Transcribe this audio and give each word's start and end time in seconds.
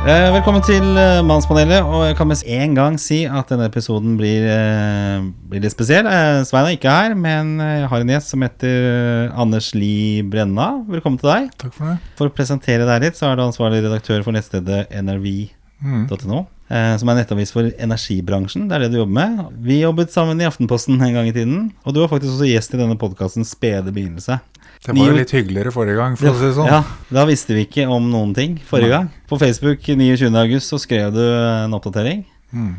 Eh, 0.00 0.30
velkommen 0.32 0.62
til 0.64 0.96
eh, 0.96 1.18
Mannspanelet. 1.28 1.84
Og 1.84 2.06
jeg 2.08 2.16
kan 2.16 2.28
med 2.30 2.40
en 2.48 2.76
gang 2.76 2.94
si 3.00 3.18
at 3.28 3.50
denne 3.52 3.66
episoden 3.68 4.14
blir, 4.18 4.46
eh, 4.48 5.26
blir 5.50 5.60
litt 5.60 5.74
spesiell. 5.74 6.08
Svein 6.48 6.70
er 6.70 6.76
ikke 6.78 6.94
her, 6.94 7.14
men 7.14 7.58
jeg 7.60 7.90
har 7.90 8.00
en 8.00 8.12
gjest 8.14 8.32
som 8.32 8.44
heter 8.46 9.28
Anders 9.36 9.74
Li 9.76 10.22
Brenna. 10.24 10.70
Velkommen 10.88 11.20
til 11.20 11.28
deg. 11.28 11.50
Takk 11.60 11.76
for 11.76 11.92
det. 11.92 11.98
For 12.18 12.30
å 12.30 12.34
presentere 12.34 12.88
deg 12.88 13.04
litt, 13.04 13.20
så 13.20 13.28
er 13.28 13.36
du 13.36 13.44
ansvarlig 13.44 13.82
redaktør 13.84 14.24
for 14.24 14.32
nettstedet 14.32 14.86
nrv.no. 15.04 16.40
eh, 16.72 16.96
Som 16.96 17.12
er 17.12 17.20
nettavis 17.20 17.52
for 17.52 17.68
energibransjen. 17.68 18.70
Det 18.70 18.78
er 18.78 18.86
det 18.86 18.92
du 18.96 19.02
jobber 19.02 19.18
med. 19.20 19.44
Vi 19.68 19.82
jobbet 19.84 20.16
sammen 20.16 20.40
i 20.40 20.48
Aftenposten 20.48 20.96
en 20.96 21.12
gang 21.20 21.28
i 21.28 21.36
tiden. 21.36 21.74
Og 21.84 21.92
du 21.92 22.00
var 22.00 22.08
faktisk 22.08 22.38
også 22.38 22.48
gjest 22.48 22.72
i 22.74 22.80
denne 22.80 22.96
podkastens 22.96 23.52
spede 23.52 23.92
begynnelse. 23.92 24.40
Det 24.80 24.94
var 24.96 25.10
jo 25.10 25.16
litt 25.18 25.32
hyggeligere 25.34 25.72
forrige 25.74 25.98
gang, 25.98 26.14
for 26.16 26.30
å 26.30 26.36
si 26.38 26.46
det 26.46 26.54
sånn. 26.56 26.70
Ja, 26.70 26.78
Da 27.12 27.26
visste 27.28 27.52
vi 27.52 27.66
ikke 27.66 27.84
om 27.92 28.06
noen 28.12 28.30
ting 28.36 28.54
forrige 28.64 28.88
Nei. 28.88 28.96
gang. 28.96 29.10
På 29.28 29.36
Facebook 29.40 29.82
29. 29.84 30.30
august 30.40 30.72
så 30.72 30.78
skrev 30.80 31.12
du 31.12 31.20
en 31.20 31.76
oppdatering. 31.76 32.22
Mm. 32.52 32.70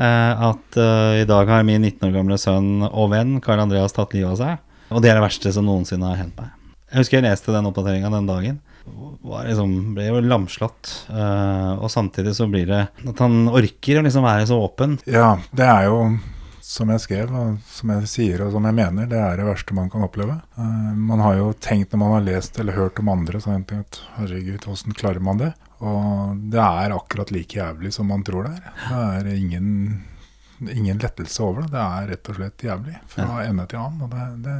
Eh, 0.00 0.42
at 0.48 0.78
uh, 0.80 1.20
i 1.20 1.26
dag 1.28 1.52
har 1.52 1.66
min 1.68 1.82
19 1.84 2.08
år 2.08 2.14
gamle 2.16 2.38
sønn 2.40 2.86
og 2.88 3.10
venn 3.12 3.36
Karl 3.44 3.60
Andreas 3.66 3.92
tatt 3.92 4.16
livet 4.16 4.32
av 4.32 4.40
seg. 4.40 4.64
Og 4.90 5.04
det 5.04 5.12
er 5.12 5.20
det 5.20 5.26
verste 5.26 5.52
som 5.52 5.68
noensinne 5.68 6.08
har 6.08 6.16
hendt 6.22 6.40
meg. 6.40 6.48
Jeg 6.90 7.02
husker 7.04 7.20
jeg 7.20 7.28
leste 7.28 7.52
den 7.54 7.68
oppdateringa 7.68 8.08
den 8.10 8.26
dagen. 8.26 8.56
Var 9.22 9.44
liksom, 9.50 9.74
ble 9.94 10.08
jo 10.08 10.22
lamslått. 10.24 10.94
eh, 11.12 11.72
og 11.76 11.90
samtidig 11.92 12.32
så 12.34 12.48
blir 12.50 12.66
det 12.66 12.80
at 12.88 13.20
han 13.22 13.44
orker 13.52 14.00
å 14.00 14.06
liksom 14.08 14.24
være 14.24 14.48
så 14.48 14.56
åpen. 14.64 14.96
Ja, 15.06 15.36
det 15.52 15.68
er 15.68 15.90
jo 15.92 16.00
som 16.70 16.90
jeg 16.94 17.02
skrev, 17.02 17.32
og 17.34 17.56
som 17.66 17.90
jeg 17.96 18.10
sier 18.12 18.42
og 18.44 18.52
som 18.54 18.66
jeg 18.68 18.76
mener, 18.78 19.08
det 19.10 19.18
er 19.18 19.40
det 19.40 19.46
verste 19.48 19.74
man 19.74 19.88
kan 19.90 20.04
oppleve. 20.06 20.36
Eh, 20.54 20.92
man 21.10 21.22
har 21.24 21.34
jo 21.40 21.48
tenkt 21.58 21.90
når 21.92 22.02
man 22.04 22.14
har 22.14 22.26
lest 22.28 22.60
eller 22.62 22.76
hørt 22.78 23.00
om 23.02 23.10
andre, 23.10 23.40
så 23.42 23.50
har 23.50 23.58
man 23.58 23.66
tenkt 23.72 23.98
herregud, 24.20 24.68
hvordan 24.68 24.94
klarer 25.00 25.24
man 25.26 25.40
det? 25.42 25.50
Og 25.80 26.36
det 26.52 26.60
er 26.62 26.94
akkurat 26.94 27.32
like 27.34 27.56
jævlig 27.58 27.90
som 27.96 28.10
man 28.12 28.22
tror 28.26 28.46
det 28.46 28.52
er. 28.60 28.70
Det 28.92 29.32
er 29.32 29.34
ingen, 29.40 29.68
ingen 30.68 31.00
lettelse 31.00 31.42
over 31.42 31.64
det. 31.64 31.72
Det 31.72 31.82
er 31.86 32.10
rett 32.12 32.28
og 32.30 32.36
slett 32.38 32.66
jævlig 32.68 32.98
fra 33.08 33.28
ende 33.46 33.64
til 33.70 33.80
annen. 33.80 34.02
Og 34.04 34.12
det, 34.12 34.26
det, 34.44 34.56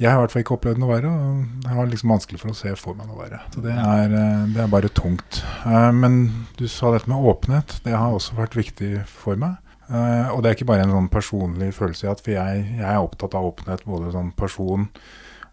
jeg 0.00 0.08
har 0.08 0.16
i 0.16 0.24
hvert 0.24 0.32
fall 0.34 0.42
ikke 0.46 0.56
opplevd 0.56 0.80
noe 0.80 0.94
verre, 0.94 1.10
og 1.12 1.42
det 1.60 1.74
har 1.76 1.90
liksom 1.92 2.14
vanskelig 2.16 2.40
for 2.40 2.54
å 2.54 2.56
se 2.56 2.72
for 2.80 2.96
meg 2.96 3.10
noe 3.12 3.20
verre. 3.20 3.42
Så 3.52 3.62
det 3.68 3.76
er, 3.76 4.14
eh, 4.16 4.46
det 4.56 4.64
er 4.64 4.72
bare 4.72 4.90
tungt. 4.96 5.42
Eh, 5.68 5.90
Men 5.92 6.22
du 6.56 6.64
sa 6.72 6.90
dette 6.96 7.12
med 7.12 7.20
åpenhet. 7.34 7.78
Det 7.84 7.92
har 7.92 8.16
også 8.16 8.40
vært 8.40 8.56
viktig 8.56 8.94
for 9.12 9.36
meg. 9.38 9.60
Eh, 9.90 10.28
og 10.30 10.42
det 10.42 10.50
er 10.50 10.58
ikke 10.58 10.70
bare 10.70 10.86
en 10.86 10.94
sånn 10.94 11.10
personlig 11.12 11.72
følelse, 11.76 12.14
for 12.22 12.36
jeg, 12.36 12.62
jeg 12.78 12.86
er 12.86 13.02
opptatt 13.02 13.34
av 13.38 13.50
åpenhet 13.50 13.82
både 13.88 14.14
som 14.14 14.30
person 14.38 14.86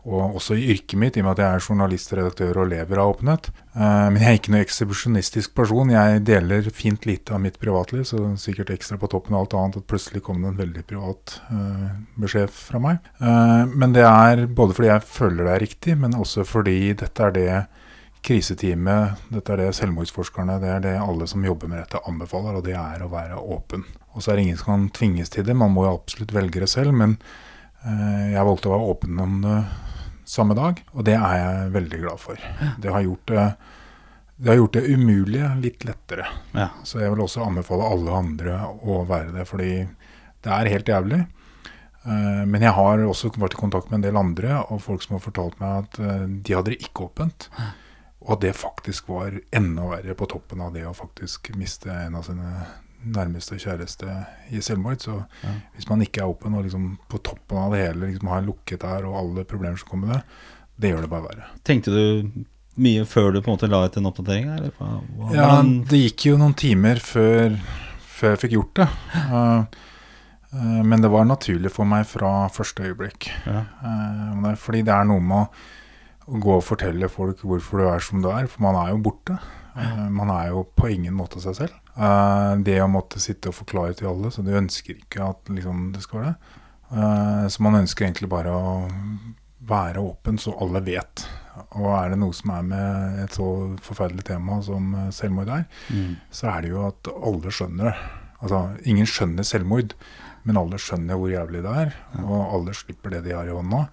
og 0.08 0.38
også 0.40 0.56
i 0.56 0.70
yrket 0.72 0.96
mitt, 0.96 1.18
i 1.18 1.22
og 1.22 1.26
med 1.26 1.34
at 1.34 1.42
jeg 1.42 1.58
er 1.58 1.66
journalist, 1.66 2.14
redaktør 2.16 2.62
og 2.62 2.70
lever 2.72 3.00
av 3.02 3.10
åpenhet. 3.12 3.50
Uh, 3.74 4.08
men 4.14 4.22
jeg 4.22 4.30
er 4.30 4.38
ikke 4.40 4.54
noe 4.54 4.62
ekshibisjonistisk 4.64 5.52
person. 5.58 5.92
Jeg 5.92 6.22
deler 6.30 6.70
fint 6.72 7.04
lite 7.10 7.36
av 7.36 7.42
mitt 7.44 7.58
privatliv, 7.60 8.06
så 8.08 8.22
sikkert 8.40 8.72
ekstra 8.78 8.96
på 9.02 9.10
toppen 9.12 9.36
av 9.36 9.44
alt 9.44 9.58
annet 9.60 9.82
at 9.82 9.90
plutselig 9.92 10.24
kom 10.24 10.40
det 10.40 10.54
en 10.54 10.62
veldig 10.62 10.86
privat 10.88 11.36
uh, 11.52 11.90
beskjed 12.24 12.54
fra 12.56 12.80
meg. 12.80 13.12
Men 13.20 13.98
det 13.98 14.06
er 14.08 14.46
både 14.48 14.78
fordi 14.78 14.94
jeg 14.94 15.08
føler 15.12 15.44
det 15.44 15.54
er 15.58 15.66
riktig, 15.66 15.98
men 16.00 16.16
også 16.16 16.48
fordi 16.48 16.78
dette 17.04 17.28
er 17.28 17.36
det 17.36 17.52
kriseteamet, 18.26 19.22
dette 19.32 19.54
er 19.54 19.62
det 19.62 19.74
selvmordsforskerne, 19.78 20.58
det 20.62 20.72
er 20.74 20.84
det 20.84 20.96
alle 21.00 21.28
som 21.30 21.46
jobber 21.46 21.70
med 21.72 21.84
dette 21.84 22.02
anbefaler, 22.10 22.58
og 22.58 22.66
det 22.66 22.76
er 22.78 23.04
å 23.04 23.12
være 23.12 23.40
åpen. 23.40 23.86
Og 24.14 24.24
så 24.24 24.32
er 24.32 24.40
det 24.40 24.48
ingen 24.48 24.60
som 24.60 24.72
kan 24.72 24.88
tvinges 24.98 25.32
til 25.34 25.46
det, 25.48 25.56
man 25.58 25.74
må 25.76 25.86
jo 25.86 25.96
absolutt 25.98 26.34
velge 26.36 26.64
det 26.64 26.70
selv, 26.72 26.96
men 26.98 27.18
eh, 27.86 28.34
jeg 28.34 28.48
valgte 28.50 28.72
å 28.72 28.76
være 28.76 28.92
åpen 28.94 29.22
om 29.24 29.40
det 29.46 29.58
samme 30.28 30.58
dag, 30.58 30.82
og 30.92 31.06
det 31.08 31.16
er 31.16 31.40
jeg 31.40 31.74
veldig 31.78 32.02
glad 32.04 32.20
for. 32.20 32.42
Det 32.84 32.92
har 32.92 33.06
gjort 33.06 33.32
det, 33.32 33.46
det, 34.36 34.50
har 34.50 34.60
gjort 34.60 34.76
det 34.76 34.86
umulige 34.90 35.54
litt 35.64 35.88
lettere. 35.88 36.28
Ja. 36.58 36.70
Så 36.84 37.00
jeg 37.04 37.14
vil 37.14 37.24
også 37.24 37.46
anbefale 37.46 37.88
alle 37.88 38.18
andre 38.26 38.60
å 38.82 39.04
være 39.08 39.32
det, 39.38 39.48
fordi 39.48 39.72
det 40.44 40.54
er 40.54 40.74
helt 40.74 40.92
jævlig. 40.92 41.24
Eh, 42.04 42.44
Men 42.48 42.62
jeg 42.64 42.76
har 42.76 43.06
også 43.08 43.32
vært 43.38 43.56
i 43.56 43.62
kontakt 43.62 43.92
med 43.92 44.02
en 44.02 44.08
del 44.10 44.20
andre, 44.20 44.62
og 44.68 44.84
folk 44.84 45.04
som 45.06 45.18
har 45.18 45.24
fortalt 45.24 45.60
meg 45.64 45.86
at 45.86 46.00
eh, 46.00 46.26
de 46.28 46.56
hadde 46.58 46.74
det 46.74 46.82
ikke 46.90 47.08
åpent. 47.08 47.50
Og 48.28 48.34
at 48.36 48.42
det 48.44 48.56
faktisk 48.60 49.08
var 49.10 49.32
enda 49.56 49.86
verre 49.88 50.14
på 50.20 50.28
toppen 50.28 50.60
av 50.62 50.74
det 50.76 50.84
å 50.86 50.94
faktisk 50.96 51.54
miste 51.56 51.88
en 51.94 52.16
av 52.20 52.26
sine 52.28 52.66
nærmeste 53.08 53.56
og 53.56 53.62
kjæreste 53.64 54.14
i 54.52 54.60
selvmord. 54.60 55.00
Så 55.00 55.16
Ja. 55.44 55.54
hvis 55.78 55.88
man 55.90 56.02
ikke 56.04 56.22
er 56.26 56.28
åpen 56.34 56.54
og 56.58 56.66
liksom 56.66 56.98
på 57.10 57.22
toppen 57.24 57.58
av 57.58 57.72
det 57.72 57.86
hele 57.88 58.10
liksom 58.12 58.28
har 58.28 58.42
lukket 58.44 58.82
der 58.84 59.06
og 59.08 59.16
alle 59.16 59.46
problemer 59.46 59.78
som 59.80 59.88
kommer 59.88 60.08
med 60.08 60.16
det, 60.18 60.24
det 60.80 60.92
gjør 60.92 61.02
det 61.06 61.10
bare 61.10 61.28
verre. 61.30 61.46
Tenkte 61.64 61.94
du 61.96 62.44
mye 62.78 63.06
før 63.06 63.32
du 63.34 63.42
på 63.42 63.48
en 63.50 63.56
måte 63.58 63.70
la 63.72 63.86
ut 63.88 63.96
en 63.98 64.06
oppdatering? 64.12 64.50
Eller? 64.58 64.72
hva- 64.78 65.34
Ja, 65.34 65.62
det 65.64 65.98
gikk 66.04 66.26
jo 66.32 66.38
noen 66.38 66.54
timer 66.54 66.96
før, 67.00 67.56
før 68.20 68.36
jeg 68.36 68.40
fikk 68.44 68.52
gjort 68.58 68.74
det. 68.76 68.90
Uh, 69.32 69.66
uh, 70.54 70.84
men 70.84 71.02
det 71.02 71.10
var 71.10 71.24
naturlig 71.26 71.72
for 71.72 71.86
meg 71.86 72.06
fra 72.06 72.50
første 72.50 72.84
øyeblikk. 72.84 73.30
ja. 73.46 73.64
Er 73.84 74.56
fordi 74.60 74.84
det 74.84 74.94
er 74.94 75.06
noe 75.06 75.20
med 75.22 75.38
å, 75.38 75.50
å 76.28 76.40
gå 76.44 76.58
og 76.58 76.64
fortelle 76.68 77.08
folk 77.12 77.40
hvorfor 77.48 77.80
du 77.82 77.88
er 77.88 78.04
som 78.04 78.22
du 78.24 78.30
er, 78.34 78.48
for 78.52 78.66
man 78.66 78.76
er 78.82 78.92
jo 78.94 79.00
borte. 79.06 79.38
Eh, 79.78 80.08
man 80.12 80.32
er 80.34 80.50
jo 80.52 80.66
på 80.76 80.90
ingen 80.92 81.16
måte 81.16 81.40
seg 81.44 81.56
selv. 81.56 81.76
Eh, 81.96 82.54
det 82.68 82.80
å 82.84 82.90
måtte 82.92 83.22
sitte 83.24 83.52
og 83.52 83.56
forklare 83.60 83.96
til 83.98 84.10
alle, 84.12 84.32
så 84.34 84.44
du 84.46 84.52
ønsker 84.58 84.98
ikke 85.00 85.24
at 85.32 85.52
liksom, 85.54 85.92
det 85.96 86.04
skal 86.04 86.20
være 86.24 86.34
det. 86.34 86.54
Eh, 86.92 87.48
så 87.54 87.64
man 87.64 87.80
ønsker 87.82 88.06
egentlig 88.08 88.30
bare 88.32 88.52
å 88.56 88.72
være 89.68 90.04
åpen 90.04 90.40
så 90.40 90.54
alle 90.64 90.82
vet. 90.86 91.26
Og 91.80 91.88
er 91.96 92.12
det 92.14 92.20
noe 92.22 92.36
som 92.38 92.52
er 92.54 92.68
med 92.70 93.20
et 93.26 93.34
så 93.36 93.48
forferdelig 93.84 94.24
tema 94.30 94.60
som 94.64 94.94
selvmord 95.16 95.50
er, 95.52 95.66
Mm. 95.90 96.16
så 96.32 96.52
er 96.54 96.62
det 96.62 96.70
jo 96.70 96.86
at 96.88 97.08
alle 97.18 97.52
skjønner 97.52 97.90
det. 97.90 97.96
Altså, 98.42 98.60
ingen 98.86 99.06
skjønner 99.10 99.44
selvmord, 99.44 99.96
men 100.46 100.58
alle 100.58 100.78
skjønner 100.78 101.18
hvor 101.18 101.32
jævlig 101.32 101.64
det 101.66 101.74
er. 101.82 101.96
Og 102.22 102.54
alle 102.54 102.76
slipper 102.78 103.10
det 103.16 103.24
de 103.26 103.34
har 103.36 103.50
i 103.50 103.56
hånda 103.58 103.88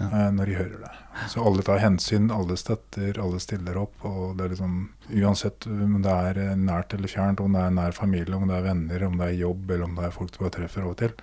Ja. 0.00 0.08
eh, 0.08 0.30
når 0.32 0.50
de 0.50 0.56
hører 0.56 0.78
det. 0.86 0.92
Så 1.28 1.44
alle 1.44 1.62
tar 1.66 1.82
hensyn, 1.82 2.30
alle 2.32 2.56
støtter, 2.56 3.18
alle 3.20 3.40
stiller 3.42 3.76
opp. 3.82 4.06
Og 4.08 4.38
det 4.38 4.46
er 4.46 4.54
liksom 4.54 4.78
uansett 5.20 5.66
om 5.68 6.00
det 6.00 6.16
er 6.30 6.40
eh, 6.40 6.56
nært 6.56 6.96
eller 6.96 7.12
fjernt, 7.12 7.42
om 7.44 7.52
det 7.56 7.66
er 7.66 7.76
nær 7.76 7.96
familie, 7.96 8.36
om 8.36 8.48
det 8.48 8.56
er 8.56 8.66
venner, 8.70 9.06
om 9.06 9.20
det 9.20 9.28
er 9.28 9.38
jobb, 9.42 9.68
eller 9.68 9.86
om 9.90 9.98
det 9.98 10.08
er 10.08 10.16
folk 10.16 10.32
du 10.32 10.40
bare 10.42 10.56
treffer 10.56 10.86
av 10.86 10.94
og 10.94 10.98
til. 11.02 11.14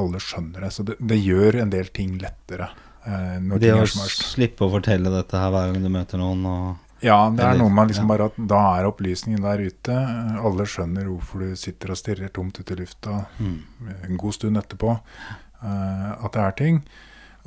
Alle 0.00 0.20
skjønner 0.22 0.66
det. 0.66 0.72
Så 0.76 0.86
det, 0.86 1.00
det 1.00 1.18
gjør 1.18 1.62
en 1.64 1.72
del 1.72 1.90
ting 1.96 2.14
lettere. 2.20 2.70
Eh, 3.06 3.40
når 3.40 3.58
Det 3.58 3.70
ting 3.70 3.80
er 3.80 3.90
smørst. 3.94 4.04
verst. 4.04 4.28
slippe 4.36 4.66
å 4.66 4.72
fortelle 4.76 5.12
dette 5.16 5.40
her 5.40 5.50
hver 5.54 5.72
gang 5.72 5.82
du 5.82 5.92
møter 5.92 6.20
noen 6.20 6.46
og 6.46 6.86
Ja, 7.00 7.30
det 7.32 7.40
er 7.40 7.56
noe 7.56 7.72
med 7.72 7.88
liksom 7.88 8.10
bare 8.10 8.26
at 8.28 8.34
da 8.36 8.60
er 8.76 8.90
opplysningen 8.90 9.40
der 9.40 9.62
ute. 9.64 9.94
Alle 10.44 10.66
skjønner 10.68 11.06
hvorfor 11.08 11.40
du 11.40 11.54
sitter 11.56 11.94
og 11.94 11.96
stirrer 11.96 12.28
tomt 12.28 12.60
ut 12.60 12.70
i 12.70 12.76
lufta 12.76 13.22
mm. 13.38 13.54
en 14.04 14.18
god 14.20 14.36
stund 14.36 14.60
etterpå. 14.60 14.98
Uh, 15.62 16.10
at 16.20 16.34
det 16.34 16.42
er 16.44 16.58
ting. 16.58 16.82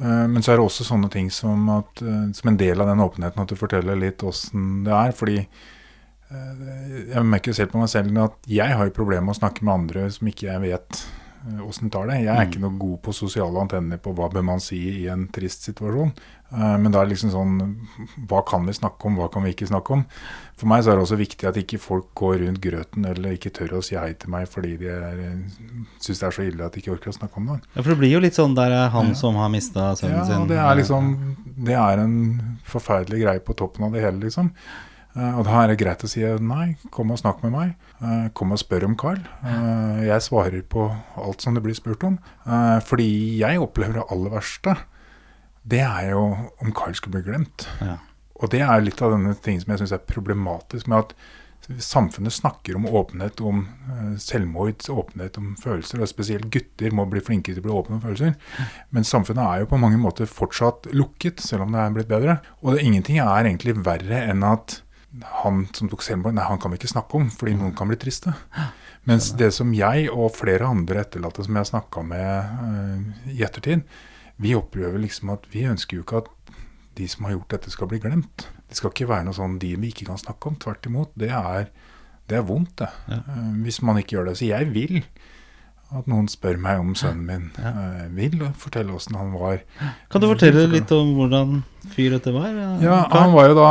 Eh, 0.01 0.27
men 0.27 0.43
så 0.43 0.53
er 0.53 0.59
det 0.59 0.65
også 0.65 0.85
sånne 0.87 1.09
ting 1.13 1.29
som 1.33 1.69
at 1.73 2.01
eh, 2.01 2.27
som 2.35 2.51
en 2.51 2.59
del 2.59 2.81
av 2.81 2.89
den 2.89 3.03
åpenheten 3.03 3.43
at 3.43 3.51
du 3.51 3.59
forteller 3.59 3.99
litt 3.99 4.23
åssen 4.25 4.83
det 4.87 4.93
er. 4.97 5.15
Fordi 5.17 5.39
eh, 5.41 6.63
jeg 7.13 7.25
merker 7.29 7.57
selv 7.57 7.73
på 7.73 7.81
meg 7.81 7.91
selv 7.93 8.23
at 8.25 8.49
jeg 8.49 8.79
har 8.79 8.95
problemer 8.95 9.29
med 9.29 9.37
å 9.37 9.41
snakke 9.41 9.65
med 9.65 9.75
andre 9.77 10.07
som 10.13 10.31
ikke 10.31 10.49
jeg 10.49 10.65
vet 10.65 11.03
åssen 11.67 11.89
tar 11.91 12.07
det. 12.07 12.21
Jeg 12.23 12.27
er 12.35 12.45
Mm. 12.45 12.51
ikke 12.51 12.59
noe 12.61 12.77
god 12.79 13.01
på 13.01 13.13
sosiale 13.13 13.59
antenner 13.59 13.97
på 13.97 14.13
hva 14.15 14.29
bør 14.31 14.43
man 14.43 14.59
si 14.59 15.03
i 15.03 15.07
en 15.07 15.27
trist 15.27 15.63
situasjon. 15.67 16.13
Eh, 16.53 16.77
Men 16.77 16.91
da 16.91 17.01
er 17.01 17.05
det 17.07 17.15
liksom 17.17 17.31
sånn 17.31 17.75
Hva 18.27 18.45
kan 18.45 18.65
vi 18.65 18.71
snakke 18.73 19.05
om, 19.05 19.15
hva 19.17 19.27
kan 19.31 19.43
vi 19.43 19.53
ikke 19.53 19.67
snakke 19.67 19.91
om? 19.91 20.05
For 20.55 20.67
meg 20.67 20.83
så 20.83 20.91
er 20.91 20.95
det 20.97 21.03
også 21.07 21.17
viktig 21.17 21.47
at 21.47 21.55
ikke 21.55 21.79
folk 21.79 22.13
går 22.15 22.39
rundt 22.45 22.61
grøten 22.61 23.05
eller 23.05 23.31
ikke 23.33 23.51
tør 23.51 23.77
å 23.79 23.83
si 23.83 23.95
hei 23.95 24.13
til 24.13 24.29
meg 24.29 24.47
fordi 24.47 24.77
de 24.77 24.91
syns 25.99 26.19
det 26.19 26.27
er 26.27 26.31
så 26.31 26.43
ille 26.47 26.63
at 26.65 26.71
de 26.73 26.81
ikke 26.81 26.93
orker 26.93 27.09
å 27.11 27.17
snakke 27.17 27.37
om 27.37 27.47
det. 27.47 27.61
Ja, 27.75 27.81
for 27.81 27.89
det 27.89 27.97
blir 27.99 28.11
jo 28.11 28.19
litt 28.19 28.33
sånn 28.37 28.55
der 28.55 28.71
er 28.71 28.89
han 28.89 29.07
Ja. 29.07 29.13
som 29.13 29.35
har 29.35 29.49
mista 29.49 29.95
sønnen 29.95 30.17
Ja, 30.19 30.25
sin. 30.25 30.39
Ja, 30.41 30.45
det 30.45 30.57
er 30.57 30.75
liksom 30.83 31.35
Det 31.65 31.73
er 31.75 31.99
en 31.99 32.57
forferdelig 32.65 33.21
greie 33.21 33.39
på 33.39 33.55
toppen 33.55 33.83
av 33.85 33.91
det 33.93 34.01
hele, 34.01 34.19
liksom. 34.19 34.51
Eh, 35.13 35.35
og 35.37 35.43
da 35.45 35.59
er 35.61 35.71
det 35.71 35.79
greit 35.81 36.05
å 36.05 36.09
si 36.09 36.23
nei, 36.41 36.73
kom 36.93 37.13
og 37.13 37.21
snakk 37.21 37.43
med 37.45 37.53
meg. 37.53 37.75
Eh, 38.01 38.29
kom 38.37 38.55
og 38.55 38.61
spør 38.61 38.87
om 38.89 38.97
Carl. 38.99 39.21
Eh, 39.45 40.07
jeg 40.09 40.25
svarer 40.25 40.65
på 40.65 40.87
alt 41.21 41.45
som 41.45 41.57
det 41.57 41.63
blir 41.65 41.77
spurt 41.77 42.03
om. 42.07 42.17
Eh, 42.47 42.79
fordi 42.87 43.11
jeg 43.41 43.61
opplever 43.61 44.01
det 44.01 44.07
aller 44.13 44.33
verste. 44.33 44.75
Det 45.63 45.83
er 45.85 46.11
jo 46.11 46.25
om 46.33 46.73
Carl 46.75 46.97
skulle 46.97 47.19
bli 47.19 47.29
glemt. 47.29 47.67
Ja. 47.79 47.99
Og 48.41 48.51
det 48.51 48.63
er 48.65 48.83
litt 48.83 49.01
av 49.05 49.13
denne 49.13 49.35
ting 49.39 49.61
som 49.61 49.71
jeg 49.71 49.83
syns 49.83 49.95
er 49.95 50.03
problematisk 50.09 50.89
med 50.91 51.05
at 51.05 51.15
samfunnet 51.79 52.33
snakker 52.33 52.75
om 52.75 52.87
åpenhet 52.89 53.41
om 53.41 53.61
eh, 53.63 54.15
selvmord, 54.19 54.83
åpenhet 54.89 55.37
om 55.39 55.53
følelser, 55.59 56.01
og 56.01 56.09
spesielt 56.11 56.49
gutter 56.51 56.91
må 56.95 57.05
bli 57.07 57.21
flinkere 57.23 57.55
til 57.55 57.63
å 57.63 57.67
bli 57.67 57.75
åpne 57.77 57.97
om 57.97 58.03
følelser. 58.03 58.33
Men 58.91 59.07
samfunnet 59.07 59.43
er 59.45 59.63
jo 59.63 59.69
på 59.71 59.79
mange 59.79 60.01
måter 60.01 60.27
fortsatt 60.29 60.89
lukket, 60.91 61.43
selv 61.43 61.67
om 61.67 61.75
det 61.75 61.83
er 61.83 61.95
blitt 61.95 62.11
bedre. 62.11 62.39
Og 62.61 62.75
det, 62.75 62.83
ingenting 62.83 63.21
er 63.23 63.45
egentlig 63.45 63.77
verre 63.85 64.25
enn 64.27 64.43
at 64.47 64.81
han 65.21 65.67
som 65.75 65.89
tok 65.91 66.03
selvmord, 66.05 66.33
nei, 66.37 66.45
han 66.47 66.59
kan 66.61 66.73
vi 66.73 66.79
ikke 66.79 66.93
snakke 66.93 67.19
om, 67.19 67.27
fordi 67.33 67.53
noen 67.59 67.75
kan 67.77 67.89
bli 67.89 67.99
triste. 68.01 68.33
Mens 69.09 69.31
det 69.37 69.51
som 69.53 69.73
jeg 69.75 70.07
og 70.09 70.31
flere 70.37 70.69
andre 70.69 71.03
etterlatte 71.03 71.45
som 71.45 71.53
jeg 71.53 71.65
har 71.65 71.69
snakka 71.69 72.05
med 72.07 72.53
uh, 72.63 73.29
i 73.33 73.43
ettertid, 73.45 73.83
vi 74.41 74.55
opplever 74.57 75.01
liksom 75.03 75.33
at 75.35 75.45
vi 75.53 75.67
ønsker 75.69 75.99
jo 75.99 76.05
ikke 76.05 76.23
at 76.23 76.31
de 76.97 77.07
som 77.09 77.27
har 77.27 77.35
gjort 77.35 77.55
dette, 77.55 77.73
skal 77.73 77.89
bli 77.89 77.99
glemt. 78.01 78.47
Det 78.69 78.77
skal 78.77 78.93
ikke 78.93 79.09
være 79.09 79.27
noe 79.27 79.37
sånn 79.37 79.59
de 79.61 79.73
vi 79.81 79.91
ikke 79.93 80.07
kan 80.09 80.21
snakke 80.21 80.49
om. 80.49 80.57
Tvert 80.61 80.85
imot. 80.89 81.13
Det 81.17 81.29
er 81.33 81.69
Det 82.29 82.37
er 82.37 82.45
vondt, 82.47 82.77
det. 82.79 82.87
Ja. 83.11 83.19
Uh, 83.27 83.53
hvis 83.65 83.81
man 83.83 83.97
ikke 83.99 84.15
gjør 84.15 84.29
det. 84.31 84.37
Så 84.39 84.47
jeg 84.47 84.69
vil 84.71 85.01
at 85.93 86.07
noen 86.09 86.29
spør 86.31 86.57
meg 86.61 86.79
om 86.81 86.93
sønnen 86.97 87.25
min. 87.27 87.43
Ja. 87.59 87.69
Eh, 87.69 88.05
vil 88.15 88.39
fortelle 88.57 88.95
åssen 88.95 89.17
han 89.19 89.33
var. 89.35 89.59
Kan 90.09 90.23
du 90.23 90.29
fortelle 90.31 90.63
litt 90.71 90.89
om 90.95 91.11
hvordan 91.17 91.59
fyr 91.93 92.15
dette 92.15 92.33
var? 92.33 92.49
Ja, 92.81 93.03
han 93.11 93.35
var 93.35 93.51
jo 93.51 93.59
da 93.59 93.67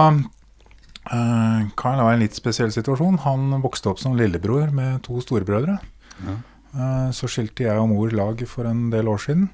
Carl 1.76 1.99
var 2.00 2.12
i 2.12 2.16
en 2.16 2.22
litt 2.22 2.37
spesiell 2.38 2.70
situasjon. 2.72 3.19
Han 3.26 3.60
vokste 3.62 3.90
opp 3.90 3.99
som 4.00 4.14
lillebror 4.16 4.70
med 4.75 5.02
to 5.06 5.19
storebrødre. 5.25 5.78
Ja. 6.22 6.37
Eh, 6.75 7.10
Så 7.12 7.28
skilte 7.28 7.64
jeg 7.66 7.78
og 7.78 7.88
mor 7.90 8.10
lag 8.14 8.43
for 8.49 8.64
en 8.70 8.90
del 8.90 9.08
år 9.10 9.19
siden. 9.20 9.49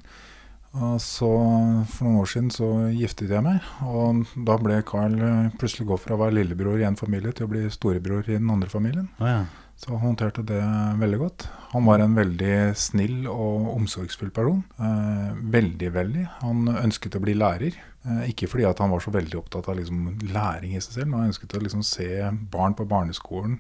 Og 0.79 0.99
så 1.01 1.29
For 1.89 2.05
noen 2.05 2.21
år 2.21 2.29
siden 2.29 2.51
så 2.53 2.67
giftet 2.93 3.31
jeg 3.33 3.43
meg, 3.43 3.63
og 3.83 4.27
da 4.45 4.59
ble 4.61 4.83
Carl 4.87 5.15
eh, 5.17 5.49
plutselig 5.59 5.89
gå 5.89 5.97
fra 5.99 6.15
å 6.15 6.21
være 6.21 6.37
lillebror 6.43 6.79
i 6.79 6.85
en 6.87 6.97
familie 7.01 7.33
til 7.33 7.47
å 7.49 7.51
bli 7.55 7.65
storebror 7.73 8.29
i 8.29 8.37
den 8.37 8.51
andre 8.53 8.69
familien. 8.69 9.09
Oh, 9.19 9.27
ja. 9.27 9.41
Så 9.79 9.93
han 9.95 10.03
håndterte 10.03 10.43
det 10.45 10.61
veldig 11.01 11.19
godt. 11.23 11.47
Han 11.73 11.85
var 11.87 12.03
en 12.03 12.15
veldig 12.19 12.75
snill 12.77 13.27
og 13.31 13.69
omsorgsfull 13.77 14.31
person. 14.35 14.65
Eh, 14.79 15.33
veldig, 15.55 15.91
veldig. 15.95 16.25
Han 16.43 16.67
ønsket 16.77 17.17
å 17.17 17.23
bli 17.23 17.35
lærer. 17.39 17.79
Eh, 18.07 18.31
ikke 18.33 18.49
fordi 18.51 18.67
at 18.69 18.81
han 18.83 18.93
var 18.93 19.03
så 19.03 19.13
veldig 19.15 19.41
opptatt 19.41 19.69
av 19.71 19.79
liksom, 19.79 20.11
læring 20.33 20.75
i 20.77 20.83
seg 20.83 21.01
selv, 21.01 21.11
men 21.11 21.23
han 21.23 21.33
ønsket 21.33 21.57
å 21.59 21.63
liksom, 21.65 21.85
se 21.87 22.09
barn 22.53 22.77
på 22.79 22.87
barneskolen 22.89 23.59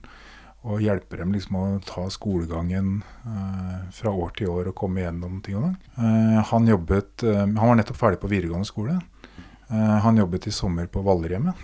og 0.69 0.82
hjelpe 0.82 1.20
dem 1.20 1.32
liksom, 1.35 1.56
å 1.56 1.67
ta 1.87 2.05
skolegangen 2.12 3.00
eh, 3.26 3.75
fra 3.94 4.12
år 4.12 4.35
til 4.38 4.52
år 4.52 4.70
og 4.70 4.79
komme 4.79 5.05
gjennom 5.05 5.40
ting 5.44 5.58
og 5.58 5.69
tang. 5.69 5.79
Eh, 5.96 6.38
han, 6.50 6.69
jobbet, 6.70 7.25
han 7.25 7.56
var 7.58 7.79
nettopp 7.79 7.99
ferdig 7.99 8.23
på 8.23 8.31
videregående 8.31 8.69
skole. 8.69 8.99
Han 9.69 10.17
jobbet 10.17 10.46
i 10.49 10.50
sommer 10.55 10.87
på 10.88 11.02
Vallerhjemmet. 11.05 11.58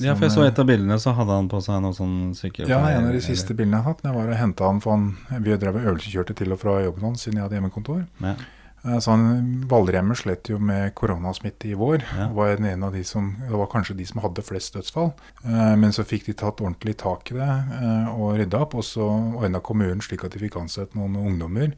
ja, 0.00 0.14
for 0.14 0.24
jeg 0.24 0.32
så 0.32 0.46
et 0.46 0.58
av 0.62 0.64
bildene, 0.64 0.96
så 0.96 1.12
hadde 1.12 1.34
han 1.36 1.50
på 1.52 1.58
seg 1.60 1.82
noe 1.84 1.92
sånn 1.92 2.30
sykkel... 2.32 2.70
Ja, 2.70 2.78
en 2.88 3.10
av 3.10 3.12
de 3.12 3.20
siste 3.20 3.52
bildene 3.52 3.82
jeg 3.82 3.84
har 3.84 3.92
hatt. 3.92 4.06
Jeg 4.06 4.16
var 4.16 4.30
og 4.32 4.38
henta 4.40 4.70
han, 4.70 4.80
for 4.80 4.96
han, 4.96 5.42
Vi 5.44 5.58
drev 5.60 5.76
øvelseskjørte 5.82 6.38
til 6.38 6.56
og 6.56 6.62
fra 6.62 6.78
jobben 6.86 7.04
hans 7.04 7.26
siden 7.26 7.36
jeg 7.36 7.44
hadde 7.44 7.58
hjemmekontor. 7.58 8.06
Ja. 8.24 8.32
Eh, 8.84 8.98
Så 8.98 9.10
han, 9.10 9.64
Valremmer 9.68 10.14
slet 10.18 10.48
jo 10.50 10.58
med 10.58 10.94
koronasmitte 10.94 11.68
i 11.70 11.74
vår. 11.74 12.04
Ja. 12.18 12.28
var 12.32 12.56
en 12.56 12.82
av 12.82 12.92
de 12.92 13.04
som, 13.04 13.36
Det 13.40 13.56
var 13.56 13.66
kanskje 13.66 13.96
de 13.96 14.06
som 14.06 14.20
hadde 14.20 14.42
flest 14.42 14.74
dødsfall. 14.74 15.12
Eh, 15.44 15.76
Men 15.76 15.92
så 15.92 16.04
fikk 16.04 16.26
de 16.26 16.32
tatt 16.32 16.60
ordentlig 16.60 16.96
tak 16.96 17.30
i 17.32 17.34
det 17.34 17.48
eh, 17.82 18.08
og 18.14 18.36
rydda 18.38 18.60
opp. 18.60 18.74
Og 18.74 18.84
så 18.84 19.04
ordna 19.36 19.60
kommunen 19.60 20.00
slik 20.00 20.24
at 20.24 20.32
de 20.32 20.38
fikk 20.38 20.56
ansett 20.60 20.94
noen 20.94 21.16
ungdommer 21.16 21.74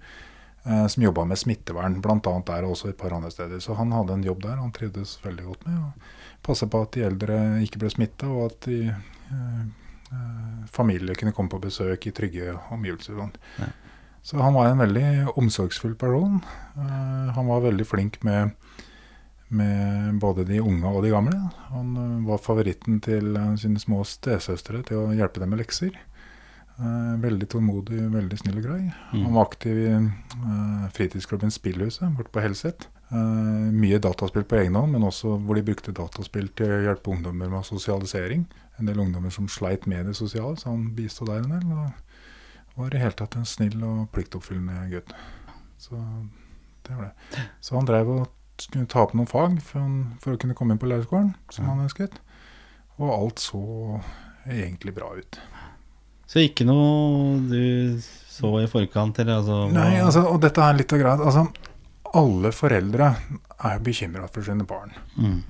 som 0.91 0.99
jobba 1.03 1.23
med 1.25 1.39
smittevern, 1.39 2.01
bl.a. 2.03 2.19
der 2.19 2.65
og 2.67 2.73
også 2.73 2.89
et 2.89 2.97
par 2.99 3.13
andre 3.15 3.31
steder. 3.31 3.61
Så 3.63 3.77
han 3.79 3.93
hadde 3.95 4.17
en 4.17 4.25
jobb 4.25 4.41
der 4.43 4.57
han 4.59 4.73
trivdes 4.75 5.13
veldig 5.23 5.45
godt 5.45 5.67
med. 5.67 5.77
og 5.79 6.43
Passa 6.43 6.67
på 6.67 6.81
at 6.83 6.91
de 6.97 7.05
eldre 7.07 7.37
ikke 7.63 7.79
ble 7.79 7.91
smitta, 7.91 8.27
og 8.27 8.51
at 8.51 8.67
de 8.67 8.81
eh, 8.91 10.67
familier 10.67 11.15
kunne 11.15 11.31
komme 11.37 11.53
på 11.53 11.61
besøk 11.63 12.07
i 12.07 12.11
trygge 12.11 12.57
omgivelser. 12.75 13.15
Ja. 13.61 13.69
Så 14.27 14.41
han 14.43 14.57
var 14.59 14.67
en 14.67 14.81
veldig 14.83 15.37
omsorgsfull 15.39 15.95
person. 15.95 16.41
Eh, 16.75 17.29
han 17.37 17.47
var 17.47 17.63
veldig 17.63 17.85
flink 17.87 18.19
med, 18.27 18.57
med 19.55 20.17
både 20.19 20.43
de 20.49 20.59
unge 20.59 20.91
og 20.91 21.05
de 21.05 21.13
gamle. 21.15 21.37
Han 21.71 21.93
eh, 22.03 22.17
var 22.27 22.43
favoritten 22.43 22.99
til 23.07 23.37
eh, 23.39 23.53
sine 23.63 23.79
små 23.79 24.01
stesøstre 24.03 24.83
til 24.89 25.05
å 25.05 25.15
hjelpe 25.15 25.43
dem 25.45 25.55
med 25.55 25.63
lekser. 25.63 25.95
Veldig 26.77 27.47
tålmodig, 27.49 28.03
veldig 28.13 28.37
snill 28.37 28.59
og 28.61 28.67
grei. 28.67 28.83
Mm. 29.15 29.23
Han 29.23 29.31
var 29.33 29.47
aktiv 29.47 29.79
i 29.81 29.93
fritidsklubben 30.93 31.55
Spillhuset 31.55 32.11
borte 32.19 32.35
på 32.35 32.43
Helset. 32.45 32.85
Mye 33.73 33.97
dataspill 34.05 34.45
på 34.45 34.59
egen 34.59 34.77
hånd, 34.77 34.93
men 34.93 35.07
også 35.09 35.39
hvor 35.47 35.57
de 35.57 35.65
brukte 35.65 35.95
dataspill 35.97 36.51
til 36.53 36.75
å 36.75 36.83
hjelpe 36.85 37.15
ungdommer 37.15 37.49
med 37.49 37.65
sosialisering. 37.65 38.45
En 38.77 38.91
del 38.91 39.01
ungdommer 39.01 39.33
som 39.33 39.49
sleit 39.49 39.89
med 39.89 40.11
det 40.11 40.19
sosiale, 40.21 40.59
så 40.61 40.75
han 40.75 40.91
bisto 40.99 41.25
der 41.25 41.47
en 41.47 41.55
del. 41.55 41.73
Og 41.73 42.06
var 42.77 42.95
i 42.95 43.01
hele 43.01 43.17
tatt 43.17 43.37
en 43.37 43.47
snill 43.49 43.83
og 43.87 44.07
pliktoppfyllende 44.13 44.89
gutt. 44.93 45.13
Så 45.81 45.97
det 46.87 46.97
var 46.97 47.11
det. 47.11 47.45
Så 47.61 47.77
han 47.77 47.87
drev 47.89 48.09
og 48.15 48.27
skulle 48.61 48.87
ta 48.89 49.03
opp 49.05 49.13
noen 49.17 49.29
fag 49.29 49.59
for, 49.63 49.81
han, 49.83 49.97
for 50.23 50.33
å 50.37 50.41
kunne 50.41 50.55
komme 50.57 50.73
inn 50.77 50.81
på 50.81 50.89
lærerskolen, 50.89 51.35
som 51.53 51.65
Ja. 51.67 51.71
han 51.75 51.85
ønsket. 51.89 52.19
Og 52.99 53.11
alt 53.13 53.39
så 53.43 54.01
egentlig 54.49 54.95
bra 54.97 55.11
ut. 55.17 55.41
Så 56.27 56.41
ikke 56.43 56.65
noe 56.67 57.37
du 57.49 58.01
så 58.03 58.51
i 58.63 58.67
forkant, 58.67 59.19
eller 59.23 59.39
altså 59.41 59.59
Nei, 59.73 59.99
altså, 60.01 60.25
og 60.33 60.41
dette 60.43 60.61
er 60.65 60.75
litt 60.79 60.93
av 60.93 60.99
greia. 61.03 61.19
Altså, 61.21 61.47
alle 62.17 62.51
foreldre 62.53 63.11
er 63.65 63.79
bekymra 63.85 64.29
for 64.33 64.43
sine 64.43 64.65
barn. 64.67 64.93
mm. 65.19 65.43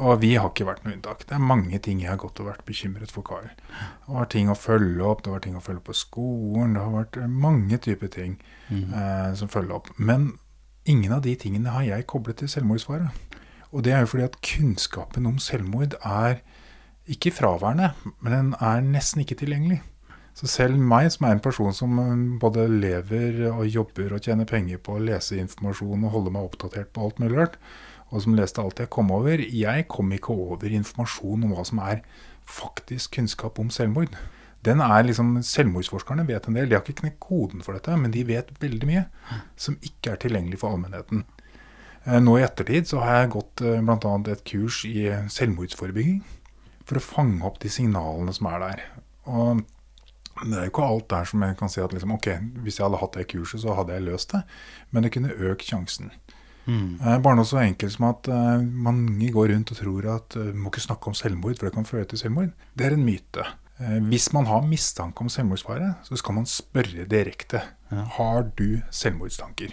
Og 0.00 0.20
vi 0.22 0.30
har 0.40 0.48
ikke 0.48 0.64
vært 0.64 0.84
noe 0.86 0.94
unntak. 0.96 1.26
Det 1.28 1.34
er 1.36 1.42
mange 1.44 1.78
ting 1.84 1.98
jeg 2.00 2.08
har 2.08 2.20
gått 2.22 2.40
og 2.40 2.46
vært 2.48 2.64
bekymret 2.64 3.10
for 3.12 3.26
Karl. 3.26 3.50
Det 4.06 4.14
var 4.16 4.28
ting 4.32 4.48
å 4.48 4.56
følge 4.56 5.04
opp, 5.04 5.22
det 5.26 5.32
var 5.34 5.42
ting 5.44 5.58
å 5.58 5.60
følge 5.64 5.82
opp 5.82 5.90
på 5.90 5.96
skolen, 5.98 6.72
det 6.76 6.80
har 6.84 6.94
vært 6.94 7.18
eh, 7.20 7.26
mange 7.48 7.78
typer 7.78 8.08
ting 8.16 8.38
Mm. 8.70 8.92
eh, 8.94 9.34
som 9.34 9.48
følger 9.50 9.74
opp. 9.74 9.88
Men 9.98 10.38
ingen 10.86 11.10
av 11.12 11.22
de 11.24 11.32
tingene 11.36 11.72
har 11.74 11.82
jeg 11.82 12.06
koblet 12.06 12.36
til 12.38 12.48
selvmordsfare. 12.48 13.08
Og 13.72 13.82
det 13.82 13.92
er 13.92 14.04
jo 14.04 14.10
fordi 14.12 14.24
at 14.28 14.36
kunnskapen 14.46 15.26
om 15.26 15.38
selvmord 15.42 15.96
er 16.06 16.38
ikke 17.10 17.32
fraværende, 17.34 17.90
men 18.22 18.32
den 18.32 18.52
er 18.62 18.80
nesten 18.86 19.24
ikke 19.24 19.36
tilgjengelig. 19.42 19.80
Så 20.38 20.46
selv 20.46 20.78
meg, 20.78 21.10
som 21.10 21.26
er 21.26 21.34
en 21.34 21.42
person 21.42 21.74
som 21.74 21.98
eh, 21.98 22.38
både 22.40 22.68
lever 22.70 23.42
og 23.50 23.66
jobber 23.66 24.14
og 24.14 24.22
tjener 24.22 24.46
penger 24.46 24.78
på 24.78 24.94
å 24.96 25.02
lese 25.02 25.36
informasjon 25.42 26.04
og 26.06 26.14
holde 26.14 26.30
meg 26.30 26.46
oppdatert 26.46 26.92
på 26.94 27.02
alt 27.08 27.18
mulig 27.18 27.36
rart, 27.42 27.58
og 28.10 28.24
som 28.24 28.34
leste 28.34 28.62
alt 28.62 28.82
jeg 28.82 28.90
kom 28.92 29.10
over, 29.14 29.38
jeg 29.38 29.86
kom 29.90 30.12
ikke 30.14 30.34
over 30.34 30.74
informasjon 30.80 31.46
om 31.46 31.54
hva 31.54 31.64
som 31.66 31.80
er 31.84 32.02
faktisk 32.50 33.14
kunnskap 33.16 33.58
om 33.62 33.70
selvmord. 33.70 34.16
Den 34.66 34.82
er 34.84 35.06
liksom, 35.06 35.38
Selvmordsforskerne 35.46 36.26
vet 36.28 36.48
en 36.48 36.56
del. 36.58 36.68
De 36.68 36.76
har 36.76 36.82
ikke 36.84 37.00
knekt 37.00 37.20
koden 37.22 37.62
for 37.64 37.76
dette, 37.76 37.94
men 37.96 38.12
de 38.12 38.26
vet 38.28 38.50
veldig 38.60 38.88
mye 38.90 39.04
som 39.56 39.78
ikke 39.80 40.12
er 40.12 40.20
tilgjengelig 40.20 40.60
for 40.60 40.74
allmennheten. 40.74 41.24
Eh, 42.04 42.18
Nå 42.20 42.36
i 42.36 42.44
ettertid 42.44 42.90
så 42.90 43.00
har 43.04 43.22
jeg 43.22 43.34
gått 43.36 43.62
bl.a. 43.62 43.80
blant 43.86 44.06
annet 44.10 44.34
et 44.34 44.44
kurs 44.50 44.82
i 44.88 45.06
eh, 45.08 45.24
selvmordsforebygging 45.32 46.20
for 46.84 46.98
å 47.00 47.04
fange 47.04 47.46
opp 47.46 47.60
de 47.62 47.72
signalene 47.72 48.34
som 48.36 48.50
er 48.50 48.64
der. 48.66 48.84
Og 49.30 49.62
det 50.40 50.56
er 50.56 50.66
jo 50.66 50.72
ikke 50.72 50.90
alt 50.90 51.08
der 51.12 51.28
som 51.28 51.42
jeg 51.44 51.56
kan 51.60 51.72
si 51.72 51.80
at 51.84 51.94
liksom, 51.94 52.12
ok, 52.16 52.28
hvis 52.64 52.80
jeg 52.80 52.86
hadde 52.86 53.00
hatt 53.00 53.16
det 53.16 53.28
kurset, 53.32 53.62
så 53.64 53.78
hadde 53.78 53.96
jeg 53.96 54.06
løst 54.08 54.34
det. 54.34 54.42
Men 54.90 55.06
det 55.06 55.14
kunne 55.16 55.36
økt 55.36 55.68
sjansen. 55.72 56.12
Mm. 56.70 56.90
Eh, 57.02 57.16
Bare 57.24 57.38
noe 57.40 57.48
så 57.48 57.58
enkelt 57.64 57.94
som 57.96 58.06
at 58.10 58.28
eh, 58.30 58.62
mange 58.86 59.30
går 59.34 59.50
rundt 59.54 59.72
og 59.74 59.80
tror 59.80 60.06
at 60.14 60.36
uh, 60.38 60.52
må 60.54 60.70
ikke 60.70 60.84
snakke 60.86 61.10
om 61.10 61.16
selvmord, 61.18 61.56
for 61.58 61.66
det 61.66 61.74
kan 61.74 61.88
føre 61.88 62.06
til 62.10 62.20
selvmord. 62.20 62.52
Det 62.78 62.86
er 62.86 62.94
en 62.94 63.02
myte. 63.06 63.46
Eh, 63.80 63.98
hvis 64.12 64.28
man 64.36 64.46
har 64.46 64.62
mistanke 64.68 65.24
om 65.24 65.30
selvmordsfare, 65.32 65.94
så 66.06 66.18
skal 66.20 66.36
man 66.38 66.46
spørre 66.46 67.06
direkte. 67.10 67.62
Ja. 67.90 68.04
Har 68.18 68.50
du 68.60 68.82
selvmordstanker? 68.94 69.72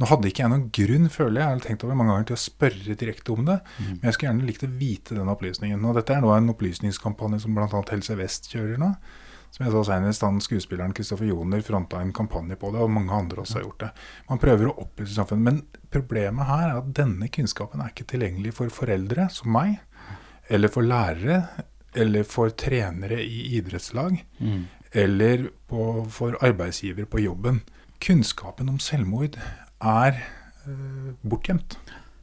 Nå 0.00 0.08
hadde 0.08 0.30
ikke 0.30 0.40
jeg 0.40 0.48
noen 0.48 0.68
grunn, 0.72 1.08
føler 1.12 1.42
jeg, 1.42 1.44
jeg 1.44 1.52
har 1.58 1.64
tenkt 1.66 1.82
over 1.84 1.96
mange 2.00 2.14
ganger 2.14 2.28
til 2.30 2.38
å 2.38 2.40
spørre 2.40 2.94
direkte 2.96 3.34
om 3.34 3.42
det, 3.44 3.58
Mm. 3.76 3.90
men 4.00 4.06
jeg 4.08 4.14
skulle 4.16 4.30
gjerne 4.30 4.46
likt 4.48 4.62
å 4.64 4.70
vite 4.80 5.14
den 5.18 5.28
opplysningen. 5.28 5.84
Og 5.84 5.98
dette 5.98 6.14
er 6.16 6.22
nå 6.24 6.30
en 6.32 6.48
opplysningskampanje 6.54 7.42
som 7.44 7.54
bl.a. 7.54 7.82
Helse 7.92 8.16
Vest 8.16 8.48
kjører 8.48 8.80
nå. 8.80 8.94
Som 9.50 9.66
jeg 9.66 9.72
sa 9.74 9.82
senest, 9.90 10.22
han 10.22 10.38
skuespilleren 10.40 10.92
Kristoffer 10.94 11.26
Joner 11.26 11.60
fronta 11.66 11.98
en 12.00 12.12
kampanje 12.14 12.56
på 12.56 12.70
det, 12.72 12.80
og 12.84 12.90
mange 12.94 13.12
andre 13.12 13.42
også 13.42 13.58
har 13.58 13.64
gjort 13.66 13.80
det. 13.82 13.90
Man 14.30 14.38
prøver 14.42 14.70
å 14.70 14.76
opplyse 14.84 15.16
samfunnet, 15.16 15.42
men 15.44 15.86
problemet 15.90 16.46
her 16.46 16.68
er 16.68 16.78
at 16.78 16.92
denne 16.96 17.28
kunnskapen 17.34 17.82
er 17.82 17.90
ikke 17.92 18.06
tilgjengelig 18.14 18.54
for 18.56 18.70
foreldre 18.72 19.26
som 19.34 19.50
meg, 19.52 19.80
eller 20.48 20.70
for 20.72 20.86
lærere, 20.86 21.40
eller 21.98 22.22
for 22.30 22.50
trenere 22.54 23.18
i 23.24 23.56
idrettslag, 23.58 24.20
Mm. 24.40 24.64
eller 24.94 25.48
på, 25.68 26.06
for 26.10 26.36
arbeidsgiver 26.42 27.04
på 27.10 27.20
jobben. 27.24 27.60
Kunnskapen 28.00 28.68
om 28.68 28.78
selvmord 28.78 29.36
er 29.82 30.22
øh, 30.66 31.12
bortgjemt. 31.22 31.76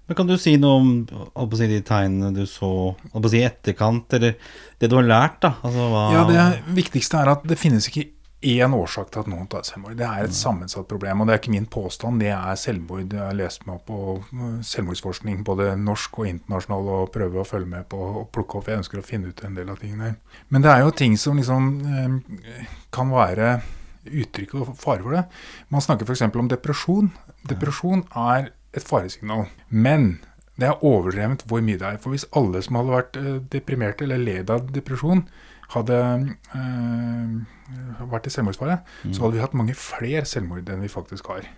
Men 0.07 0.15
Kan 0.15 0.29
du 0.29 0.37
si 0.39 0.55
noe 0.59 0.77
om 0.79 1.55
si, 1.57 1.67
de 1.67 1.81
tegnene 1.83 2.31
du 2.35 2.45
så 2.47 2.69
å 2.95 3.23
si, 3.27 3.41
etterkant, 3.43 4.13
eller 4.15 4.37
det 4.79 4.89
du 4.89 4.95
har 4.95 5.07
lært? 5.07 5.41
da? 5.43 5.55
Altså, 5.63 5.89
Ja, 6.13 6.23
Det 6.27 6.75
viktigste 6.75 7.19
er 7.21 7.33
at 7.35 7.43
det 7.43 7.59
finnes 7.59 7.89
ikke 7.89 8.07
én 8.47 8.73
årsak 8.73 9.09
til 9.11 9.23
at 9.23 9.29
noen 9.31 9.47
tar 9.49 9.63
selvmord. 9.65 9.95
Det 9.97 10.05
er 10.05 10.27
et 10.27 10.35
sammensatt 10.35 10.87
problem, 10.87 11.21
og 11.21 11.27
det 11.27 11.33
er 11.33 11.39
ikke 11.41 11.53
min 11.55 11.65
påstand. 11.65 12.21
Det 12.21 12.29
er 12.29 12.59
selvmord. 12.59 13.09
Jeg 13.09 13.19
har 13.19 13.33
lest 13.33 13.65
meg 13.65 13.79
opp 13.79 13.87
på 13.89 14.01
uh, 14.21 14.59
selvmordsforskning, 14.61 15.41
både 15.47 15.71
norsk 15.81 16.19
og 16.21 16.29
internasjonal, 16.29 16.91
og 16.99 17.11
prøver 17.15 17.41
å 17.41 17.47
følge 17.47 17.71
med 17.71 17.87
på 17.89 17.97
og 17.97 18.29
plukke 18.35 18.59
opp. 18.59 18.69
Jeg 18.69 18.83
ønsker 18.83 19.01
å 19.01 19.05
finne 19.05 19.33
ut 19.33 19.41
en 19.43 19.57
del 19.57 19.73
av 19.73 19.81
tingene. 19.81 20.13
Men 20.53 20.65
det 20.65 20.71
er 20.71 20.85
jo 20.85 20.93
ting 20.93 21.17
som 21.17 21.41
liksom 21.41 21.71
eh, 21.89 22.77
kan 22.93 23.09
være 23.11 23.57
uttrykk 24.07 24.53
og 24.61 24.69
fare 24.79 25.03
for 25.03 25.17
det. 25.17 25.25
Man 25.73 25.83
snakker 25.83 26.07
f.eks. 26.07 26.27
om 26.29 26.51
depresjon. 26.51 27.09
Depresjon 27.49 28.05
er 28.13 28.51
et 28.77 28.87
faresignal. 28.87 29.45
Men 29.69 30.17
det 30.57 30.69
er 30.69 30.85
overdrevet 30.85 31.43
hvor 31.47 31.61
mye 31.61 31.79
det 31.79 31.87
er. 31.87 31.99
For 32.01 32.13
hvis 32.13 32.27
alle 32.37 32.61
som 32.65 32.79
hadde 32.79 32.95
vært 32.95 33.19
eh, 33.21 33.35
deprimerte 33.53 34.07
eller 34.07 34.23
led 34.23 34.53
av 34.53 34.71
depresjon, 34.73 35.27
hadde 35.73 35.99
øh, 36.55 37.31
vært 38.07 38.29
i 38.29 38.31
selvmordsfare, 38.31 38.77
så 39.11 39.25
hadde 39.25 39.35
vi 39.35 39.41
hatt 39.43 39.57
mange 39.57 39.75
flere 39.75 40.23
selvmord 40.25 40.69
enn 40.71 40.85
vi 40.85 40.91
faktisk 40.91 41.27
har. 41.27 41.49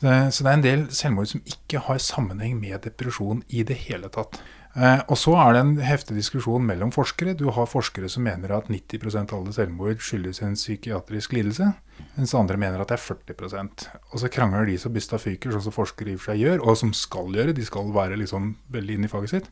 Så 0.00 0.42
det 0.42 0.48
er 0.48 0.56
en 0.56 0.64
del 0.64 0.86
selvmord 0.92 1.28
som 1.30 1.42
ikke 1.46 1.82
har 1.86 2.00
sammenheng 2.02 2.56
med 2.60 2.80
depresjon 2.84 3.44
i 3.48 3.62
det 3.68 3.76
hele 3.84 4.08
tatt. 4.12 4.40
Eh, 4.74 5.00
og 5.06 5.18
så 5.18 5.36
er 5.38 5.54
det 5.54 5.60
en 5.62 5.72
heftig 5.86 6.16
diskusjon 6.18 6.64
mellom 6.66 6.90
forskere. 6.94 7.36
Du 7.38 7.46
har 7.54 7.70
forskere 7.70 8.08
som 8.10 8.24
mener 8.26 8.56
at 8.56 8.70
90% 8.72 9.30
av 9.30 9.38
alle 9.38 9.54
selvmord 9.54 10.02
skyldes 10.02 10.42
en 10.42 10.56
psykiatrisk 10.58 11.36
lidelse, 11.36 11.70
mens 12.16 12.34
andre 12.34 12.58
mener 12.58 12.82
at 12.82 12.90
det 12.90 12.98
er 12.98 13.04
40% 13.04 13.84
Og 14.10 14.18
så 14.18 14.30
krangler 14.34 14.66
de 14.66 14.74
så 14.78 14.90
bysta 14.90 15.20
fyker, 15.22 15.54
sånn 15.54 15.68
som 15.68 15.74
forskere 15.74 16.10
i 16.10 16.18
og 16.18 16.24
for 16.24 16.32
seg 16.32 16.42
gjør, 16.42 16.62
og 16.64 16.78
som 16.80 16.94
skal 16.96 17.30
gjøre. 17.38 17.54
De 17.54 17.66
skal 17.66 17.92
være 17.94 18.18
liksom 18.18 18.56
veldig 18.74 18.98
inne 18.98 19.06
i 19.06 19.12
faget 19.12 19.36
sitt. 19.36 19.50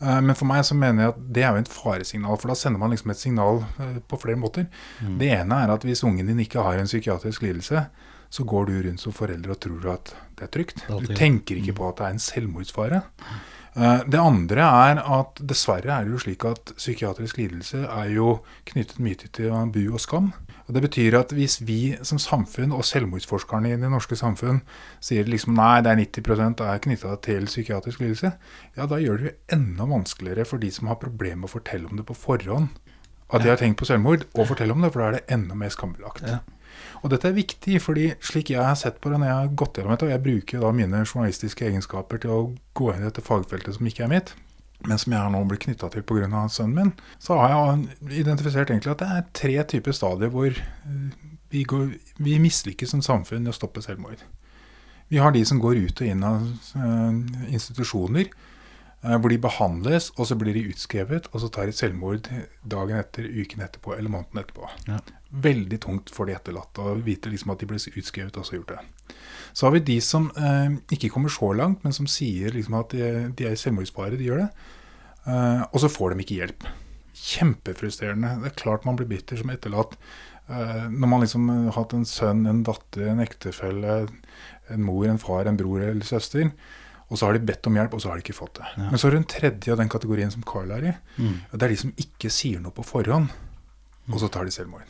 Eh, 0.00 0.20
men 0.26 0.34
for 0.38 0.50
meg 0.50 0.64
så 0.66 0.76
mener 0.78 1.04
jeg 1.04 1.14
at 1.14 1.20
det 1.36 1.44
er 1.44 1.54
jo 1.54 1.62
et 1.62 1.70
faresignal, 1.72 2.38
for 2.38 2.50
da 2.50 2.56
sender 2.58 2.82
man 2.82 2.94
liksom 2.94 3.14
et 3.14 3.20
signal 3.20 3.62
eh, 3.78 4.00
på 4.10 4.18
flere 4.24 4.40
måter. 4.42 4.66
Mm. 4.98 5.18
Det 5.22 5.30
ene 5.36 5.60
er 5.62 5.74
at 5.74 5.86
hvis 5.86 6.02
ungen 6.06 6.26
din 6.26 6.42
ikke 6.42 6.66
har 6.66 6.80
en 6.80 6.90
psykiatrisk 6.90 7.46
lidelse, 7.46 7.84
så 8.28 8.44
går 8.44 8.66
du 8.68 8.74
rundt 8.84 9.00
som 9.00 9.14
forelder 9.14 9.54
og 9.54 9.60
tror 9.62 9.86
at 9.94 10.10
det 10.36 10.44
er 10.44 10.50
trygt. 10.52 10.82
Du 10.90 11.14
tenker 11.14 11.56
ikke 11.56 11.72
mm. 11.72 11.78
på 11.78 11.86
at 11.88 12.00
det 12.00 12.08
er 12.08 12.16
en 12.16 12.26
selvmordsfare. 12.26 13.00
Eh, 13.76 14.04
det 14.08 14.20
andre 14.20 14.64
er 14.64 15.00
at 15.02 15.40
dessverre 15.44 15.92
er 15.94 16.06
det 16.06 16.14
jo 16.14 16.22
slik 16.22 16.44
at 16.48 16.72
psykiatrisk 16.76 17.38
lidelse 17.40 17.84
er 17.84 18.12
jo 18.14 18.38
knyttet 18.70 19.00
mye 19.02 19.18
til 19.18 19.52
bu 19.74 19.82
og 19.92 20.00
skam. 20.00 20.32
Og 20.68 20.74
Det 20.74 20.82
betyr 20.82 21.16
at 21.16 21.32
hvis 21.32 21.62
vi 21.64 21.96
som 22.02 22.18
samfunn 22.18 22.74
og 22.76 22.84
selvmordsforskerne 22.84 23.70
i 23.72 23.78
det 23.80 23.88
norske 23.88 24.16
samfunn 24.16 24.60
sier 25.00 25.24
liksom 25.24 25.54
nei, 25.56 25.80
det 25.80 25.94
er 25.94 26.02
90% 26.02 26.60
er 26.60 26.82
knytta 26.84 27.14
til 27.24 27.48
psykiatrisk 27.48 28.00
lidelse, 28.00 28.34
ja 28.76 28.86
da 28.86 29.00
gjør 29.00 29.16
det 29.16 29.30
jo 29.30 29.36
enda 29.56 29.88
vanskeligere 29.88 30.44
for 30.44 30.60
de 30.60 30.70
som 30.70 30.92
har 30.92 31.00
problemer 31.00 31.40
med 31.40 31.48
å 31.48 31.56
fortelle 31.56 31.88
om 31.88 31.96
det 31.96 32.04
på 32.04 32.18
forhånd, 32.18 32.68
at 33.32 33.42
de 33.42 33.48
har 33.48 33.60
tenkt 33.60 33.80
på 33.80 33.88
selvmord, 33.88 34.26
å 34.36 34.44
fortelle 34.48 34.72
om 34.72 34.84
det, 34.84 34.92
for 34.92 35.00
da 35.00 35.08
er 35.08 35.18
det 35.18 35.32
enda 35.32 35.56
mer 35.56 35.72
skambelagt. 35.72 36.24
Ja. 36.24 36.40
Og 37.02 37.12
dette 37.12 37.30
er 37.30 37.36
viktig, 37.36 37.78
fordi 37.84 38.10
slik 38.24 38.52
jeg 38.54 38.64
har 38.64 38.76
sett 38.78 39.00
på 39.02 39.12
det 39.12 39.20
når 39.20 39.30
jeg 39.30 39.38
har 39.38 39.54
gått 39.62 39.78
gjennom 39.78 39.94
dette, 39.94 40.08
og 40.08 40.12
jeg 40.14 40.24
bruker 40.24 40.64
da 40.64 40.74
mine 40.74 41.04
journalistiske 41.04 41.66
egenskaper 41.68 42.22
til 42.22 42.34
å 42.34 42.42
gå 42.78 42.92
inn 42.92 43.04
i 43.04 43.08
dette 43.08 43.24
fagfeltet 43.24 43.78
som 43.78 43.88
ikke 43.90 44.06
er 44.06 44.12
mitt, 44.12 44.34
men 44.86 45.00
som 45.00 45.14
jeg 45.14 45.34
nå 45.34 45.44
blitt 45.50 45.64
knytta 45.66 45.90
til 45.92 46.04
pga. 46.06 46.44
sønnen 46.48 46.76
min, 46.76 46.92
så 47.18 47.38
har 47.40 47.54
jeg 47.54 48.20
identifisert 48.22 48.70
egentlig 48.70 48.94
at 48.94 49.02
det 49.02 49.08
er 49.14 49.30
tre 49.34 49.56
typer 49.74 49.96
stadier 49.96 50.30
hvor 50.34 50.50
eh, 50.50 51.24
vi, 51.50 51.64
går, 51.64 51.94
vi 52.18 52.38
mislykkes 52.42 52.94
som 52.94 53.02
samfunn 53.02 53.46
i 53.46 53.50
å 53.50 53.56
stoppe 53.56 53.82
selvmord. 53.82 54.22
Vi 55.08 55.18
har 55.18 55.32
de 55.32 55.44
som 55.48 55.60
går 55.60 55.80
ut 55.88 56.02
og 56.02 56.06
inn 56.06 56.24
av 56.26 56.42
uh, 56.76 57.14
institusjoner 57.48 58.28
hvor 58.98 59.30
de 59.30 59.38
behandles, 59.38 60.08
og 60.18 60.26
så 60.26 60.34
blir 60.34 60.56
de 60.56 60.64
utskrevet, 60.72 61.28
og 61.30 61.42
så 61.44 61.48
tar 61.54 61.70
de 61.70 61.74
selvmord 61.76 62.26
dagen 62.66 62.98
etter, 62.98 63.28
uken 63.30 63.62
etterpå 63.62 63.94
eller 63.94 64.10
måneden 64.10 64.40
etterpå. 64.42 64.66
Ja. 64.88 64.98
Veldig 65.30 65.78
tungt 65.84 66.10
for 66.10 66.26
de 66.26 66.34
etterlatte 66.34 66.82
å 66.82 66.96
vite 67.06 67.30
liksom 67.30 67.52
at 67.54 67.62
de 67.62 67.68
ble 67.70 67.78
utskrevet 67.78 68.40
og 68.40 68.48
så 68.48 68.58
gjort 68.58 68.72
det. 68.74 68.80
Så 69.52 69.66
har 69.66 69.74
vi 69.76 69.84
de 69.86 69.98
som 70.04 70.28
eh, 70.34 70.74
ikke 70.94 71.12
kommer 71.14 71.32
så 71.32 71.52
langt, 71.56 71.84
men 71.86 71.94
som 71.94 72.08
sier 72.10 72.54
liksom 72.54 72.76
at 72.80 72.94
de, 72.94 73.28
de 73.38 73.46
er 73.48 73.58
selvmordsfare. 73.58 74.18
De 74.18 74.28
gjør 74.28 74.44
det. 74.44 74.48
Eh, 75.28 75.62
og 75.68 75.78
så 75.82 75.90
får 75.92 76.14
de 76.14 76.24
ikke 76.24 76.40
hjelp. 76.40 76.66
Kjempefrustrerende. 77.18 78.34
Det 78.42 78.52
er 78.52 78.58
klart 78.60 78.86
man 78.88 78.98
blir 78.98 79.10
bitter 79.10 79.40
som 79.40 79.52
etterlatt. 79.52 79.96
Eh, 80.48 80.84
når 80.90 81.12
man 81.12 81.24
liksom 81.24 81.48
har 81.52 81.74
hatt 81.76 81.94
en 81.96 82.08
sønn, 82.08 82.46
en 82.48 82.64
datter, 82.66 83.08
en 83.12 83.24
ektefelle, 83.24 84.00
en 84.72 84.84
mor, 84.84 85.06
en 85.08 85.20
far, 85.22 85.48
en 85.48 85.58
bror 85.60 85.82
eller 85.84 86.06
søster. 86.06 86.50
Og 87.08 87.16
så 87.16 87.26
har 87.26 87.36
de 87.36 87.46
bedt 87.48 87.66
om 87.70 87.76
hjelp, 87.78 87.94
og 87.96 88.02
så 88.04 88.10
har 88.10 88.18
de 88.18 88.24
ikke 88.26 88.36
fått 88.36 88.58
det. 88.60 88.68
Ja. 88.76 88.90
Men 88.92 89.00
så 89.00 89.08
er 89.08 89.14
det 89.14 89.20
en 89.22 89.30
tredje 89.32 89.72
av 89.72 89.80
den 89.80 89.90
kategorien 89.92 90.32
som 90.32 90.44
Carl 90.46 90.72
er 90.76 90.90
i. 90.90 90.94
Mm. 91.16 91.36
Det 91.54 91.62
er 91.62 91.72
de 91.72 91.82
som 91.82 91.92
ikke 92.04 92.32
sier 92.32 92.60
noe 92.60 92.74
på 92.76 92.84
forhånd, 92.84 93.30
og 94.12 94.20
så 94.20 94.28
tar 94.32 94.48
de 94.48 94.52
selvmord. 94.52 94.84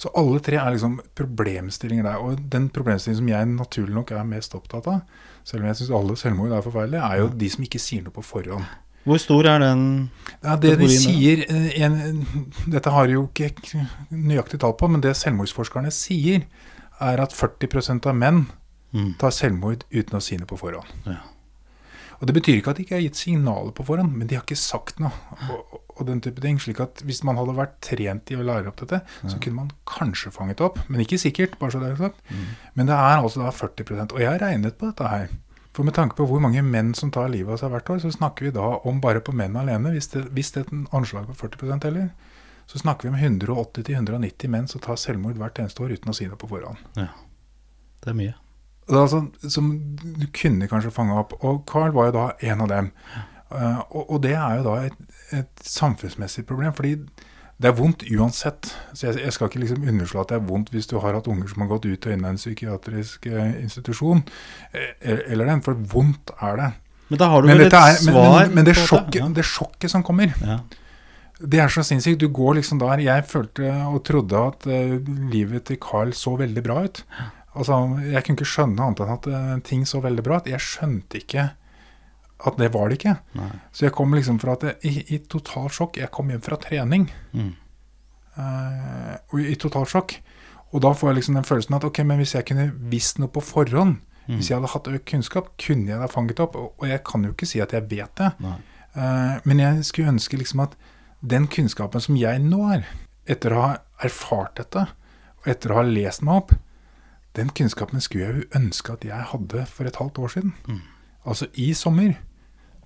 Så 0.00 0.10
alle 0.18 0.40
tre 0.42 0.58
er 0.58 0.74
liksom 0.74 0.96
problemstillinger 1.16 2.06
der. 2.06 2.22
Og 2.22 2.40
den 2.50 2.66
problemstillingen 2.74 3.20
som 3.22 3.30
jeg 3.30 3.50
naturlig 3.52 3.94
nok 3.94 4.10
er 4.12 4.26
mest 4.26 4.56
opptatt 4.58 4.88
av, 4.90 5.04
selv 5.46 5.62
om 5.62 5.68
jeg 5.70 5.78
syns 5.78 5.92
alle 5.94 6.16
selvmord 6.18 6.56
er 6.56 6.64
forferdelig, 6.64 7.00
er 7.00 7.20
jo 7.22 7.30
de 7.44 7.50
som 7.52 7.66
ikke 7.66 7.82
sier 7.82 8.02
noe 8.04 8.14
på 8.14 8.24
forhånd. 8.26 8.66
Hvor 9.04 9.20
stor 9.20 9.44
er 9.44 9.60
den 9.60 9.80
ja, 10.40 10.54
Det 10.56 10.78
de 10.80 10.86
sier 10.88 11.42
eh, 11.44 11.74
en, 11.84 12.22
Dette 12.72 12.88
har 12.88 13.10
jo 13.12 13.26
ikke 13.28 13.84
nøyaktig 14.08 14.62
tall 14.62 14.72
på, 14.80 14.88
men 14.88 15.04
det 15.04 15.12
selvmordsforskerne 15.20 15.92
sier, 15.92 16.46
er 17.04 17.20
at 17.20 17.34
40 17.36 18.00
av 18.08 18.16
menn 18.16 18.46
mm. 18.94 19.14
tar 19.20 19.34
selvmord 19.34 19.84
uten 19.92 20.16
å 20.16 20.22
si 20.24 20.38
noe 20.40 20.48
på 20.48 20.56
forhånd. 20.56 20.88
Ja. 21.04 21.20
Og 22.20 22.26
Det 22.28 22.34
betyr 22.36 22.58
ikke 22.58 22.74
at 22.74 22.78
de 22.78 22.84
ikke 22.86 22.96
har 22.96 23.04
gitt 23.04 23.20
signaler 23.20 23.74
på 23.74 23.86
forhånd, 23.86 24.14
men 24.14 24.28
de 24.30 24.38
har 24.38 24.44
ikke 24.44 24.58
sagt 24.58 25.00
noe. 25.02 25.12
Og, 25.50 25.78
og 25.94 26.06
den 26.08 26.20
type 26.24 26.42
ting, 26.42 26.58
slik 26.62 26.80
at 26.82 27.02
Hvis 27.06 27.22
man 27.26 27.38
hadde 27.40 27.56
vært 27.56 27.78
trent 27.84 28.30
i 28.30 28.38
å 28.38 28.44
lære 28.46 28.70
opp 28.70 28.82
dette, 28.82 29.02
så 29.22 29.38
kunne 29.38 29.62
man 29.62 29.72
kanskje 29.88 30.32
fanget 30.34 30.62
opp. 30.64 30.78
Men 30.88 31.04
ikke 31.04 31.20
sikkert. 31.20 31.58
bare 31.58 31.74
så 31.74 31.82
det 31.82 31.92
er 31.92 32.02
sagt. 32.06 32.22
Mm. 32.30 32.44
Men 32.74 32.90
det 32.90 32.98
er 32.98 33.16
altså 33.18 33.42
da 33.42 33.50
40 33.50 34.12
Og 34.12 34.20
jeg 34.20 34.30
har 34.30 34.42
regnet 34.42 34.78
på 34.78 34.90
dette 34.90 35.08
her. 35.08 35.28
For 35.74 35.82
med 35.82 35.96
tanke 35.96 36.14
på 36.14 36.26
hvor 36.30 36.38
mange 36.42 36.62
menn 36.62 36.92
som 36.94 37.10
tar 37.10 37.32
livet 37.32 37.56
av 37.56 37.58
seg 37.58 37.72
hvert 37.74 37.90
år, 37.90 37.98
så 38.04 38.12
snakker 38.14 38.46
vi 38.46 38.54
da 38.54 38.66
om 38.86 39.00
bare 39.02 39.22
på 39.24 39.34
menn 39.34 39.56
alene, 39.58 39.90
hvis 39.90 40.12
det, 40.12 40.28
hvis 40.36 40.52
det 40.54 40.62
er 40.62 40.68
et 40.68 40.94
anslag 40.94 41.26
på 41.26 41.34
40% 41.34 41.88
heller, 41.88 42.12
så 42.70 42.78
snakker 42.78 43.08
vi 43.08 43.10
om 43.10 43.40
180-190 43.42 44.54
menn 44.54 44.70
som 44.70 44.82
tar 44.84 45.00
selvmord 45.00 45.40
hvert 45.40 45.58
eneste 45.58 45.82
år 45.82 45.96
uten 45.98 46.14
å 46.14 46.16
si 46.16 46.30
det 46.30 46.38
på 46.38 46.48
forhånd. 46.48 46.78
Ja, 46.94 47.10
det 48.04 48.14
er 48.14 48.18
mye. 48.22 48.36
Altså, 48.88 49.22
som 49.48 49.70
du 50.02 50.26
kunne 50.36 50.68
kanskje 50.68 50.92
fange 50.92 51.16
opp. 51.16 51.32
Og 51.40 51.62
Carl 51.70 51.94
var 51.96 52.10
jo 52.10 52.16
da 52.18 52.26
en 52.50 52.64
av 52.66 52.72
dem. 52.72 52.90
Uh, 53.54 53.80
og, 53.90 54.10
og, 54.10 54.18
det 54.24 54.34
er 54.34 54.58
jo 54.58 54.66
da 54.66 54.74
et, 54.88 54.98
et 55.32 55.64
samfunnsmessig 55.68 56.44
problem. 56.46 56.74
fordi 56.74 56.98
det 57.62 57.70
er 57.70 57.76
vondt 57.78 58.04
uansett. 58.10 58.72
Så 58.92 59.08
jeg, 59.08 59.20
jeg, 59.22 59.32
skal 59.32 59.50
ikke 59.50 59.62
liksom 59.62 59.88
underslå 59.88 60.22
at 60.24 60.32
det 60.32 60.38
er 60.40 60.46
vondt 60.48 60.72
hvis 60.74 60.88
du 60.90 60.96
har 61.02 61.14
hatt 61.16 61.28
unger 61.30 61.50
som 61.50 61.62
har 61.64 61.70
gått 61.70 61.86
ut 61.86 62.08
og 62.08 62.14
inn 62.14 62.24
av 62.26 62.34
en 62.34 62.40
psykiatrisk 62.40 63.28
uh, 63.30 63.52
institusjon, 63.62 64.24
eh, 64.74 65.20
eller 65.30 65.52
den, 65.52 65.62
for 65.64 65.78
vondt 65.94 66.34
er 66.42 66.58
det. 66.60 66.70
Men 67.12 67.20
da 67.20 67.28
har 67.30 67.44
du 67.44 67.50
vel 67.52 67.66
et 67.66 67.76
er, 67.76 67.98
svar 68.00 68.16
Men, 68.16 68.32
men, 68.32 68.56
men 68.58 68.66
det, 68.66 68.74
sjokket, 68.80 69.20
ja. 69.20 69.28
det, 69.36 69.44
sjokket, 69.46 69.92
som 69.92 70.02
kommer, 70.06 70.34
ja. 70.42 70.58
det 71.38 71.62
er 71.62 71.70
så 71.70 71.84
sinnssykt. 71.86 72.20
Du 72.24 72.32
går 72.34 72.58
liksom 72.58 72.80
der 72.82 73.04
Jeg 73.04 73.26
følte 73.30 73.70
og 73.86 74.02
trodde 74.08 74.44
at 74.50 74.66
uh, 74.66 74.98
livet 75.30 75.68
til 75.70 75.78
Carl 75.82 76.12
så 76.16 76.34
veldig 76.40 76.64
bra 76.64 76.82
ut. 76.88 77.04
Altså, 77.54 77.76
Jeg 78.02 78.24
kunne 78.24 78.38
ikke 78.38 78.50
skjønne 78.50 78.82
annet 78.82 79.02
enn 79.04 79.12
at 79.14 79.28
uh, 79.30 79.52
ting 79.66 79.84
så 79.86 80.00
veldig 80.02 80.24
bra 80.26 80.40
ut. 80.40 80.50
Jeg 80.50 80.62
skjønte 80.62 81.20
ikke 81.20 81.50
at 82.44 82.56
det 82.58 82.70
var 82.74 82.90
det 82.90 82.98
ikke. 82.98 83.14
Nei. 83.38 83.50
Så 83.72 83.86
jeg 83.86 83.94
kom 83.96 84.14
liksom 84.16 84.40
fra 84.42 84.56
at 84.58 84.66
jeg, 84.66 84.78
i, 84.90 85.04
i 85.16 85.20
total 85.30 85.70
sjokk. 85.72 86.00
Jeg 86.00 86.10
kom 86.14 86.32
hjem 86.32 86.42
fra 86.44 86.58
trening 86.60 87.06
mm. 87.32 87.52
uh, 88.36 89.14
og 89.30 89.38
i, 89.40 89.46
i 89.52 89.58
total 89.60 89.86
sjokk. 89.88 90.16
Og 90.74 90.82
da 90.82 90.90
får 90.96 91.12
jeg 91.12 91.20
liksom 91.20 91.38
den 91.38 91.46
følelsen 91.46 91.78
at 91.78 91.86
ok, 91.86 92.02
men 92.08 92.18
hvis 92.20 92.34
jeg 92.34 92.48
kunne 92.48 92.66
visst 92.90 93.20
noe 93.22 93.30
på 93.30 93.42
forhånd, 93.44 94.00
mm. 94.26 94.34
hvis 94.34 94.50
jeg 94.50 94.58
hadde 94.58 94.72
hatt 94.74 94.90
økt 94.90 95.06
kunnskap, 95.12 95.52
kunne 95.62 95.92
jeg 95.92 96.02
da 96.02 96.10
fanget 96.10 96.42
opp. 96.42 96.58
Og, 96.58 96.74
og, 96.74 96.88
jeg 96.90 97.04
kan 97.06 97.24
jo 97.24 97.32
ikke 97.36 97.48
si 97.48 97.62
at 97.62 97.76
jeg 97.76 97.86
vet 97.92 98.18
det, 98.18 98.32
uh, 98.42 99.38
men 99.46 99.62
jeg 99.62 99.86
skulle 99.86 100.16
ønske 100.16 100.40
liksom 100.40 100.66
at 100.66 100.74
den 101.24 101.46
kunnskapen 101.48 102.02
som 102.02 102.18
jeg 102.18 102.42
nå 102.42 102.60
har, 102.66 102.84
etter 103.30 103.54
å 103.54 103.62
ha 103.62 103.72
erfart 104.04 104.58
dette, 104.58 104.88
og 105.44 105.48
etter 105.48 105.72
å 105.72 105.78
ha 105.78 105.86
lest 105.86 106.24
meg 106.26 106.42
opp, 106.42 106.56
den 107.36 107.48
kunnskapen 107.48 108.00
skulle 108.00 108.26
jeg 108.26 108.36
jo 108.36 108.42
ønske 108.60 108.92
at 108.92 109.04
jeg 109.04 109.24
hadde 109.32 109.66
for 109.66 109.84
et 109.84 109.96
halvt 109.96 110.18
år 110.18 110.28
siden. 110.28 110.54
Mm. 110.68 110.80
Altså 111.26 111.46
i 111.54 111.72
sommer 111.74 112.14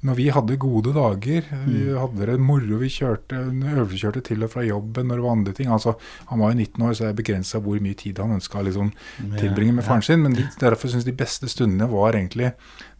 når 0.06 0.14
vi 0.14 0.28
hadde 0.30 0.56
gode 0.62 0.92
dager, 0.94 1.46
vi 1.66 1.78
mm. 1.88 1.96
hadde 1.98 2.26
det 2.30 2.36
moro, 2.38 2.78
vi 2.78 2.90
kjørte, 2.92 3.40
øvelseskjørte 3.50 4.22
til 4.28 4.44
og 4.46 4.52
fra 4.52 4.62
jobben 4.62 5.08
når 5.10 5.18
det 5.18 5.24
var 5.24 5.36
andre 5.36 5.54
ting. 5.56 5.70
Altså, 5.74 5.96
han 6.28 6.38
var 6.38 6.52
jo 6.52 6.58
19 6.58 6.84
år, 6.86 6.92
så 6.94 7.08
jeg 7.08 7.16
begrensa 7.18 7.60
hvor 7.64 7.80
mye 7.82 7.98
tid 7.98 8.20
han 8.22 8.36
ønska 8.36 8.60
å 8.60 8.66
liksom, 8.68 8.92
tilbringe 9.40 9.74
med 9.78 9.86
faren 9.86 10.04
sin. 10.06 10.22
Men 10.22 10.36
de, 10.38 10.44
derfor 10.60 10.92
syns 10.92 11.08
de 11.08 11.16
beste 11.18 11.50
stundene 11.50 11.90
var 11.90 12.14
egentlig 12.14 12.52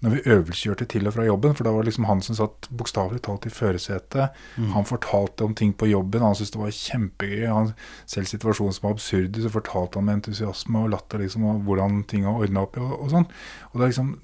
når 0.03 0.15
vi 0.15 0.25
øvelseskjørte 0.31 0.89
til 0.91 1.11
og 1.11 1.15
fra 1.15 1.27
jobben. 1.27 1.55
For 1.59 1.67
da 1.67 1.75
var 1.75 1.87
det 1.87 1.93
liksom 1.93 2.09
han 2.11 2.25
som 2.25 2.39
satt 2.39 2.69
bokstavelig 2.81 3.23
talt 3.27 3.47
i 3.47 3.55
førersetet. 3.55 4.35
Mm. 4.59 4.73
Han 4.75 4.91
fortalte 4.91 5.47
om 5.47 5.55
ting 5.59 5.73
på 5.79 5.91
jobben, 5.91 6.27
han 6.27 6.35
syntes 6.39 6.55
det 6.57 6.63
var 6.65 6.75
kjempegøy. 6.81 7.47
Han, 7.47 7.73
selv 8.11 8.31
situasjoner 8.31 8.75
som 8.75 8.89
var 8.89 8.99
absurde, 8.99 9.43
så 9.43 9.55
fortalte 9.55 10.03
han 10.03 10.11
med 10.11 10.21
entusiasme 10.21 10.83
og 10.83 10.93
latter 10.97 11.23
liksom, 11.23 11.47
og 11.47 11.65
hvordan 11.69 12.03
ting 12.11 12.27
var 12.27 12.43
ordna 12.43 12.67
opp 12.67 12.79
i 12.79 12.83
og, 12.83 12.95
og 12.99 13.15
sånn. 13.15 13.31
Og 13.71 13.79
det 13.79 13.87
er 13.87 13.95
liksom 13.95 14.15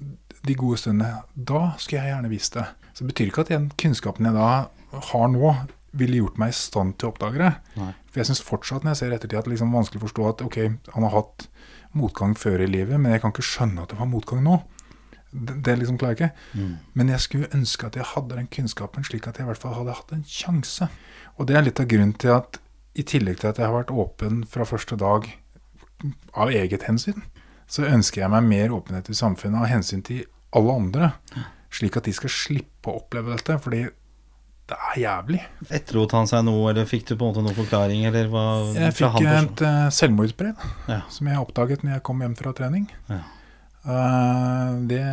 de 0.45 0.57
gode 0.57 0.79
stundene. 0.81 1.23
Da 1.35 1.71
skulle 1.77 2.03
jeg 2.03 2.13
gjerne 2.13 2.31
visst 2.31 2.57
det. 2.57 2.65
Så 2.93 3.03
det 3.03 3.11
betyr 3.13 3.31
ikke 3.31 3.45
at 3.45 3.51
den 3.53 3.71
kunnskapen 3.79 4.29
jeg 4.29 4.37
da 4.37 4.49
har 5.11 5.27
nå, 5.31 5.55
ville 5.95 6.19
gjort 6.19 6.39
meg 6.39 6.51
i 6.51 6.57
stand 6.57 6.97
til 6.99 7.07
å 7.07 7.13
oppdage 7.13 7.39
det. 7.39 7.51
Nei. 7.79 7.91
For 8.11 8.21
jeg 8.21 8.29
syns 8.29 8.43
fortsatt 8.43 8.83
når 8.83 8.93
jeg 8.93 9.01
ser 9.01 9.15
ettertid 9.15 9.39
at 9.39 9.47
det 9.47 9.53
liksom 9.53 9.71
er 9.71 9.79
vanskelig 9.79 10.01
å 10.01 10.05
forstå 10.05 10.25
at 10.29 10.43
ok, 10.45 10.57
han 10.95 11.05
har 11.07 11.13
hatt 11.13 11.45
motgang 11.95 12.33
før 12.35 12.65
i 12.65 12.67
livet, 12.67 12.99
men 12.99 13.15
jeg 13.15 13.23
kan 13.23 13.31
ikke 13.31 13.45
skjønne 13.47 13.85
at 13.85 13.93
det 13.93 13.99
var 13.99 14.09
motgang 14.11 14.43
nå. 14.43 14.57
Det, 15.31 15.55
det 15.67 15.77
liksom 15.79 15.97
klarer 15.99 16.15
jeg 16.15 16.31
ikke. 16.31 16.59
Mm. 16.59 16.73
Men 16.99 17.11
jeg 17.11 17.23
skulle 17.23 17.51
ønske 17.55 17.87
at 17.87 17.97
jeg 17.99 18.09
hadde 18.11 18.39
den 18.39 18.51
kunnskapen, 18.51 19.07
slik 19.07 19.27
at 19.27 19.39
jeg 19.39 19.47
i 19.47 19.49
hvert 19.51 19.63
fall 19.63 19.75
hadde 19.77 19.95
hatt 19.95 20.13
en 20.15 20.27
sjanse. 20.27 20.89
Og 21.35 21.47
det 21.47 21.57
er 21.57 21.65
litt 21.67 21.81
av 21.83 21.89
grunnen 21.91 22.15
til 22.19 22.35
at 22.35 22.59
i 22.95 23.03
tillegg 23.03 23.41
til 23.41 23.51
at 23.51 23.59
jeg 23.59 23.67
har 23.67 23.75
vært 23.75 23.91
åpen 23.91 24.43
fra 24.47 24.67
første 24.67 24.95
dag 24.99 25.27
av 26.35 26.51
eget 26.51 26.85
hensyn, 26.87 27.23
så 27.67 27.87
ønsker 27.87 28.23
jeg 28.23 28.31
meg 28.31 28.47
mer 28.47 28.75
åpenhet 28.75 29.09
i 29.11 29.17
samfunnet 29.17 29.63
av 29.63 29.71
hensyn 29.71 30.03
til 30.05 30.23
alle 30.55 30.79
andre, 30.81 31.11
slik 31.73 31.99
at 31.99 32.07
de 32.07 32.15
skal 32.15 32.31
slippe 32.31 32.91
å 32.91 32.99
oppleve 33.01 33.35
dette. 33.35 33.59
Fordi 33.61 33.83
det 34.65 34.77
er 34.89 34.97
jævlig. 34.97 35.41
Etterlot 35.69 36.15
han 36.17 36.29
seg 36.29 36.45
noe, 36.47 36.71
eller 36.71 36.87
fikk 36.89 37.05
du 37.11 37.13
på 37.13 37.21
en 37.27 37.33
måte 37.33 37.43
noen 37.45 37.57
forklaring? 37.57 38.05
Eller 38.09 38.29
hva, 38.33 38.45
jeg 38.73 38.95
fikk 38.97 39.19
et 39.29 39.61
uh, 39.61 39.87
selvmordsbrev 39.93 40.63
ja. 40.89 41.03
som 41.13 41.29
jeg 41.29 41.41
oppdaget 41.41 41.85
når 41.85 41.99
jeg 41.99 42.05
kom 42.07 42.23
hjem 42.25 42.37
fra 42.39 42.53
trening. 42.57 42.87
Ja. 43.11 43.21
Uh, 43.85 44.81
det 44.89 45.03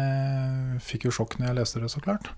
fikk 0.87 1.05
jo 1.11 1.13
sjokk 1.13 1.37
når 1.37 1.51
jeg 1.51 1.59
leste 1.61 1.83
det, 1.83 1.91
så 1.93 2.01
klart. 2.05 2.31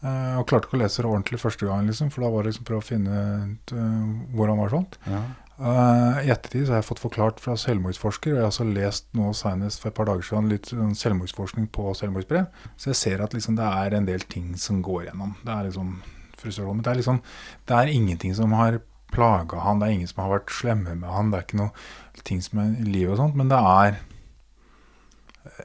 Uh, 0.00 0.36
og 0.40 0.46
klarte 0.48 0.68
ikke 0.68 0.76
å 0.76 0.82
lese 0.82 1.00
det 1.00 1.08
ordentlig 1.08 1.40
første 1.40 1.68
gang, 1.68 1.88
liksom, 1.88 2.12
for 2.12 2.24
da 2.24 2.30
var 2.34 2.44
det 2.44 2.52
liksom 2.52 2.68
prøve 2.68 2.84
å 2.84 2.88
finne 2.90 3.24
ut 3.54 3.74
uh, 3.76 4.12
hvor 4.36 4.52
han 4.52 4.60
var 4.60 4.74
sånt. 4.76 5.00
Ja. 5.08 5.24
Uh, 5.60 6.16
I 6.24 6.30
ettertid 6.32 6.70
har 6.70 6.78
jeg 6.78 6.86
fått 6.88 7.02
forklart 7.02 7.40
fra 7.44 7.52
selvmordsforsker, 7.60 8.32
og 8.32 8.38
jeg 8.38 8.44
har 8.46 8.52
også 8.52 8.64
lest 8.64 9.10
nå 9.16 9.32
senest 9.36 9.82
for 9.82 9.90
et 9.90 9.96
par 9.98 10.08
dager 10.08 10.24
siden 10.24 10.48
litt 10.48 10.70
selvmordsforskning 10.72 11.66
på 11.74 11.90
selvmordsbrev, 11.98 12.46
så 12.80 12.94
jeg 12.94 13.00
ser 13.00 13.24
at 13.24 13.36
liksom 13.36 13.58
det 13.58 13.66
er 13.68 13.98
en 13.98 14.08
del 14.08 14.24
ting 14.32 14.54
som 14.56 14.80
går 14.84 15.10
gjennom. 15.10 15.34
Det 15.44 15.52
er 15.52 15.68
liksom 15.68 15.98
frustrasjon. 16.40 16.78
Men 16.78 16.86
det 16.86 16.92
er 16.92 17.00
liksom 17.02 17.20
Det 17.68 17.76
er 17.76 17.92
ingenting 17.92 18.34
som 18.34 18.56
har 18.56 18.80
plaga 19.12 19.60
han, 19.60 19.80
det 19.80 19.88
er 19.88 19.98
ingen 19.98 20.08
som 20.08 20.22
har 20.24 20.38
vært 20.38 20.54
slemme 20.54 20.94
med 20.94 21.10
han, 21.10 21.30
det 21.30 21.38
er 21.38 21.46
ikke 21.48 21.60
noe 21.60 22.24
ting 22.24 22.40
som 22.42 22.60
er 22.62 22.76
i 22.78 22.86
livet 22.86 23.16
og 23.16 23.20
sånt, 23.24 23.36
men 23.36 23.50
det 23.50 23.58
er 23.58 23.98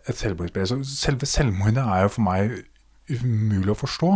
et 0.09 0.17
selvmordsbrev. 0.17 0.65
Så 0.67 0.79
selve 0.89 1.29
selvmordet 1.29 1.83
er 1.83 2.05
jo 2.05 2.13
for 2.15 2.25
meg 2.25 2.55
umulig 3.11 3.75
å 3.75 3.77
forstå. 3.77 4.11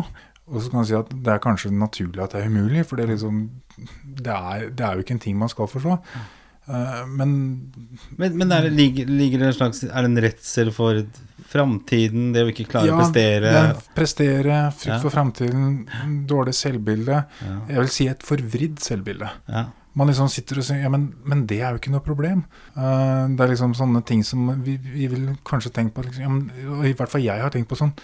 Og 0.49 0.61
så 0.63 0.71
kan 0.71 0.79
man 0.81 0.89
si 0.89 0.97
at 0.97 1.09
det 1.13 1.31
er 1.35 1.41
kanskje 1.43 1.69
naturlig 1.71 2.23
at 2.23 2.33
det 2.33 2.41
er 2.43 2.49
umulig, 2.49 2.83
for 2.89 2.97
det 2.97 3.05
er, 3.05 3.13
liksom, 3.13 3.41
det 4.17 4.33
er, 4.33 4.69
det 4.73 4.85
er 4.85 4.93
jo 4.97 5.05
ikke 5.05 5.13
en 5.17 5.23
ting 5.23 5.37
man 5.37 5.51
skal 5.51 5.69
forstå. 5.69 5.97
Uh, 6.69 7.05
men 7.07 7.31
Men, 8.17 8.35
men 8.37 8.51
er, 8.51 8.67
det, 8.67 8.73
ligger, 8.77 9.07
ligger 9.09 9.39
det 9.41 9.47
en 9.47 9.55
slags 9.57 9.79
Er 9.83 10.05
det 10.05 10.09
en 10.11 10.19
redsel 10.21 10.69
for 10.75 10.99
framtiden, 11.49 12.27
det 12.35 12.43
å 12.45 12.51
ikke 12.51 12.67
klare 12.69 12.91
ja, 12.91 12.93
å 12.93 12.99
prestere? 12.99 13.53
Ja, 13.55 13.63
prestere, 13.97 14.59
frykt 14.77 14.91
Ja. 14.91 14.99
for 15.01 15.09
framtiden, 15.15 15.79
dårlig 16.29 16.53
selvbilde. 16.53 17.23
Ja. 17.41 17.55
Jeg 17.71 17.79
vil 17.79 17.89
si 17.95 18.07
et 18.11 18.25
forvridd 18.27 18.77
selvbilde. 18.85 19.31
Ja. 19.49 19.63
Man 19.97 20.11
liksom 20.11 20.29
sitter 20.29 20.61
og 20.61 20.67
sier 20.67 20.83
ja, 20.83 20.91
men, 20.93 21.07
men 21.25 21.47
det 21.49 21.57
er 21.63 21.73
jo 21.73 21.79
ikke 21.81 21.91
noe 21.95 22.05
problem. 22.05 22.43
Eh, 22.77 23.23
det 23.33 23.41
er 23.41 23.49
liksom 23.55 23.73
sånne 23.73 24.03
ting 24.05 24.21
som 24.23 24.51
vi, 24.61 24.77
vi 24.77 25.09
vil 25.09 25.31
kanskje 25.49 25.73
tenke 25.73 25.95
på 25.97 26.05
liksom, 26.05 26.21
ja, 26.21 26.29
men, 26.29 26.85
I 26.85 26.93
hvert 26.93 27.09
fall 27.09 27.25
jeg 27.25 27.41
har 27.41 27.49
tenkt 27.55 27.71
på 27.71 27.79
sånn 27.79 27.95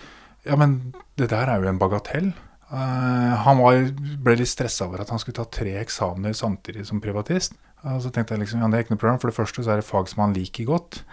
Ja, 0.46 0.58
men 0.60 0.94
det 1.18 1.32
der 1.32 1.50
er 1.50 1.62
jo 1.62 1.70
en 1.72 1.82
bagatell. 1.82 2.34
Uh, 2.66 3.34
han 3.46 3.60
var, 3.62 3.80
ble 4.26 4.36
litt 4.40 4.50
stressa 4.50 4.88
over 4.88 5.04
at 5.04 5.12
han 5.14 5.22
skulle 5.22 5.38
ta 5.38 5.46
tre 5.50 5.76
eksamener 5.82 6.34
samtidig 6.38 6.86
som 6.90 7.02
privatist. 7.02 7.58
Og 7.86 8.00
så 8.02 8.10
tenkte 8.10 8.34
jeg 8.34 8.42
liksom, 8.46 8.64
ja, 8.64 8.70
det 8.70 8.78
er 8.78 8.86
ikke 8.86 8.96
noe 8.96 9.02
problem. 9.02 9.20
For 9.22 9.32
det 9.32 9.38
første 9.38 9.66
så 9.66 9.74
er 9.74 9.82
det 9.82 9.90
fag 9.90 10.10
som 10.10 10.24
han 10.26 10.34
liker 10.38 10.70
godt. 10.70 11.04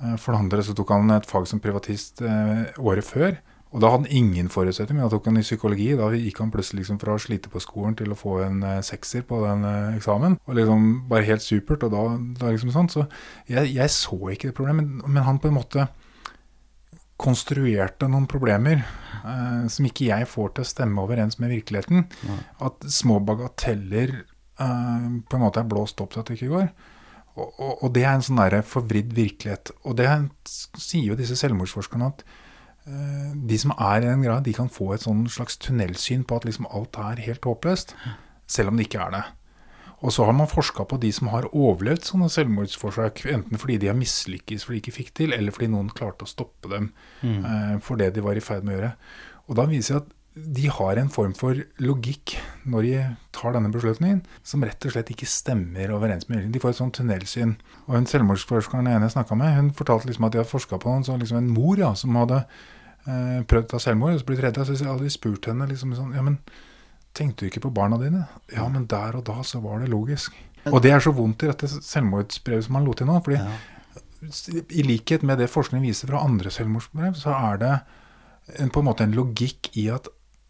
Uh, 0.00 0.16
For 0.20 0.32
det 0.32 0.40
andre 0.40 0.64
så 0.64 0.76
tok 0.76 0.94
han 0.94 1.12
et 1.16 1.28
fag 1.28 1.48
som 1.48 1.60
privatist 1.62 2.22
året 2.22 3.04
før. 3.04 3.36
Og 3.74 3.82
da 3.82 3.90
hadde 3.92 4.06
han 4.06 4.14
ingen 4.14 4.46
forutsetning, 4.48 4.96
men 4.96 5.04
da 5.04 5.12
tok 5.12 5.26
han 5.28 5.36
i 5.36 5.44
psykologi. 5.44 5.90
Da 5.98 6.06
gikk 6.14 6.38
han 6.40 6.52
plutselig 6.54 6.84
liksom 6.84 7.00
fra 7.02 7.16
å 7.16 7.20
slite 7.20 7.50
på 7.52 7.60
skolen 7.60 7.96
til 7.98 8.12
å 8.14 8.16
få 8.16 8.38
en 8.46 8.62
sekser 8.86 9.26
på 9.26 9.42
den 9.42 9.66
eksamen. 9.98 10.38
Og 10.46 10.56
liksom 10.56 10.86
bare 11.10 11.26
helt 11.28 11.44
supert. 11.44 11.84
Og 11.84 11.92
da, 11.92 12.04
da 12.40 12.54
liksom 12.54 12.72
sånn. 12.72 12.88
Så 12.92 13.04
jeg, 13.50 13.74
jeg 13.74 13.92
så 13.92 14.16
ikke 14.32 14.48
det 14.48 14.56
problemet, 14.56 14.86
men, 14.86 15.16
men 15.18 15.26
han 15.28 15.42
på 15.42 15.50
en 15.50 15.58
måte 15.58 15.88
konstruerte 17.20 18.08
noen 18.12 18.26
problemer 18.28 18.82
eh, 18.82 19.66
som 19.72 19.88
ikke 19.88 20.10
jeg 20.10 20.28
får 20.28 20.56
til 20.56 20.64
å 20.64 20.68
stemme 20.68 21.04
overens 21.04 21.38
med 21.42 21.52
virkeligheten. 21.54 22.04
Nei. 22.28 22.40
At 22.66 22.84
små 22.92 23.18
bagateller 23.24 24.12
eh, 24.20 25.06
på 25.24 25.38
en 25.38 25.44
måte 25.44 25.62
er 25.62 25.70
blåst 25.70 26.02
opp 26.04 26.12
til 26.12 26.22
at 26.22 26.30
det 26.30 26.38
ikke 26.38 26.52
går. 26.52 26.68
Og, 27.36 27.48
og, 27.60 27.72
og 27.84 27.94
det 27.96 28.04
er 28.04 28.16
en 28.16 28.24
sånn 28.24 28.40
der 28.40 28.60
forvridd 28.64 29.16
virkelighet. 29.16 29.72
Og 29.84 29.96
det 29.98 30.08
sier 30.80 31.10
jo 31.10 31.18
disse 31.18 31.36
selvmordsforskerne 31.40 32.12
at 32.12 32.22
eh, 32.26 33.32
de 33.48 33.60
som 33.60 33.74
er 33.76 34.04
i 34.04 34.10
den 34.10 34.24
grad, 34.24 34.44
de 34.46 34.56
kan 34.56 34.72
få 34.72 34.92
et 34.94 35.04
sånn 35.04 35.26
slags 35.32 35.60
tunnelsyn 35.64 36.24
på 36.28 36.40
at 36.40 36.48
liksom 36.48 36.68
alt 36.68 37.00
er 37.00 37.24
helt 37.26 37.48
håpløst, 37.48 37.96
selv 38.48 38.72
om 38.72 38.80
det 38.80 38.88
ikke 38.88 39.04
er 39.08 39.18
det. 39.18 39.26
Og 40.04 40.12
så 40.12 40.24
har 40.28 40.32
man 40.36 40.46
forska 40.50 40.84
på 40.84 40.98
de 41.00 41.08
som 41.12 41.28
har 41.32 41.46
overlevd 41.56 42.04
sånne 42.04 42.28
selvmordsforsøk, 42.28 43.22
enten 43.32 43.58
fordi 43.58 43.78
de 43.80 43.88
har 43.88 43.96
mislykkes 43.96 44.66
fordi 44.66 44.76
de 44.80 44.82
ikke 44.84 44.96
fikk 44.98 45.14
til, 45.16 45.32
eller 45.32 45.54
fordi 45.56 45.70
noen 45.72 45.88
klarte 45.88 46.26
å 46.26 46.28
stoppe 46.28 46.68
dem 46.68 46.90
Mm. 47.22 47.44
eh, 47.44 47.78
for 47.80 47.96
det 47.96 48.12
de 48.14 48.20
var 48.20 48.36
i 48.36 48.40
ferd 48.44 48.62
med 48.64 48.76
å 48.76 48.78
gjøre. 48.80 48.92
Og 49.48 49.56
da 49.56 49.64
viser 49.66 49.94
det 49.94 50.02
at 50.02 50.12
de 50.36 50.66
har 50.68 50.98
en 51.00 51.08
form 51.08 51.32
for 51.32 51.54
logikk 51.80 52.34
når 52.68 52.82
de 52.82 53.16
tar 53.32 53.54
denne 53.56 53.70
beslutningen, 53.72 54.20
som 54.44 54.60
rett 54.62 54.84
og 54.84 54.92
slett 54.92 55.08
ikke 55.14 55.24
stemmer 55.24 55.88
overens 55.96 56.28
med 56.28 56.36
virkeligheten. 56.42 56.52
De 56.52 56.60
får 56.60 56.74
et 56.74 56.76
sånt 56.76 56.94
tunnelsyn. 56.98 57.56
Og 57.88 57.94
en 57.96 58.04
selvmordsforskeren 58.06 58.86
ene 58.86 59.08
jeg 59.08 59.14
snakka 59.16 59.34
med, 59.34 59.54
hun 59.56 59.70
fortalte 59.72 60.06
liksom 60.10 60.24
at 60.28 60.32
de 60.32 60.38
hadde 60.42 60.50
forska 60.52 60.76
på 60.78 60.92
noen, 60.92 61.04
så 61.08 61.16
liksom 61.16 61.38
en 61.38 61.48
mor 61.48 61.78
ja, 61.80 61.94
som 61.94 62.14
hadde 62.20 62.42
eh, 63.08 63.40
prøvd 63.48 63.64
å 63.64 63.70
ta 63.72 63.78
selvmord, 63.80 64.12
og 64.12 64.20
så 64.20 64.28
blitt 64.28 64.44
redda. 64.44 64.64
Så 64.68 64.76
hadde 64.84 65.08
de 65.08 65.10
spurt 65.16 65.46
henne 65.48 65.66
liksom 65.72 65.94
sånn 65.96 66.12
Ja, 66.14 66.20
men 66.22 66.36
tenkte 67.16 67.44
du 67.44 67.50
ikke 67.50 67.64
på 67.66 67.72
barna 67.74 67.98
dine? 68.00 68.26
Ja, 68.52 68.66
men 68.72 68.86
der 68.90 69.16
og 69.18 69.24
da 69.28 69.40
så 69.46 69.60
var 69.64 69.80
det 69.82 69.88
logisk. 69.92 70.36
Og 70.66 70.80
det 70.82 70.90
er 70.92 71.02
så 71.02 71.12
vondt 71.14 71.44
i 71.46 71.50
dette 71.50 71.68
selvmordsbrevet 71.70 72.66
som 72.66 72.78
han 72.78 72.86
lot 72.88 72.98
til 73.00 73.08
nå. 73.08 73.20
fordi 73.22 73.38
Ja. 73.38 73.52
i 74.74 74.82
likhet 74.82 75.22
med 75.22 75.38
det 75.38 75.50
forskning 75.52 75.82
viser 75.84 76.08
fra 76.10 76.24
andre 76.24 76.50
selvmordsbrev, 76.50 77.14
så 77.18 77.34
er 77.36 77.58
det 77.62 77.72
en, 78.58 78.70
på 78.70 78.80
en 78.82 78.88
måte 78.88 79.04
en 79.06 79.14
logikk 79.14 79.70
i 79.76 79.88
at 79.92 80.08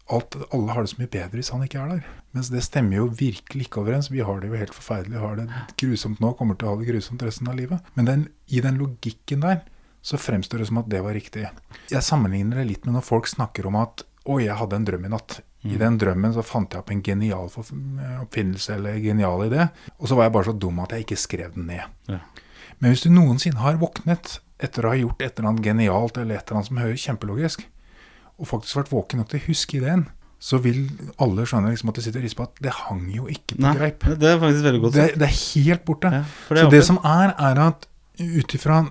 alt, 0.09 0.37
alle 0.53 0.71
har 0.73 0.85
det 0.85 0.91
så 0.93 1.01
mye 1.01 1.11
bedre 1.11 1.35
hvis 1.37 1.51
han 1.53 1.63
ikke 1.65 1.79
er 1.81 1.89
der. 1.97 2.05
Mens 2.35 2.49
det 2.53 2.63
stemmer 2.63 2.99
jo 3.01 3.07
virkelig 3.19 3.67
ikke 3.67 3.81
overens. 3.83 4.09
Vi 4.11 4.23
har 4.23 4.39
det 4.41 4.49
jo 4.51 4.59
helt 4.59 4.73
forferdelig, 4.75 5.19
har 5.19 5.35
det 5.39 5.47
grusomt 5.81 6.21
nå, 6.23 6.33
kommer 6.39 6.55
til 6.55 6.69
å 6.69 6.75
ha 6.75 6.81
det 6.81 6.87
grusomt 6.89 7.23
resten 7.25 7.49
av 7.51 7.57
livet. 7.59 7.83
Men 7.97 8.05
den, 8.09 8.27
i 8.47 8.61
den 8.63 8.79
logikken 8.79 9.43
der 9.43 9.63
så 10.05 10.19
fremstår 10.21 10.61
det 10.63 10.69
som 10.69 10.79
at 10.79 10.87
det 10.89 11.01
var 11.03 11.17
riktig. 11.17 11.47
Jeg 11.91 12.05
sammenligner 12.05 12.61
det 12.61 12.67
litt 12.69 12.85
med 12.87 12.95
når 12.95 13.03
folk 13.07 13.27
snakker 13.27 13.67
om 13.67 13.75
at 13.81 14.05
å, 14.27 14.37
jeg 14.39 14.55
hadde 14.59 14.77
en 14.79 14.87
drøm 14.87 15.07
i 15.07 15.11
natt. 15.11 15.41
I 15.67 15.79
den 15.81 15.99
drømmen 16.01 16.33
så 16.35 16.43
fant 16.45 16.73
jeg 16.73 16.81
opp 16.83 16.91
en 16.93 17.03
genial 17.03 17.49
oppfinnelse 17.51 18.75
eller 18.77 18.99
genial 19.03 19.45
idé, 19.47 19.69
og 19.97 20.09
så 20.09 20.17
var 20.17 20.27
jeg 20.27 20.35
bare 20.37 20.49
så 20.49 20.57
dum 20.65 20.83
at 20.83 20.93
jeg 20.95 21.05
ikke 21.05 21.19
skrev 21.19 21.55
den 21.55 21.69
ned. 21.71 21.87
Ja. 22.11 22.19
Men 22.79 22.93
hvis 22.93 23.05
du 23.05 23.09
noensinne 23.13 23.63
har 23.63 23.79
våknet 23.81 24.37
etter 24.63 24.85
å 24.85 24.93
ha 24.93 24.99
gjort 24.99 25.21
et 25.21 25.37
eller 25.37 25.51
annet 25.51 25.65
genialt 25.65 26.17
eller 26.17 26.37
et 26.37 26.45
eller 26.45 26.59
annet 26.59 26.69
som 26.69 26.81
høres 26.81 27.05
kjempelogisk, 27.07 27.65
og 28.37 28.49
faktisk 28.51 28.77
vært 28.81 28.93
våken 28.93 29.21
nok 29.21 29.31
til 29.31 29.41
å 29.41 29.45
huske 29.47 29.79
ideen, 29.79 30.05
så 30.37 30.59
vil 30.61 30.83
alle 31.23 31.47
skjønne 31.49 31.71
liksom 31.73 31.89
at 31.89 31.97
det 31.97 32.03
sitter 32.05 32.21
og 32.21 32.27
rister 32.27 32.39
på 32.43 32.45
at 32.45 32.59
det 32.61 32.73
hang 32.83 33.07
jo 33.09 33.25
ikke 33.31 33.55
på 33.55 33.63
Nei, 33.63 33.71
greip. 33.79 34.05
det 34.21 34.29
er 34.29 34.37
faktisk 34.43 34.67
veldig 34.67 34.81
godt 34.83 34.97
Det, 34.99 35.05
det 35.17 35.25
er 35.25 35.37
helt 35.39 35.85
borte. 35.87 36.11
Ja, 36.13 36.21
det 36.53 36.59
så 36.61 36.73
det 36.75 36.81
som 36.85 36.99
er, 37.01 37.33
er 37.33 37.61
at 37.63 37.87
ut 38.21 38.53
ifra 38.57 38.83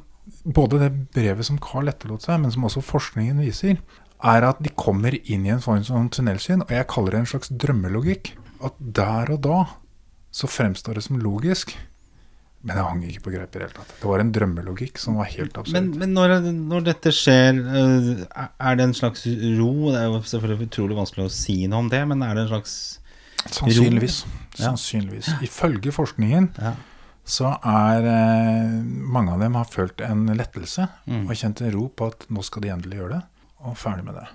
både 0.42 0.80
det 0.82 0.90
brevet 1.14 1.46
som 1.46 1.60
Carl 1.62 1.86
etterlot 1.90 2.26
seg, 2.26 2.40
men 2.42 2.50
som 2.54 2.66
også 2.66 2.82
forskningen 2.82 3.38
viser, 3.44 3.78
er 4.24 4.46
at 4.48 4.62
de 4.64 4.72
kommer 4.78 5.16
inn 5.24 5.44
i 5.46 5.52
en 5.52 5.60
sånn, 5.64 5.84
sånn 5.84 6.08
tunnelsyn, 6.14 6.62
og 6.64 6.72
jeg 6.72 6.88
kaller 6.88 7.16
det 7.16 7.24
en 7.24 7.28
slags 7.34 7.52
drømmelogikk. 7.52 8.32
At 8.64 8.78
der 8.80 9.34
og 9.34 9.42
da 9.44 9.58
så 10.32 10.48
fremstår 10.48 10.96
det 10.98 11.04
som 11.06 11.18
logisk, 11.20 11.74
men 12.66 12.74
det 12.74 12.82
hang 12.82 13.02
ikke 13.06 13.22
på 13.28 13.32
greip 13.34 13.54
i 13.54 13.60
det 13.60 13.66
hele 13.68 13.76
tatt. 13.76 13.92
Det 14.00 14.08
var 14.10 14.22
en 14.24 14.32
drømmelogikk 14.34 14.98
som 14.98 15.20
var 15.20 15.28
helt 15.30 15.54
absurd. 15.60 15.76
Men, 15.76 15.90
men 16.00 16.14
når, 16.16 16.32
når 16.50 16.86
dette 16.88 17.12
skjer, 17.14 17.60
eh, 17.62 18.24
er 18.42 18.78
det 18.78 18.86
en 18.88 18.96
slags 18.96 19.22
ro? 19.28 19.70
Det 19.92 20.00
er 20.00 20.08
jo 20.08 20.18
selvfølgelig 20.32 20.66
utrolig 20.66 20.98
vanskelig 20.98 21.28
å 21.28 21.34
si 21.36 21.60
noe 21.70 21.84
om 21.84 21.90
det, 21.92 22.00
men 22.10 22.24
er 22.26 22.34
det 22.34 22.46
en 22.46 22.50
slags 22.56 22.74
Sannsynligvis. 23.46 24.24
Ro? 24.26 24.32
Sannsynligvis. 24.58 25.28
Ifølge 25.46 25.92
forskningen 25.94 26.48
ja. 26.58 26.72
så 27.22 27.52
er 27.60 28.08
eh, 28.10 28.74
mange 29.14 29.36
av 29.36 29.44
dem 29.46 29.54
har 29.60 29.70
følt 29.70 30.02
en 30.02 30.26
lettelse 30.34 30.88
Mm. 31.06 31.28
og 31.28 31.36
kjent 31.38 31.62
en 31.62 31.70
ro 31.76 31.86
på 31.94 32.10
at 32.10 32.26
nå 32.34 32.42
skal 32.42 32.64
de 32.66 32.72
endelig 32.74 32.98
gjøre 32.98 33.12
det, 33.20 33.22
og 33.66 33.76
ferdig 33.80 34.06
med 34.06 34.18
det. 34.20 34.26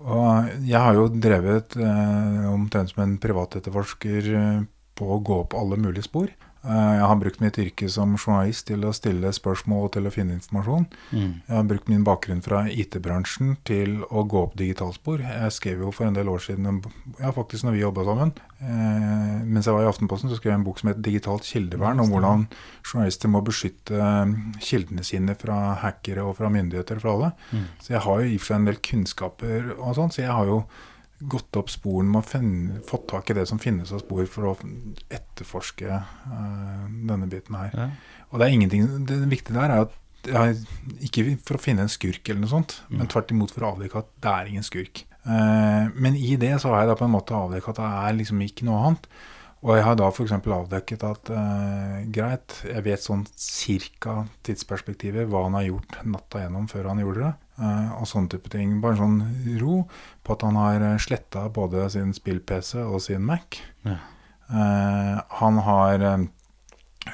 Og 0.00 0.52
jeg 0.64 0.80
har 0.80 0.96
jo 0.96 1.08
drevet 1.12 1.76
eh, 1.76 2.44
omtrent 2.48 2.92
som 2.92 3.02
en 3.04 3.18
privatetterforsker 3.20 4.30
eh, 4.40 4.62
på 4.96 5.10
å 5.12 5.20
gå 5.24 5.42
på 5.50 5.60
alle 5.60 5.78
mulige 5.80 6.06
spor. 6.08 6.30
Eh, 6.60 6.94
jeg 6.98 7.06
har 7.08 7.16
brukt 7.16 7.40
mitt 7.40 7.56
yrke 7.60 7.88
som 7.88 8.12
journalist 8.18 8.66
til 8.68 8.84
å 8.84 8.92
stille 8.92 9.30
spørsmål 9.32 9.86
og 9.86 9.92
til 9.94 10.08
å 10.08 10.12
finne 10.12 10.36
informasjon. 10.36 10.86
Mm. 11.08 11.30
Jeg 11.46 11.56
har 11.56 11.68
brukt 11.70 11.88
min 11.88 12.04
bakgrunn 12.04 12.42
fra 12.44 12.66
IT-bransjen 12.68 13.54
til 13.68 14.02
å 14.10 14.26
gå 14.28 14.42
opp 14.44 14.58
digitalspor. 14.60 15.24
Jeg 15.24 15.54
skrev 15.56 15.86
jo 15.86 15.92
for 15.96 16.10
en 16.10 16.18
del 16.18 16.28
år 16.28 16.44
siden, 16.44 16.82
ja 17.20 17.32
faktisk 17.32 17.64
når 17.64 17.76
vi 17.76 17.84
jobba 17.84 18.04
sammen, 18.10 18.34
eh, 18.60 19.40
mens 19.46 19.70
jeg 19.70 19.76
var 19.76 19.86
i 19.86 19.90
Aftenposten, 19.90 20.28
så 20.28 20.36
skrev 20.36 20.52
jeg 20.52 20.60
en 20.60 20.68
bok 20.68 20.78
som 20.78 20.92
het 20.92 21.00
'Digitalt 21.00 21.48
kildevern', 21.48 22.00
om 22.00 22.12
hvordan 22.12 22.46
journalister 22.84 23.28
må 23.28 23.40
beskytte 23.40 23.96
eh, 23.96 24.36
kildene 24.60 25.04
sine 25.04 25.34
fra 25.34 25.74
hackere 25.80 26.22
og 26.22 26.36
fra 26.36 26.48
myndigheter 26.48 27.00
fra 27.00 27.14
alle. 27.14 27.32
Mm. 27.52 27.64
Så 27.80 27.88
jeg 27.94 28.00
har 28.00 28.20
jo 28.20 28.28
i 28.28 28.34
og 28.34 28.40
for 28.40 28.46
seg 28.46 28.56
en 28.56 28.66
del 28.66 28.76
kunnskaper 28.76 29.78
og 29.78 29.94
sånn, 29.96 30.12
så 30.12 30.22
jeg 30.22 30.32
har 30.32 30.44
jo 30.44 30.64
gått 31.20 31.56
opp 31.60 31.70
sporen 31.72 32.08
med 32.12 32.22
å 32.22 32.28
finne, 32.28 32.80
fått 32.88 33.08
tak 33.12 33.30
i 33.30 33.36
det 33.36 33.46
som 33.50 33.60
finnes 33.60 33.92
av 33.92 34.02
spor 34.02 34.24
for 34.30 34.52
å 34.52 34.56
etterforske 35.12 36.00
uh, 36.00 36.86
denne 36.88 37.28
biten 37.30 37.58
her. 37.58 37.74
Ja. 37.76 37.88
Og 38.30 38.40
det 38.40 38.46
er 38.46 38.54
ingenting 38.54 38.86
Det 39.08 39.18
viktige 39.28 39.58
der 39.58 39.74
er 39.74 39.84
at 39.88 39.96
jeg, 40.28 40.56
ikke 41.06 41.24
for 41.46 41.56
å 41.56 41.62
finne 41.62 41.86
en 41.86 41.92
skurk 41.92 42.28
eller 42.28 42.42
noe 42.44 42.52
sånt, 42.52 42.74
men 42.92 43.08
tvert 43.08 43.32
imot 43.32 43.54
for 43.54 43.64
å 43.64 43.74
avdekke 43.74 44.02
at 44.02 44.10
det 44.20 44.32
er 44.32 44.50
ingen 44.50 44.66
skurk. 44.66 45.04
Eh, 45.24 45.86
men 45.94 46.16
i 46.16 46.36
det 46.40 46.54
så 46.60 46.72
har 46.72 46.82
jeg 46.82 46.90
da 46.90 46.96
på 47.00 47.06
en 47.06 47.14
måte 47.14 47.36
avdekket 47.36 47.72
at 47.72 47.80
det 47.80 47.90
er 48.08 48.18
liksom 48.18 48.42
ikke 48.44 48.68
noe 48.68 48.82
annet. 48.84 49.08
Og 49.60 49.74
jeg 49.76 49.84
har 49.84 49.96
da 50.00 50.06
f.eks. 50.08 50.32
avdekket 50.32 51.02
at 51.04 51.30
eh, 51.36 51.96
greit, 52.12 52.56
jeg 52.64 52.84
vet 52.86 53.04
sånn 53.04 53.26
cirka 53.36 54.22
tidsperspektivet, 54.46 55.28
hva 55.28 55.44
han 55.46 55.58
har 55.58 55.66
gjort 55.68 55.98
natta 56.08 56.44
gjennom 56.44 56.68
før 56.70 56.88
han 56.92 57.02
gjorde 57.02 57.26
det. 57.26 57.32
Eh, 57.60 57.92
og 58.00 58.08
sånne 58.08 58.32
type 58.32 58.50
ting. 58.52 58.80
Bare 58.82 58.96
en 58.96 59.02
sånn 59.04 59.60
ro 59.60 59.82
på 60.24 60.32
at 60.36 60.42
han 60.48 60.56
har 60.56 60.86
sletta 60.98 61.46
både 61.52 61.86
sin 61.92 62.12
spill-PC 62.16 62.80
og 62.86 63.00
sin 63.04 63.22
Mac. 63.28 63.60
Ja. 63.84 63.98
Eh, 64.50 65.20
han 65.40 65.58
har 65.68 66.00
eh, 66.02 66.26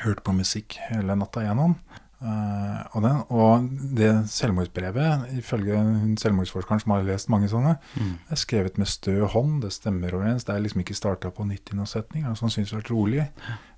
hørt 0.04 0.22
på 0.24 0.32
musikk 0.36 0.78
hele 0.88 1.16
natta 1.18 1.42
igjennom. 1.44 1.76
Eh, 2.16 2.78
og, 2.96 3.02
den, 3.04 3.18
og 3.28 3.66
det 3.98 4.10
selvmordsbrevet, 4.32 5.26
ifølge 5.36 5.76
selvmordsforskeren 6.22 6.80
som 6.80 6.94
har 6.96 7.04
lest 7.04 7.28
mange 7.32 7.50
sånne, 7.52 7.76
Mm. 8.00 8.14
er 8.32 8.40
skrevet 8.40 8.78
med 8.80 8.88
stø 8.88 9.18
hånd, 9.28 9.60
det 9.62 9.72
stemmer 9.76 10.14
overens. 10.16 10.44
Det 10.48 10.54
er 10.56 10.62
liksom 10.64 10.80
ikke 10.80 10.96
starta 10.96 11.30
på 11.30 11.44
nytt 11.46 11.72
i 11.72 11.76
noen 11.76 11.86
setning. 11.90 12.24
Det 12.24 12.72
er 12.72 12.88
rolig. 12.90 13.28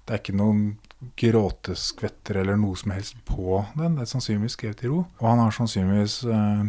Det 0.06 0.14
er 0.14 0.22
ikke 0.22 0.38
noen 0.38 0.78
gråteskvetter 0.98 2.40
eller 2.40 2.58
noe 2.58 2.76
som 2.78 2.92
helst 2.94 3.18
på 3.28 3.62
den. 3.78 3.96
Det 3.96 4.04
er 4.04 4.12
sannsynligvis 4.12 4.56
skrevet 4.58 4.84
i 4.84 4.90
ro. 4.90 5.04
Og 5.20 5.26
han 5.28 5.42
har 5.42 5.54
sannsynligvis 5.54 6.20
eh, 6.26 6.62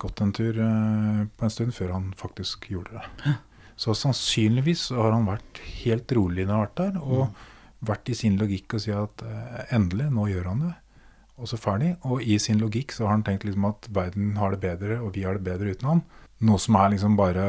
gått 0.00 0.22
en 0.24 0.32
tur 0.36 0.56
eh, 0.56 1.22
på 1.36 1.46
en 1.46 1.52
stund 1.52 1.74
før 1.76 1.94
han 1.98 2.10
faktisk 2.16 2.70
gjorde 2.72 3.00
det. 3.00 3.34
Så 3.80 3.94
sannsynligvis 3.96 4.90
har 4.96 5.12
han 5.12 5.28
vært 5.28 5.60
helt 5.82 6.12
rolig 6.16 6.46
når 6.46 6.52
han 6.52 6.58
har 6.60 6.66
vært 6.68 6.80
der, 6.80 7.00
og 7.00 7.88
vært 7.90 8.10
i 8.12 8.16
sin 8.16 8.36
logikk 8.40 8.76
og 8.76 8.84
si 8.84 8.92
at 8.92 9.24
eh, 9.24 9.60
endelig, 9.76 10.10
nå 10.16 10.26
gjør 10.32 10.50
han 10.52 10.64
det. 10.66 10.74
Og 11.40 11.48
så 11.48 11.60
ferdig. 11.60 11.94
Og 12.08 12.24
i 12.24 12.36
sin 12.40 12.60
logikk 12.60 12.92
så 12.92 13.06
har 13.06 13.16
han 13.16 13.24
tenkt 13.24 13.46
liksom 13.48 13.68
at 13.68 13.88
verden 13.96 14.34
har 14.40 14.52
det 14.52 14.64
bedre, 14.64 15.00
og 15.04 15.14
vi 15.16 15.24
har 15.28 15.36
det 15.36 15.46
bedre 15.46 15.72
uten 15.72 15.88
han. 15.88 16.04
Noe 16.44 16.60
som 16.60 16.76
er 16.80 16.92
liksom 16.92 17.16
bare 17.20 17.46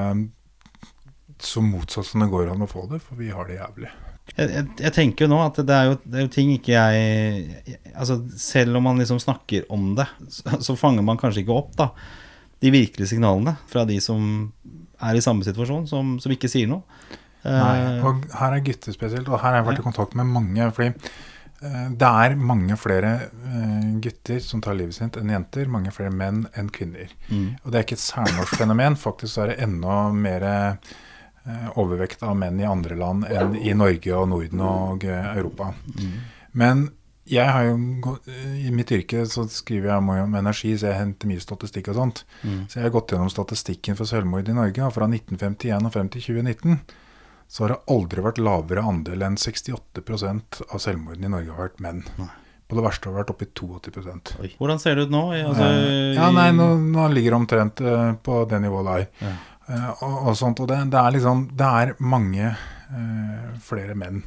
så 1.42 1.64
motsatt 1.64 2.08
som 2.08 2.24
det 2.24 2.32
går 2.32 2.52
an 2.52 2.64
å 2.64 2.70
få 2.70 2.86
det, 2.92 3.02
for 3.04 3.20
vi 3.20 3.32
har 3.34 3.48
det 3.48 3.60
jævlig. 3.60 3.92
Jeg, 4.38 4.48
jeg, 4.54 4.66
jeg 4.80 4.94
tenker 4.96 5.26
jo 5.26 5.32
nå 5.34 5.40
at 5.44 5.58
det 5.68 5.76
er 5.76 5.90
jo, 5.90 5.96
det 6.06 6.20
er 6.20 6.24
jo 6.24 6.30
ting 6.32 6.52
ikke 6.54 6.72
jeg 6.72 7.74
Altså 7.92 8.16
Selv 8.40 8.78
om 8.80 8.86
man 8.88 9.02
liksom 9.02 9.20
snakker 9.20 9.66
om 9.74 9.90
det, 9.98 10.06
så, 10.32 10.56
så 10.64 10.76
fanger 10.80 11.04
man 11.04 11.20
kanskje 11.20 11.42
ikke 11.44 11.58
opp 11.58 11.74
da 11.80 11.90
de 12.62 12.70
virkelige 12.72 13.10
signalene 13.10 13.56
fra 13.68 13.82
de 13.90 13.98
som 14.04 14.22
er 15.02 15.18
i 15.18 15.24
samme 15.26 15.42
situasjon, 15.44 15.88
som, 15.90 16.14
som 16.22 16.32
ikke 16.36 16.50
sier 16.52 16.70
noe. 16.70 16.86
Nei, 17.42 17.72
Eh, 17.98 18.04
og 18.06 18.22
her 18.38 18.54
er 18.54 18.62
gutter 18.62 18.94
spesielt, 18.94 19.26
og 19.26 19.40
her 19.42 19.48
har 19.50 19.56
jeg 19.58 19.66
vært 19.72 19.80
i 19.82 19.86
kontakt 19.88 20.14
med 20.20 20.30
mange. 20.30 20.68
fordi 20.78 20.92
eh, 20.94 21.88
det 21.90 22.10
er 22.26 22.36
mange 22.38 22.78
flere 22.78 23.14
eh, 23.26 23.88
gutter 24.06 24.38
som 24.46 24.62
tar 24.62 24.78
livet 24.78 24.94
sitt 24.94 25.18
enn 25.18 25.34
jenter. 25.34 25.66
Mange 25.74 25.90
flere 25.96 26.14
menn 26.14 26.44
enn 26.54 26.70
kvinner. 26.70 27.10
mm, 27.32 27.48
Og 27.66 27.72
det 27.74 27.80
er 27.80 27.88
ikke 27.88 27.98
et 27.98 28.06
særnorsk 28.06 28.60
fenomen. 28.62 28.94
Faktisk 29.08 29.42
er 29.42 29.56
det 29.56 29.58
enda 29.66 29.98
mer 30.14 30.46
overvekt 31.76 32.24
av 32.24 32.36
menn 32.38 32.60
i 32.62 32.66
andre 32.70 32.96
land 32.96 33.26
enn 33.26 33.56
i 33.58 33.74
Norge 33.74 34.14
og 34.16 34.28
Norden 34.30 34.62
og 34.62 35.04
eh, 35.06 35.30
Europa. 35.38 35.74
mm, 35.98 36.18
Men 36.54 36.90
jeg 37.32 37.48
har 37.48 37.64
jo 37.70 38.18
I 38.66 38.72
mitt 38.72 38.92
yrke 38.92 39.26
så 39.30 39.46
skriver 39.50 39.88
jeg 39.90 39.98
om 40.26 40.36
energi, 40.36 40.74
så 40.78 40.90
jeg 40.92 41.00
henter 41.00 41.28
mye 41.30 41.40
statistikk 41.40 41.88
og 41.90 41.96
sånt. 41.96 42.24
mm, 42.44 42.66
Så 42.68 42.80
jeg 42.80 42.84
har 42.84 42.90
gått 42.96 43.12
gjennom 43.14 43.30
statistikken 43.32 43.96
for 43.96 44.06
selvmord 44.06 44.50
i 44.50 44.54
Norge. 44.54 44.82
Og 44.84 44.94
fra 44.94 45.08
1951 45.08 45.86
og 45.86 45.94
frem 45.94 46.10
til 46.10 46.22
2019 46.22 46.80
så 47.52 47.64
har 47.66 47.74
det 47.76 47.80
aldri 47.92 48.22
vært 48.24 48.38
lavere 48.40 48.84
andel 48.88 49.24
enn 49.28 49.36
68% 49.36 50.62
av 50.72 50.80
selvmordene 50.80 51.26
i 51.28 51.34
Norge 51.36 51.52
har 51.56 51.68
vært 51.70 51.82
menn. 51.84 52.04
Nei. 52.18 52.30
På 52.72 52.78
det 52.78 52.84
verste 52.86 53.10
har 53.10 53.14
det 53.18 53.20
vært 53.26 53.32
oppi 53.34 53.48
82 53.52 54.38
oi. 54.40 54.50
Hvordan 54.58 54.80
ser 54.80 54.96
det 54.96 55.04
ut 55.10 55.12
nå? 55.12 55.24
Altså, 55.36 55.66
Eh, 55.68 56.14
Ja, 56.16 56.30
nei, 56.32 56.52
nå, 56.56 56.68
nå 56.80 57.08
ligger 57.12 57.32
det 57.36 57.40
omtrent 57.42 57.82
eh, 57.82 58.14
på 58.24 58.46
det 58.48 58.62
nivået 58.64 58.86
der. 58.88 59.08
Ja. 59.22 59.34
Eh, 59.72 60.04
og, 60.04 60.28
og 60.28 60.38
sånt, 60.38 60.60
og 60.64 60.68
det, 60.72 60.78
det 60.92 61.00
er 61.00 61.14
liksom 61.16 61.48
Det 61.56 61.72
er 61.82 61.96
mange 62.04 62.52
eh, 62.52 63.50
flere 63.64 63.96
menn 63.98 64.24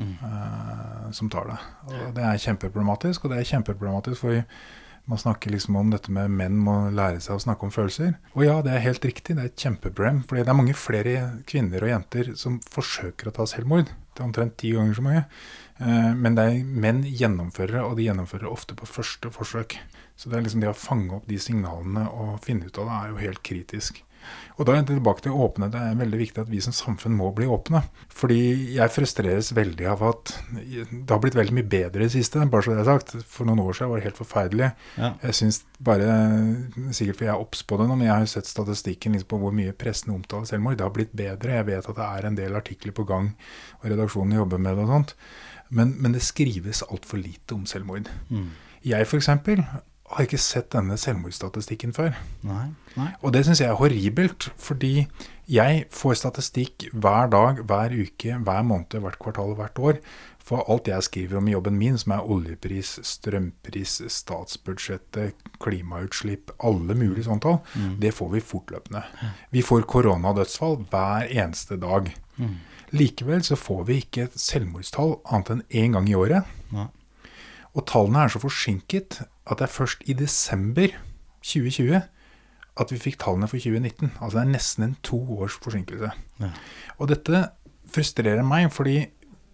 Mm. 0.00 0.14
eh, 0.24 1.10
som 1.12 1.28
tar 1.30 1.44
det. 1.50 1.56
Og 1.92 2.14
det 2.16 2.22
er 2.24 2.38
kjempeproblematisk, 2.40 3.26
og 3.26 3.30
det 3.30 3.42
er 3.42 3.48
kjempeproblematisk 3.50 4.22
for 4.22 4.38
man 5.04 5.18
snakker 5.20 5.52
liksom 5.52 5.76
om 5.76 5.90
dette 5.92 6.10
med 6.10 6.30
menn 6.32 6.56
må 6.56 6.88
lære 6.96 7.20
seg 7.20 7.36
å 7.36 7.42
snakke 7.44 7.66
om 7.68 7.74
følelser. 7.74 8.14
Og 8.32 8.46
ja, 8.46 8.54
det 8.64 8.72
er 8.72 8.84
helt 8.86 9.04
riktig, 9.04 9.36
det 9.36 9.42
er 9.44 9.50
et 9.50 9.64
kjempeproblem. 9.66 10.22
fordi 10.24 10.42
det 10.46 10.48
er 10.48 10.58
mange 10.58 10.74
flere 10.74 11.14
kvinner 11.46 11.84
og 11.84 11.92
jenter 11.92 12.32
som 12.40 12.56
forsøker 12.72 13.28
å 13.28 13.34
ta 13.36 13.46
selvmord. 13.46 13.92
Det 13.92 14.22
er 14.24 14.28
omtrent 14.30 14.56
ti 14.56 14.72
ganger 14.72 14.94
så 14.96 15.04
mange. 15.04 15.24
Men 16.22 16.38
det 16.40 16.46
er 16.46 16.64
menn 16.64 17.02
gjennomførere, 17.04 17.84
og 17.84 17.96
de 18.00 18.06
gjennomfører 18.08 18.48
ofte 18.48 18.74
på 18.78 18.86
første 18.88 19.30
forsøk. 19.34 19.76
Så 20.16 20.30
det 20.30 20.38
er 20.38 20.46
liksom 20.46 20.64
det 20.64 20.70
å 20.72 20.78
fange 20.78 21.18
opp 21.18 21.28
de 21.28 21.38
signalene 21.38 22.08
og 22.08 22.40
finne 22.46 22.66
ut 22.70 22.78
av 22.78 22.88
det, 22.88 22.96
er 22.96 23.12
jo 23.12 23.22
helt 23.26 23.42
kritisk. 23.42 24.02
Og 24.58 24.66
da 24.66 24.74
er 24.74 24.82
det 24.82 24.94
tilbake 24.94 25.24
til 25.24 25.34
åpenhet. 25.34 25.72
Det 25.72 25.80
er 25.80 25.98
veldig 25.98 26.18
viktig 26.20 26.42
at 26.42 26.50
vi 26.52 26.60
som 26.64 26.74
samfunn 26.76 27.14
må 27.16 27.30
bli 27.34 27.48
åpne. 27.50 27.82
Fordi 28.12 28.40
jeg 28.76 28.92
frustreres 28.92 29.52
veldig 29.56 29.88
av 29.90 30.04
at 30.10 30.32
det 30.52 31.10
har 31.10 31.20
blitt 31.22 31.38
veldig 31.38 31.56
mye 31.56 31.68
bedre 31.72 32.04
i 32.04 32.08
det 32.08 32.14
siste. 32.14 32.44
bare 32.52 32.66
så 32.66 32.74
det 32.74 32.82
er 32.84 32.90
sagt. 32.90 33.14
For 33.28 33.48
noen 33.48 33.62
år 33.64 33.78
siden 33.78 33.92
var 33.92 34.00
det 34.00 34.08
helt 34.08 34.20
forferdelig. 34.20 34.72
Ja. 34.98 35.12
Jeg 35.22 35.38
synes 35.40 35.62
bare, 35.78 36.08
Sikkert 36.92 37.18
fordi 37.18 37.28
jeg 37.30 37.34
er 37.34 37.44
obs 37.44 37.62
på 37.66 37.78
det 37.80 37.88
nå, 37.88 37.96
men 37.96 38.06
jeg 38.06 38.14
har 38.14 38.26
jo 38.26 38.32
sett 38.34 38.50
statistikken 38.50 39.16
liksom 39.16 39.30
på 39.32 39.40
hvor 39.42 39.56
mye 39.56 39.76
pressen 39.76 40.12
omtaler 40.14 40.48
selvmord. 40.48 40.76
Det 40.78 40.86
har 40.86 40.94
blitt 40.94 41.16
bedre. 41.16 41.56
Jeg 41.58 41.68
vet 41.70 41.88
at 41.88 41.98
det 41.98 42.08
er 42.08 42.28
en 42.28 42.38
del 42.38 42.58
artikler 42.58 42.96
på 42.96 43.06
gang, 43.08 43.32
og 43.80 43.88
redaksjonen 43.90 44.36
jobber 44.38 44.60
med 44.62 44.76
det 44.76 44.84
og 44.86 44.92
sånt. 44.92 45.16
Men, 45.72 45.96
men 45.98 46.12
det 46.12 46.22
skrives 46.24 46.84
altfor 46.90 47.22
lite 47.22 47.56
om 47.56 47.64
selvmord. 47.66 48.10
Mm. 48.28 48.50
Jeg 48.84 49.08
f.eks. 49.08 49.30
har 50.12 50.26
ikke 50.26 50.38
sett 50.38 50.70
denne 50.74 50.96
selvmordsstatistikken 51.00 51.94
før. 51.96 52.12
Nei, 52.44 52.66
nei. 52.96 53.08
Og 53.22 53.32
det 53.32 53.44
syns 53.46 53.60
jeg 53.62 53.70
er 53.72 53.78
horribelt, 53.80 54.50
fordi 54.60 55.06
jeg 55.48 55.86
får 55.92 56.18
statistikk 56.20 56.88
hver 56.92 57.30
dag, 57.32 57.62
hver 57.68 57.94
uke, 57.96 58.36
hver 58.44 58.62
måned, 58.68 58.98
hvert 59.00 59.18
kvartal, 59.18 59.54
og 59.54 59.56
hvert 59.62 59.78
år. 59.80 59.98
For 60.42 60.64
alt 60.68 60.88
jeg 60.90 61.02
skriver 61.06 61.38
om 61.38 61.48
i 61.48 61.52
jobben 61.54 61.76
min, 61.78 61.96
som 61.98 62.12
er 62.16 62.24
oljepris, 62.34 62.96
strømpris, 63.06 64.00
statsbudsjettet, 64.10 65.34
klimautslipp, 65.62 66.50
alle 66.66 66.94
mulige 66.98 67.24
sånne 67.28 67.40
tall, 67.44 67.58
Mm. 67.78 68.00
det 68.00 68.12
får 68.14 68.30
vi 68.32 68.40
fortløpende. 68.40 69.02
Vi 69.52 69.62
får 69.62 69.86
koronadødsfall 69.86 70.76
hver 70.90 71.28
eneste 71.30 71.76
dag. 71.80 72.12
Mm. 72.38 72.56
Likevel 72.92 73.42
så 73.42 73.56
får 73.56 73.84
vi 73.86 74.00
ikke 74.02 74.24
et 74.24 74.34
selvmordstall 74.36 75.20
annet 75.30 75.50
enn 75.50 75.62
én 75.70 75.92
gang 75.92 76.08
i 76.08 76.14
året. 76.14 76.44
Ja. 76.72 76.88
Og 77.74 77.86
tallene 77.86 78.24
er 78.24 78.28
så 78.28 78.38
forsinket 78.42 79.22
at 79.46 79.58
det 79.58 79.66
er 79.66 79.74
først 79.74 80.04
i 80.06 80.16
desember 80.16 80.94
2020 81.42 82.02
at 82.80 82.92
vi 82.92 83.00
fikk 83.00 83.18
tallene 83.20 83.48
for 83.50 83.60
2019. 83.60 84.14
Altså 84.20 84.38
det 84.38 84.44
er 84.44 84.52
nesten 84.54 84.86
en 84.86 84.94
to 85.04 85.18
års 85.36 85.58
forsinkelse. 85.60 86.12
Ja. 86.40 86.52
Og 86.98 87.10
dette 87.10 87.44
frustrerer 87.92 88.44
meg, 88.46 88.70
fordi 88.72 89.02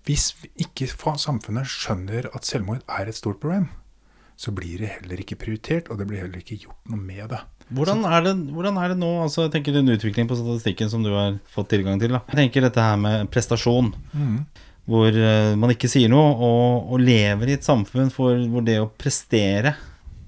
hvis 0.06 0.30
ikke 0.56 0.88
samfunnet 0.88 1.68
skjønner 1.68 2.30
at 2.32 2.46
selvmord 2.46 2.84
er 2.88 3.10
et 3.10 3.18
stort 3.18 3.40
problem, 3.42 3.66
så 4.38 4.52
blir 4.54 4.78
det 4.84 4.92
heller 5.00 5.18
ikke 5.18 5.36
prioritert, 5.40 5.88
og 5.90 5.98
det 5.98 6.06
blir 6.06 6.22
heller 6.22 6.38
ikke 6.38 6.60
gjort 6.62 6.92
noe 6.92 7.00
med 7.02 7.26
det. 7.32 7.40
Hvordan 7.74 8.04
er, 8.06 8.22
det, 8.24 8.34
hvordan 8.54 8.78
er 8.80 8.92
det 8.92 8.98
nå? 9.00 9.10
Altså, 9.24 9.44
jeg 9.44 9.52
tenker 9.56 9.74
den 9.74 9.90
utviklingen 9.92 10.30
på 10.30 10.38
statistikken 10.38 10.88
som 10.88 11.02
du 11.04 11.10
har 11.12 11.36
fått 11.52 11.72
tilgang 11.74 11.98
til. 12.00 12.14
Da. 12.14 12.22
Jeg 12.30 12.38
tenker 12.44 12.64
dette 12.64 12.84
her 12.84 12.96
med 13.02 13.28
prestasjon, 13.34 13.90
hvor 14.88 15.12
eh, 15.12 15.52
man 15.60 15.74
ikke 15.74 15.90
sier 15.90 16.10
noe, 16.12 16.32
og, 16.32 16.94
og 16.94 17.04
lever 17.04 17.52
i 17.52 17.58
et 17.58 17.66
samfunn 17.66 18.10
for, 18.14 18.40
hvor 18.48 18.64
det 18.64 18.80
å 18.80 18.88
prestere 18.88 19.76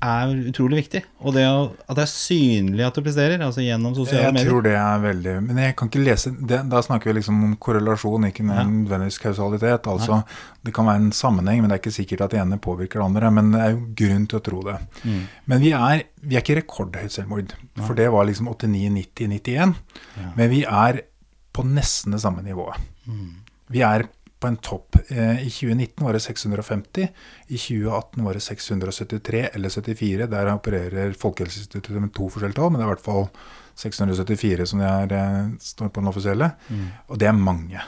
er 0.00 0.30
utrolig 0.48 0.78
viktig. 0.80 1.02
Og 1.28 1.34
det 1.36 1.42
å, 1.44 1.64
at 1.84 1.98
det 1.98 2.04
er 2.06 2.10
synlig 2.10 2.84
at 2.86 2.96
du 2.96 3.02
presterer, 3.04 3.42
altså 3.44 3.60
gjennom 3.64 3.92
sosiale 3.96 4.22
Jeg 4.24 4.34
medier. 4.36 4.48
tror 4.48 4.64
det 4.64 4.72
er 4.80 5.02
veldig 5.02 5.34
Men 5.44 5.60
jeg 5.60 5.74
kan 5.76 5.90
ikke 5.90 6.04
lese 6.06 6.32
det, 6.32 6.60
Da 6.72 6.80
snakker 6.84 7.10
vi 7.10 7.16
liksom 7.18 7.42
om 7.44 7.56
korrelasjon, 7.60 8.28
ikke 8.30 8.46
nødvendigvis 8.48 9.20
kausalitet. 9.20 9.88
Altså, 9.92 10.22
det 10.64 10.72
kan 10.76 10.88
være 10.88 11.02
en 11.04 11.12
sammenheng, 11.16 11.60
men 11.60 11.68
det 11.68 11.76
er 11.76 11.82
ikke 11.82 11.98
sikkert 11.98 12.24
at 12.26 12.36
det 12.36 12.40
ene 12.40 12.60
påvirker 12.60 13.00
det 13.00 13.08
andre. 13.10 13.32
Men 13.36 13.52
det 13.52 13.60
er 13.64 13.74
jo 13.74 13.82
grunn 14.00 14.24
til 14.30 14.40
å 14.40 14.44
tro 14.48 14.62
det. 14.70 14.78
Mm. 15.04 15.20
Men 15.52 15.64
vi 15.66 15.74
er, 15.76 16.06
vi 16.24 16.38
er 16.38 16.44
ikke 16.46 16.58
rekordhøyt 16.62 17.16
selvmord. 17.18 17.52
For 17.82 18.00
det 18.00 18.08
var 18.14 18.28
liksom 18.28 18.48
89, 18.54 18.88
90, 18.96 19.36
91. 19.36 19.76
Ja. 20.16 20.32
Men 20.38 20.52
vi 20.54 20.64
er 20.64 21.04
på 21.52 21.66
nesten 21.66 22.16
det 22.16 22.22
samme 22.24 22.44
nivået. 22.46 22.80
Mm. 23.04 23.36
Vi 23.70 23.84
er 23.84 24.08
på 24.40 24.48
en 24.48 24.56
topp. 24.56 24.96
Eh, 25.08 25.42
I 25.46 25.50
2019 25.50 26.04
var 26.04 26.16
det 26.16 26.22
650. 26.24 27.08
I 27.46 27.58
2018 27.58 28.24
var 28.24 28.34
det 28.34 28.40
673 28.40 29.48
eller 29.52 29.68
74. 29.68 30.26
Der 30.32 30.52
opererer 30.54 31.12
Folkehelseinstituttet 31.12 32.00
med 32.00 32.14
to 32.16 32.30
forskjellige 32.32 32.56
tall, 32.56 32.72
men 32.72 32.80
det 32.80 32.86
er 32.86 32.90
i 32.90 32.94
hvert 32.94 33.04
fall 33.04 33.28
674 33.80 34.66
som 34.72 34.80
er, 34.80 35.12
eh, 35.12 35.46
står 35.60 35.88
på 35.88 36.00
den 36.00 36.08
offisielle. 36.08 36.52
Mm. 36.68 36.88
Og 37.08 37.18
det 37.18 37.28
er 37.28 37.32
mange. 37.32 37.80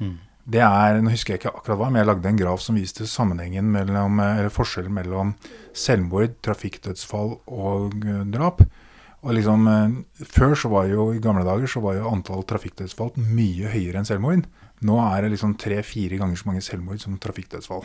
Mm. 0.00 0.18
Det 0.44 0.60
er, 0.60 1.00
Nå 1.00 1.10
husker 1.10 1.34
jeg 1.34 1.40
ikke 1.40 1.54
akkurat 1.54 1.78
hva, 1.78 1.90
men 1.90 2.02
jeg 2.02 2.10
lagde 2.10 2.28
en 2.28 2.40
graf 2.40 2.60
som 2.60 2.74
viste 2.74 3.06
sammenhengen 3.06 3.70
mellom, 3.70 4.18
eh, 4.20 4.38
eller 4.38 4.50
forskjellen 4.50 4.92
mellom 4.92 5.34
selvmord, 5.72 6.34
trafikkdødsfall 6.42 7.38
og 7.46 7.94
drap. 8.32 8.62
Og 9.22 9.34
liksom, 9.34 10.04
Før, 10.18 10.56
så 10.58 10.68
var 10.68 10.86
jo, 10.90 11.12
i 11.12 11.20
gamle 11.20 11.44
dager, 11.44 11.66
så 11.66 11.80
var 11.80 11.94
jo 11.94 12.10
antall 12.10 12.42
trafikkdødsfall 12.42 13.12
mye 13.16 13.70
høyere 13.70 13.98
enn 14.00 14.04
selvmord. 14.04 14.42
Nå 14.82 14.96
er 15.00 15.22
det 15.22 15.34
liksom 15.36 15.54
tre-fire 15.60 16.18
ganger 16.18 16.36
så 16.40 16.48
mange 16.50 16.62
selvmord 16.64 17.00
som 17.02 17.18
trafikkdødsfall. 17.22 17.84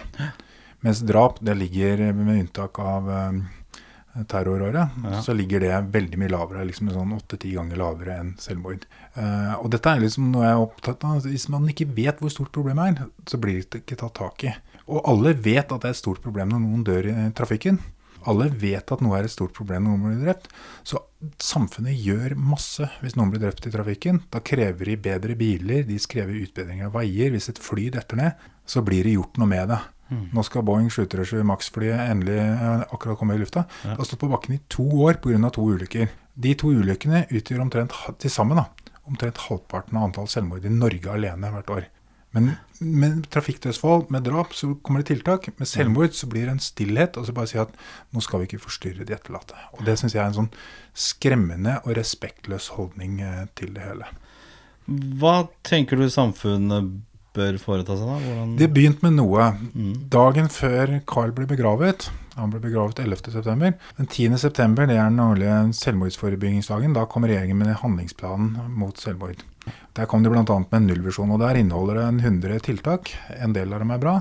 Mens 0.85 1.01
drap, 1.05 1.39
det 1.45 1.55
ligger, 1.57 2.01
med 2.13 2.39
unntak 2.43 2.79
av 2.81 3.09
eh, 3.13 4.23
terroråret, 4.29 4.89
Ja. 5.03 5.21
så 5.21 5.33
ligger 5.37 5.59
det 5.61 5.91
veldig 5.93 6.17
mye 6.17 6.29
lavere. 6.33 6.65
liksom 6.65 6.89
sånn 6.89 7.13
åtte-ti 7.17 7.53
ganger 7.53 7.77
lavere 7.77 8.19
enn 8.19 8.31
selvmord. 8.41 8.85
Eh, 9.15 9.53
og 9.61 9.69
dette 9.71 9.89
er 9.89 9.99
liksom 10.01 10.31
noe 10.31 10.43
jeg 10.45 10.53
er 10.55 10.63
opptatt 10.65 11.03
av. 11.05 11.21
Hvis 11.25 11.49
man 11.49 11.67
ikke 11.69 11.87
vet 11.95 12.19
hvor 12.19 12.29
stort 12.33 12.51
problemet 12.51 12.97
er, 13.01 13.09
så 13.27 13.37
blir 13.41 13.61
det 13.63 13.83
ikke 13.85 13.97
tatt 13.97 14.13
tak 14.17 14.43
i. 14.43 14.53
Og 14.87 15.01
alle 15.05 15.33
vet 15.33 15.71
at 15.71 15.81
det 15.81 15.89
er 15.91 15.95
et 15.97 16.01
stort 16.01 16.21
problem 16.23 16.49
når 16.49 16.59
noen 16.63 16.83
dør 16.87 17.09
i 17.11 17.29
trafikken. 17.37 17.79
Alle 18.27 18.49
vet 18.49 18.91
at 18.91 19.01
noe 19.01 19.17
er 19.19 19.23
et 19.27 19.31
stort 19.31 19.53
problem 19.53 19.83
når 19.85 19.97
noen 19.97 20.15
blir 20.17 20.25
drept. 20.25 20.47
Så 20.83 21.01
samfunnet 21.41 21.97
gjør 21.97 22.35
masse 22.37 22.87
hvis 23.01 23.15
noen 23.17 23.31
blir 23.33 23.41
drept 23.41 23.65
i 23.67 23.73
trafikken. 23.73 24.21
Da 24.33 24.41
krever 24.45 24.91
de 24.91 24.97
bedre 25.09 25.37
biler, 25.39 25.83
de 25.87 25.97
krever 25.99 26.41
utbedring 26.43 26.83
av 26.85 26.95
veier. 26.97 27.33
Hvis 27.33 27.49
et 27.51 27.61
fly 27.61 27.89
detter 27.93 28.19
ned, 28.19 28.47
så 28.67 28.83
blir 28.85 29.07
det 29.07 29.17
gjort 29.17 29.39
noe 29.41 29.49
med 29.49 29.71
det. 29.73 29.81
Nå 30.07 30.43
skal 30.47 30.63
Boeing 30.63 30.87
737 30.87 31.43
Max-flyet 31.43 31.99
endelig 32.13 32.37
eh, 32.39 32.83
akkurat 32.95 33.17
komme 33.19 33.35
i 33.35 33.41
lufta. 33.41 33.65
Ja. 33.83 33.91
Det 33.91 33.99
har 33.99 34.07
stått 34.07 34.21
på 34.21 34.29
bakken 34.31 34.55
i 34.55 34.61
to 34.71 34.85
år 35.03 35.19
pga. 35.23 35.49
to 35.51 35.65
ulykker. 35.67 36.07
De 36.33 36.53
to 36.55 36.71
ulykkene 36.71 37.25
utgjør 37.27 37.65
omtrent 37.65 37.95
til 38.21 38.31
sammen 38.31 38.61
omtrent 39.07 39.39
halvparten 39.47 39.97
av 39.97 40.09
antall 40.09 40.27
selvmord 40.31 40.65
i 40.67 40.71
Norge 40.71 41.11
alene 41.11 41.51
hvert 41.53 41.71
år. 41.71 41.85
Men 42.37 42.51
med 42.79 43.25
trafikkdødsfall, 43.33 44.05
med 44.13 44.27
drap, 44.27 44.53
så 44.53 44.75
kommer 44.85 45.01
det 45.01 45.09
tiltak. 45.09 45.49
Med 45.57 45.69
selvmord 45.69 46.13
så 46.13 46.29
blir 46.29 46.45
det 46.45 46.53
en 46.57 46.61
stillhet, 46.61 47.17
og 47.17 47.25
så 47.25 47.33
bare 47.33 47.49
si 47.49 47.57
at 47.61 47.73
nå 48.13 48.21
skal 48.21 48.43
vi 48.43 48.49
ikke 48.51 48.61
forstyrre 48.67 49.07
de 49.07 49.15
etterlatte. 49.15 49.57
Og 49.77 49.85
Det 49.85 49.97
syns 49.97 50.13
jeg 50.13 50.21
er 50.21 50.29
en 50.29 50.39
sånn 50.43 50.53
skremmende 50.93 51.79
og 51.83 51.97
respektløs 51.97 52.69
holdning 52.77 53.21
eh, 53.25 53.45
til 53.57 53.73
det 53.73 53.85
hele. 53.87 54.09
Hva 54.87 55.47
tenker 55.67 55.99
du 55.99 56.05
samfunnet 56.09 56.93
bør 57.37 57.59
foreta 57.61 57.97
seg, 57.97 58.09
da? 58.09 58.17
Hvordan 58.25 58.55
De 58.59 58.69
begynte 58.73 59.05
med 59.05 59.17
noe. 59.19 59.51
Mm. 59.73 59.93
Dagen 60.13 60.49
før 60.53 60.97
Carl 61.09 61.33
ble 61.37 61.47
begravet, 61.49 62.09
han 62.37 62.51
ble 62.53 62.61
begravet 62.61 62.99
11.9., 63.01 63.71
den 63.97 64.09
10.9., 64.09 64.43
det 64.89 64.97
er 64.97 65.07
den 65.09 65.21
årlige 65.23 65.55
selvmordsforebyggingsdagen, 65.79 66.93
da 66.97 67.07
kom 67.09 67.25
regjeringen 67.25 67.57
med 67.57 67.79
handlingsplanen 67.81 68.75
mot 68.77 68.99
selvmord. 69.01 69.41
Der 69.97 70.05
kom 70.09 70.23
de 70.23 70.29
bl.a. 70.31 70.43
med 70.45 70.77
en 70.77 70.85
nullvisjon, 70.91 71.33
og 71.33 71.41
der 71.41 71.57
inneholder 71.59 72.03
den 72.03 72.21
100 72.21 72.61
tiltak. 72.67 73.15
En 73.41 73.55
del 73.57 73.73
av 73.73 73.81
dem 73.81 73.91
er 73.95 74.03
bra. 74.03 74.15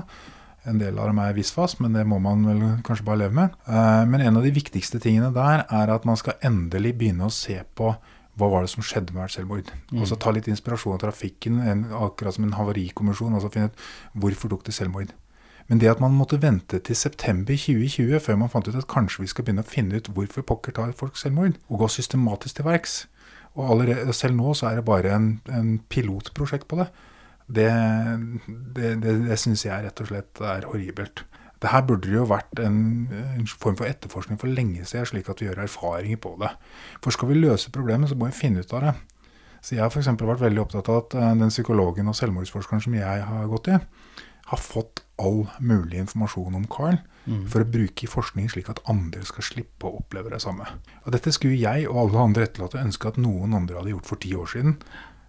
En 0.67 0.81
del 0.81 0.97
av 0.99 1.07
dem 1.11 1.21
er 1.23 1.35
visvas, 1.37 1.77
men 1.79 1.93
det 1.95 2.03
må 2.09 2.17
man 2.19 2.43
vel 2.49 2.63
kanskje 2.83 3.05
bare 3.07 3.21
leve 3.21 3.37
med. 3.37 3.53
Eh, 3.69 4.03
Men 4.09 4.21
en 4.25 4.39
av 4.41 4.43
de 4.43 4.51
viktigste 4.51 4.99
tingene 4.99 5.29
der 5.35 5.63
er 5.69 5.93
at 5.93 6.05
man 6.05 6.17
skal 6.19 6.35
endelig 6.43 6.97
begynne 6.97 7.29
å 7.29 7.31
se 7.31 7.61
på 7.77 7.93
hva 8.37 8.49
var 8.51 8.65
det 8.65 8.71
som 8.71 8.85
skjedde 8.85 9.13
med 9.13 9.23
hvert 9.23 9.33
selvmord. 9.33 9.71
Og 9.97 10.07
så 10.09 10.17
ta 10.19 10.33
litt 10.33 10.49
inspirasjon 10.51 10.95
av 10.95 11.01
trafikken, 11.01 11.61
en, 11.65 11.87
akkurat 11.97 12.37
som 12.37 12.45
en 12.45 12.57
havarikommisjon, 12.57 13.33
og 13.33 13.43
så 13.43 13.49
finne 13.53 13.71
ut 13.71 13.87
hvorfor 14.21 14.53
tok 14.53 14.67
det 14.67 14.75
selvmord. 14.77 15.13
Men 15.67 15.81
det 15.81 15.89
at 15.91 15.99
man 15.99 16.15
måtte 16.15 16.39
vente 16.39 16.79
til 16.79 16.95
september 16.95 17.57
2020 17.59 18.21
før 18.23 18.37
man 18.39 18.51
fant 18.51 18.69
ut 18.69 18.77
at 18.77 18.87
kanskje 18.87 19.25
vi 19.25 19.31
skal 19.31 19.47
begynne 19.47 19.65
å 19.65 19.67
finne 19.67 19.99
ut 19.99 20.07
hvorfor 20.15 20.45
pokker 20.47 20.75
tar 20.77 20.93
folk 20.95 21.19
selvmord, 21.19 21.57
og 21.67 21.83
gå 21.83 21.89
systematisk 21.91 22.61
til 22.61 22.69
verks 22.69 23.05
Og 23.57 23.71
allerede, 23.73 24.13
selv 24.13 24.37
nå 24.37 24.53
så 24.53 24.69
er 24.69 24.75
det 24.77 24.85
bare 24.85 25.15
en, 25.15 25.29
en 25.49 25.79
pilotprosjekt 25.89 26.67
på 26.69 26.77
det. 26.77 26.85
Det, 27.47 27.69
det, 28.75 28.91
det, 29.01 29.15
det 29.25 29.37
syns 29.41 29.65
jeg 29.65 29.81
rett 29.81 30.01
og 30.03 30.11
slett 30.11 30.41
er 30.45 30.67
horribelt. 30.69 31.23
Det 31.61 31.71
her 31.71 31.85
burde 31.87 32.05
det 32.05 32.13
jo 32.17 32.27
vært 32.29 32.59
en, 32.61 32.79
en 33.09 33.47
form 33.49 33.77
for 33.79 33.89
etterforskning 33.89 34.39
for 34.41 34.51
lenge 34.51 34.85
siden, 34.85 35.07
slik 35.09 35.29
at 35.31 35.41
vi 35.41 35.49
gjør 35.49 35.63
erfaringer 35.65 36.19
på 36.21 36.35
det. 36.41 36.51
For 37.01 37.15
skal 37.15 37.31
vi 37.31 37.39
løse 37.39 37.73
problemet, 37.73 38.11
så 38.11 38.17
må 38.17 38.29
vi 38.29 38.37
finne 38.37 38.61
ut 38.61 38.73
av 38.77 38.85
det. 38.85 38.93
Så 39.61 39.75
Jeg 39.75 39.83
har 39.83 39.91
eksempel 39.91 40.29
vært 40.29 40.45
veldig 40.45 40.61
opptatt 40.63 40.89
av 40.93 41.01
at 41.01 41.17
eh, 41.17 41.33
den 41.41 41.51
psykologen 41.53 42.07
og 42.11 42.15
selvmordsforskeren 42.15 42.83
som 42.85 42.93
jeg 42.95 43.25
har 43.29 43.49
gått 43.51 43.71
i, 43.73 43.79
har 44.47 44.61
fått 44.63 45.01
all 45.19 45.47
mulig 45.59 45.97
informasjon 46.03 46.55
om 46.55 46.67
Carl 46.71 46.99
for 47.51 47.59
å 47.63 47.67
bruke 47.67 48.05
i 48.05 48.07
forskning 48.07 48.47
slik 48.47 48.69
at 48.71 48.79
andre 48.87 49.19
skal 49.27 49.43
slippe 49.43 49.89
å 49.89 49.97
oppleve 49.99 50.31
det 50.31 50.39
samme. 50.39 50.63
Og 51.03 51.11
Dette 51.11 51.33
skulle 51.35 51.59
jeg 51.59 51.87
og 51.89 51.99
alle 52.05 52.23
andre 52.29 52.45
etterlatte 52.47 52.79
ønske 52.79 53.09
at 53.09 53.19
noen 53.19 53.55
andre 53.57 53.75
hadde 53.75 53.91
gjort 53.91 54.07
for 54.07 54.23
ti 54.23 54.31
år 54.37 54.47
siden, 54.53 54.77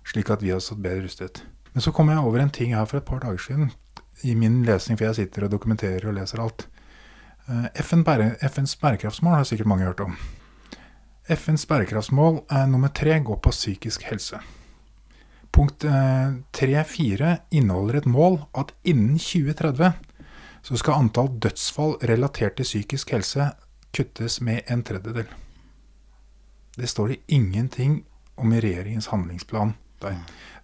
slik 0.06 0.30
at 0.30 0.44
vi 0.44 0.52
hadde 0.52 0.62
stått 0.62 0.84
bedre 0.84 1.08
rustet. 1.08 1.42
Men 1.74 1.82
så 1.82 1.90
kom 1.94 2.12
jeg 2.12 2.22
over 2.22 2.38
en 2.42 2.54
ting 2.54 2.76
her 2.76 2.86
for 2.86 3.00
et 3.00 3.08
par 3.08 3.24
dager 3.24 3.42
siden, 3.42 3.72
i 4.22 4.34
min 4.34 4.62
lesning, 4.66 4.98
for 4.98 5.08
jeg 5.08 5.14
sitter 5.22 5.46
og 5.46 5.52
dokumenterer 5.52 6.08
og 6.08 6.16
leser 6.18 6.42
alt. 6.42 6.66
Eh, 7.48 7.82
FN 7.82 8.04
FNs 8.04 8.76
bærekraftsmål 8.76 9.34
har 9.34 9.44
sikkert 9.44 9.66
mange 9.66 9.84
hørt 9.84 10.00
om. 10.00 10.16
FNs 11.28 11.66
bærekraftsmål 11.66 12.44
eh, 12.52 12.66
nummer 12.68 12.88
tre 12.88 13.20
går 13.20 13.36
på 13.36 13.50
psykisk 13.50 14.02
helse. 14.02 14.38
Punkt 15.52 15.84
eh, 15.84 16.38
3-4 16.52 17.36
inneholder 17.50 17.94
et 17.94 18.06
mål 18.06 18.40
at 18.54 18.74
innen 18.84 19.18
2030 19.18 19.92
så 20.62 20.76
skal 20.76 21.00
antall 21.00 21.28
dødsfall 21.40 21.96
relatert 22.02 22.56
til 22.56 22.64
psykisk 22.64 23.10
helse 23.10 23.50
kuttes 23.94 24.40
med 24.40 24.60
en 24.68 24.82
tredjedel. 24.82 25.26
Det 26.76 26.88
står 26.88 27.08
det 27.08 27.20
ingenting 27.28 28.04
om 28.36 28.52
i 28.52 28.60
regjeringens 28.60 29.06
handlingsplan 29.06 29.74
der. 30.02 30.16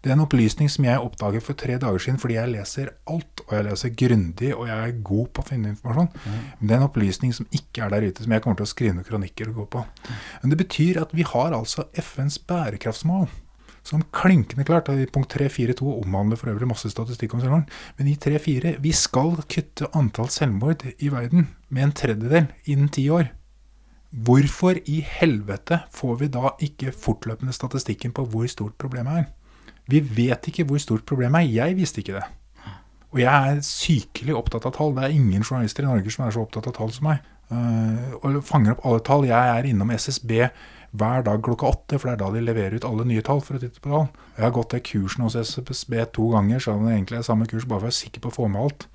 Det 0.04 0.10
er 0.10 0.18
en 0.18 0.24
opplysning 0.26 0.68
som 0.68 0.84
jeg 0.84 1.00
oppdaget 1.00 1.42
for 1.46 1.56
tre 1.56 1.78
dager 1.80 2.02
siden 2.02 2.18
fordi 2.20 2.34
jeg 2.36 2.50
leser 2.52 2.90
alt, 3.08 3.40
og 3.46 3.54
jeg 3.56 3.64
leser 3.64 3.94
grundig, 4.02 4.50
og 4.54 4.66
jeg 4.68 4.88
er 4.88 4.98
god 5.06 5.30
på 5.32 5.44
å 5.44 5.48
finne 5.48 5.72
informasjon. 5.72 6.10
Men 6.58 6.68
det 6.68 6.74
er 6.74 6.82
en 6.82 6.88
opplysning 6.90 7.32
som 7.36 7.48
ikke 7.56 7.86
er 7.86 7.94
der 7.94 8.08
ute, 8.10 8.26
som 8.26 8.34
jeg 8.36 8.44
kommer 8.44 8.60
til 8.60 8.68
å 8.68 8.72
skrive 8.74 8.98
noen 8.98 9.08
kronikker 9.08 9.48
og 9.48 9.62
gå 9.62 9.70
på. 9.78 9.86
Men 10.42 10.52
det 10.52 10.60
betyr 10.60 11.00
at 11.00 11.16
vi 11.16 11.24
har 11.24 11.56
altså 11.56 11.88
FNs 11.96 12.36
bærekraftsmål 12.44 13.30
som 13.84 14.04
klinkende 14.12 14.64
klart. 14.64 14.88
I 14.88 15.08
punkt 15.12 15.36
3.4.2 15.36 15.84
omhandler 16.02 16.40
for 16.40 16.52
øvrig 16.52 16.68
masse 16.68 16.90
statistikk 16.90 17.36
om 17.36 17.42
selvmord. 17.44 17.72
Men 17.98 18.08
i 18.08 18.16
3.4 18.20 18.76
vi 18.84 18.92
skal 18.96 19.36
kutte 19.48 19.90
antall 19.96 20.30
selvmord 20.32 20.86
i 20.98 21.12
verden 21.12 21.48
med 21.68 21.88
en 21.88 21.96
tredjedel 21.96 22.48
innen 22.64 22.92
ti 22.92 23.08
år. 23.12 23.30
Hvorfor 24.14 24.78
i 24.86 25.00
helvete 25.02 25.80
får 25.90 26.18
vi 26.20 26.30
da 26.30 26.52
ikke 26.62 26.92
fortløpende 26.94 27.54
statistikken 27.56 28.12
på 28.14 28.22
hvor 28.30 28.46
stort 28.46 28.76
problemet 28.78 29.24
er? 29.24 29.24
Vi 29.90 29.98
vet 30.00 30.46
ikke 30.48 30.64
hvor 30.68 30.78
stort 30.78 31.02
problemet 31.08 31.42
er. 31.42 31.64
Jeg 31.64 31.76
visste 31.76 32.00
ikke 32.00 32.20
det. 32.20 32.28
Og 33.14 33.20
jeg 33.20 33.50
er 33.50 33.60
sykelig 33.66 34.36
opptatt 34.38 34.68
av 34.68 34.74
tall. 34.76 34.94
Det 34.94 35.04
er 35.06 35.16
ingen 35.16 35.42
journalister 35.42 35.82
i 35.82 35.90
Norge 35.90 36.14
som 36.14 36.24
er 36.26 36.34
så 36.34 36.44
opptatt 36.46 36.70
av 36.70 36.76
tall 36.78 36.94
som 36.94 37.08
meg. 37.10 37.26
Eh, 37.50 38.14
og 38.20 38.38
fanger 38.46 38.74
opp 38.74 38.86
alle 38.86 39.02
tall. 39.06 39.26
Jeg 39.28 39.50
er 39.58 39.68
innom 39.70 39.90
SSB 39.94 40.32
hver 40.94 41.26
dag 41.26 41.42
klokka 41.42 41.68
åtte, 41.74 41.98
for 41.98 42.08
det 42.08 42.14
er 42.14 42.22
da 42.22 42.30
de 42.34 42.42
leverer 42.42 42.78
ut 42.78 42.86
alle 42.86 43.06
nye 43.10 43.22
tall. 43.26 43.42
for 43.42 43.58
å 43.58 43.62
titte 43.62 43.82
på 43.82 43.90
tall. 43.90 44.08
Jeg 44.36 44.46
har 44.46 44.54
gått 44.54 44.70
til 44.70 44.84
kursen 44.92 45.26
hos 45.26 45.34
SSB 45.34 45.98
to 46.14 46.30
ganger, 46.30 46.62
så 46.62 46.78
det 46.78 46.94
egentlig 46.94 47.18
er 47.18 47.26
samme 47.26 47.46
kurs, 47.50 47.66
bare 47.66 47.82
for 47.82 47.86
å 47.86 47.90
være 47.90 47.98
sikker 47.98 48.22
på 48.22 48.30
å 48.30 48.38
få 48.38 48.48
med 48.48 48.62
alt. 48.62 48.86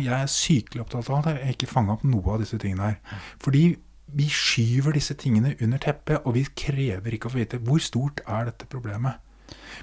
jeg 0.00 0.16
er 0.16 0.26
sykelig 0.26 0.80
opptatt 0.80 1.10
av 1.10 1.16
alt. 1.16 1.26
Jeg 1.26 1.44
har 1.44 1.52
ikke 1.52 1.72
fanga 1.72 1.92
opp 1.92 2.04
noe 2.04 2.28
av 2.32 2.40
disse 2.40 2.58
tingene 2.58 2.82
her. 2.82 3.00
Fordi 3.38 3.76
vi 4.12 4.28
skyver 4.28 4.96
disse 4.96 5.14
tingene 5.18 5.54
under 5.62 5.80
teppet, 5.82 6.22
og 6.24 6.36
vi 6.36 6.44
krever 6.56 7.14
ikke 7.14 7.30
å 7.30 7.34
få 7.34 7.40
vite 7.40 7.60
hvor 7.64 7.82
stort 7.82 8.22
er 8.26 8.50
dette 8.50 8.68
problemet. 8.70 9.20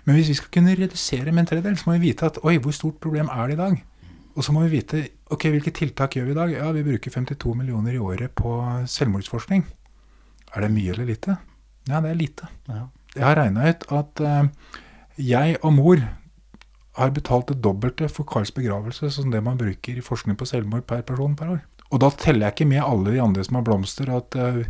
Men 0.05 0.17
hvis 0.17 0.31
vi 0.31 0.37
skal 0.39 0.51
kunne 0.53 0.75
redusere 0.77 1.31
med 1.31 1.43
en 1.43 1.49
tredjedel, 1.51 1.77
så 1.77 1.89
må 1.89 1.97
vi 1.97 2.09
vite 2.09 2.29
at 2.29 2.39
oi, 2.45 2.57
hvor 2.61 2.75
stort 2.75 2.99
problem 3.01 3.29
er 3.33 3.49
det 3.49 3.57
i 3.57 3.61
dag? 3.61 3.79
Og 4.35 4.45
så 4.45 4.53
må 4.55 4.63
vi 4.65 4.77
vite 4.77 5.01
ok, 5.33 5.49
hvilke 5.53 5.73
tiltak 5.75 6.15
gjør 6.15 6.29
vi 6.29 6.35
i 6.35 6.37
dag? 6.37 6.53
Ja, 6.53 6.69
vi 6.75 6.85
bruker 6.85 7.11
52 7.11 7.55
millioner 7.57 7.97
i 7.97 8.01
året 8.01 8.33
på 8.37 8.53
selvmordsforskning. 8.87 9.65
Er 10.55 10.65
det 10.65 10.71
mye 10.73 10.93
eller 10.93 11.09
lite? 11.09 11.35
Ja, 11.89 12.01
det 12.01 12.13
er 12.13 12.21
lite. 12.21 12.47
Ja. 12.69 12.85
Jeg 13.15 13.25
har 13.25 13.37
regna 13.39 13.65
ut 13.69 13.85
at 13.91 14.21
uh, 14.21 14.75
jeg 15.17 15.57
og 15.65 15.73
mor 15.73 16.01
har 16.99 17.11
betalt 17.15 17.49
det 17.49 17.61
dobbelte 17.63 18.09
for 18.11 18.27
Karls 18.27 18.51
begravelse 18.51 19.09
som 19.11 19.31
det 19.31 19.41
man 19.43 19.57
bruker 19.57 19.97
i 19.97 20.05
forskning 20.05 20.37
på 20.37 20.47
selvmord 20.49 20.85
per 20.87 21.01
person 21.01 21.35
per 21.35 21.55
år. 21.55 21.59
Og 21.89 22.01
da 22.03 22.09
teller 22.13 22.47
jeg 22.47 22.57
ikke 22.57 22.69
med 22.69 22.85
alle 22.85 23.15
de 23.15 23.21
andre 23.23 23.43
som 23.45 23.59
har 23.59 23.65
blomster, 23.67 24.11
at 24.13 24.37
uh, 24.37 24.61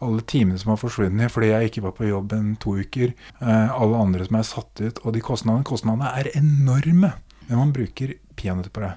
alle 0.00 0.24
timene 0.30 0.58
som 0.60 0.72
har 0.72 0.80
forsvunnet 0.80 1.32
fordi 1.32 1.50
jeg 1.50 1.70
ikke 1.70 1.84
var 1.88 1.94
på 1.96 2.08
jobb 2.08 2.34
en 2.36 2.54
to 2.62 2.78
uker, 2.80 3.14
Uh, 3.40 3.72
alle 3.72 3.96
andre 3.96 4.26
som 4.26 4.36
er 4.36 4.44
satt 4.44 4.80
ut, 4.84 4.98
og 5.00 5.14
de 5.16 5.22
kostnadene. 5.24 5.64
Kostnadene 5.64 6.10
er 6.20 6.28
enorme, 6.36 7.14
men 7.48 7.56
man 7.56 7.72
bruker 7.72 8.18
peanøtter 8.36 8.74
på 8.74 8.82
det. 8.84 8.90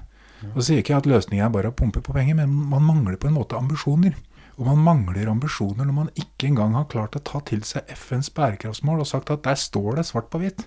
Og 0.52 0.58
så 0.58 0.66
sier 0.66 0.78
jeg 0.78 0.84
ikke 0.84 0.98
at 0.98 1.08
løsningen 1.08 1.46
er 1.46 1.52
bare 1.54 1.70
å 1.72 1.76
pumpe 1.76 2.02
på 2.04 2.12
penger, 2.12 2.36
men 2.36 2.52
man 2.52 2.84
mangler 2.84 3.16
på 3.20 3.30
en 3.30 3.38
måte 3.38 3.56
ambisjoner. 3.56 4.16
Og 4.58 4.68
man 4.68 4.82
mangler 4.84 5.30
ambisjoner 5.30 5.88
når 5.88 5.96
man 5.96 6.12
ikke 6.20 6.50
engang 6.50 6.76
har 6.76 6.90
klart 6.90 7.16
å 7.18 7.22
ta 7.24 7.40
til 7.48 7.64
seg 7.66 7.88
FNs 7.90 8.30
bærekraftsmål 8.36 9.02
og 9.02 9.08
sagt 9.10 9.32
at 9.34 9.42
der 9.46 9.58
står 9.58 9.98
det 9.98 10.06
svart 10.10 10.30
på 10.30 10.42
hvitt. 10.42 10.66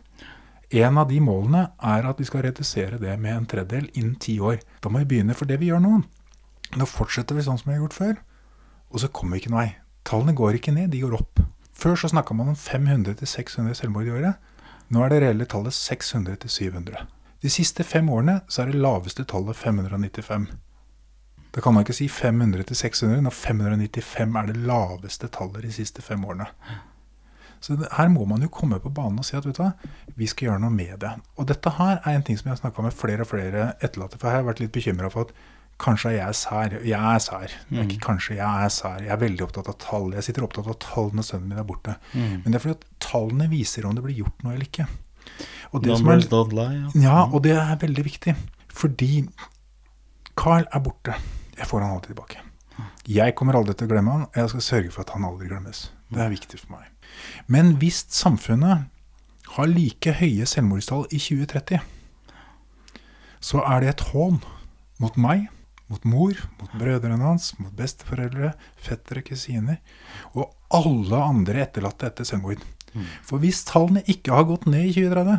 En 0.76 1.00
av 1.00 1.08
de 1.08 1.22
målene 1.24 1.70
er 1.80 2.10
at 2.10 2.17
vi 2.20 2.28
skal 2.28 2.43
redusere 2.43 3.00
det 3.00 3.13
med 3.22 3.36
en 3.36 3.48
tredjedel 3.48 3.88
innen 3.93 4.17
ti 4.20 4.36
år. 4.43 4.60
Da 4.84 4.91
må 4.91 5.06
vi 5.06 5.12
begynne 5.13 5.38
for 5.38 5.48
det 5.48 5.62
vi 5.62 5.70
gjør 5.70 5.80
nå. 5.86 6.02
Nå 6.76 6.88
fortsetter 6.90 7.38
vi 7.38 7.46
sånn 7.46 7.60
som 7.62 7.70
vi 7.70 7.78
har 7.78 7.86
gjort 7.86 7.96
før, 7.96 8.18
og 8.92 9.04
så 9.04 9.12
kommer 9.14 9.38
vi 9.38 9.46
ikke 9.46 9.54
noen 9.54 9.62
vei. 9.62 9.70
Tallene 10.08 10.36
går 10.36 10.58
ikke 10.60 10.74
ned, 10.76 10.92
de 10.92 11.04
går 11.04 11.16
opp. 11.16 11.42
Før 11.78 11.96
så 12.00 12.10
snakka 12.12 12.36
man 12.36 12.52
om 12.52 12.58
500-600 12.60 13.78
selvmord 13.78 14.08
i 14.10 14.14
året. 14.18 14.42
Nå 14.92 15.04
er 15.04 15.12
det 15.12 15.22
reelle 15.24 15.48
tallet 15.50 15.76
600-700. 15.76 17.06
De 17.44 17.52
siste 17.54 17.84
fem 17.86 18.08
årene 18.10 18.40
så 18.50 18.64
er 18.64 18.72
det 18.72 18.82
laveste 18.82 19.28
tallet 19.30 19.60
595. 19.60 20.48
Da 21.54 21.64
kan 21.64 21.76
man 21.76 21.86
ikke 21.86 21.96
si 21.98 22.08
500-600 22.12 23.22
når 23.26 23.36
595 23.36 24.40
er 24.42 24.50
det 24.50 24.64
laveste 24.68 25.30
tallet 25.34 25.68
de 25.68 25.74
siste 25.76 26.04
fem 26.06 26.24
årene. 26.26 26.48
Så 27.62 27.74
her 27.78 28.10
må 28.14 28.26
man 28.30 28.44
jo 28.46 28.52
komme 28.54 28.80
på 28.82 28.92
banen 28.94 29.20
og 29.22 29.26
si 29.26 29.38
at 29.38 29.46
vet 29.46 29.58
du 29.58 29.64
hva, 29.64 29.72
vi 30.18 30.28
skal 30.30 30.52
gjøre 30.52 30.62
noe 30.62 30.74
med 30.74 31.00
det. 31.02 31.14
Og 31.38 31.48
dette 31.50 31.74
her 31.80 31.98
er 31.98 32.18
en 32.18 32.26
ting 32.26 32.38
som 32.38 32.50
jeg 32.50 32.56
har 32.56 32.62
snakka 32.62 32.86
med 32.86 32.94
flere 32.94 33.26
og 33.26 33.32
flere 33.32 33.72
etterlatte, 33.82 34.20
for 34.20 34.30
jeg 34.30 34.40
har 34.40 34.50
vært 34.50 34.62
litt 34.62 34.74
bekymra 34.76 35.10
for 35.14 35.26
at 35.26 35.34
kanskje 35.82 36.12
er 36.12 36.16
jeg 36.18 36.38
sær. 36.40 36.78
Jeg 36.82 36.98
er 36.98 37.20
sær. 37.22 37.54
Det 37.70 37.80
er 37.80 37.90
ikke 37.90 38.06
kanskje, 38.08 38.38
jeg 38.40 38.66
er 38.66 38.72
sær. 38.74 39.02
Jeg 39.06 39.13
er 39.13 39.22
veldig 39.22 39.46
opptatt 39.46 39.70
av 39.72 39.78
tall. 39.82 40.10
Jeg 40.18 40.26
sitter 40.28 40.48
opptatt 40.48 40.70
av 40.72 40.80
tall 40.84 41.12
når 41.16 41.28
sønnen 41.28 41.52
min 41.52 41.62
er 41.62 41.68
borte. 41.68 41.98
Men 42.13 42.48
det 42.48 42.60
er 42.60 42.63
fordi 42.66 42.78
at 42.80 42.88
tallene 43.04 43.50
viser 43.52 43.86
om 43.88 43.96
det 43.98 44.06
blir 44.06 44.24
gjort 44.24 44.46
noe 44.46 44.56
eller 44.56 44.68
ikke. 44.68 44.88
Og 45.76 45.84
det 45.84 45.98
som 46.00 46.10
er, 46.10 46.24
lie. 46.56 46.68
Ja. 46.80 46.92
ja, 47.04 47.18
og 47.28 47.44
det 47.46 47.56
er 47.60 47.80
veldig 47.82 48.06
viktig. 48.08 48.36
Fordi 48.74 49.12
Carl 50.38 50.68
er 50.72 50.84
borte. 50.86 51.18
Jeg 51.58 51.68
får 51.68 51.84
han 51.84 51.96
alltid 51.96 52.13
tilbake. 52.13 52.44
Jeg 53.08 53.34
kommer 53.40 53.58
aldri 53.58 53.74
til 53.78 53.88
å 53.88 53.92
glemme 53.92 54.13
han, 54.13 54.26
og 54.28 54.38
jeg 54.38 54.52
skal 54.52 54.66
sørge 54.66 54.94
for 54.94 55.06
at 55.06 55.13
han 55.16 55.26
aldri 55.26 55.48
glemmes. 55.50 55.88
Det 56.13 56.22
er 56.24 56.32
viktig 56.32 56.60
for 56.60 56.76
meg. 56.76 56.90
Men 57.48 57.76
hvis 57.82 58.04
samfunnet 58.13 58.88
har 59.56 59.70
like 59.72 60.13
høye 60.20 60.46
selvmordstall 60.46 61.08
i 61.10 61.20
2030, 61.24 61.80
så 63.48 63.62
er 63.63 63.84
det 63.84 63.94
et 63.94 64.06
hån 64.12 64.42
mot 65.02 65.18
meg 65.22 65.48
mot 65.91 66.04
mor, 66.08 66.39
mot 66.60 66.73
brødrene 66.80 67.19
hans, 67.23 67.54
mot 67.62 67.71
besteforeldre, 67.78 68.54
fettere, 68.84 69.23
kusiner 69.26 69.80
og 70.34 70.52
alle 70.73 71.21
andre 71.23 71.63
etterlatte 71.63 72.10
etter 72.10 72.28
selvmord. 72.28 72.63
For 73.26 73.41
hvis 73.43 73.63
tallene 73.67 74.04
ikke 74.10 74.34
har 74.34 74.47
gått 74.50 74.65
ned 74.69 74.89
i 74.89 74.93
2030, 74.95 75.38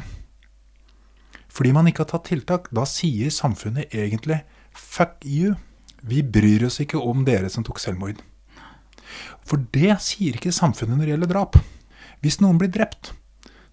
fordi 1.58 1.72
man 1.74 1.88
ikke 1.90 2.04
har 2.04 2.12
tatt 2.12 2.28
tiltak, 2.30 2.68
da 2.74 2.84
sier 2.86 3.32
samfunnet 3.34 3.94
egentlig 3.96 4.42
fuck 4.76 5.24
you. 5.26 5.56
Vi 6.06 6.22
bryr 6.22 6.68
oss 6.68 6.78
ikke 6.84 7.00
om 7.02 7.24
dere 7.26 7.50
som 7.50 7.64
tok 7.66 7.80
selvmord. 7.82 8.20
For 9.48 9.64
det 9.74 9.96
sier 10.04 10.36
ikke 10.36 10.54
samfunnet 10.54 10.94
når 10.94 11.06
det 11.06 11.14
gjelder 11.14 11.32
drap. 11.32 11.58
Hvis 12.22 12.38
noen 12.44 12.60
blir 12.60 12.70
drept, 12.70 13.12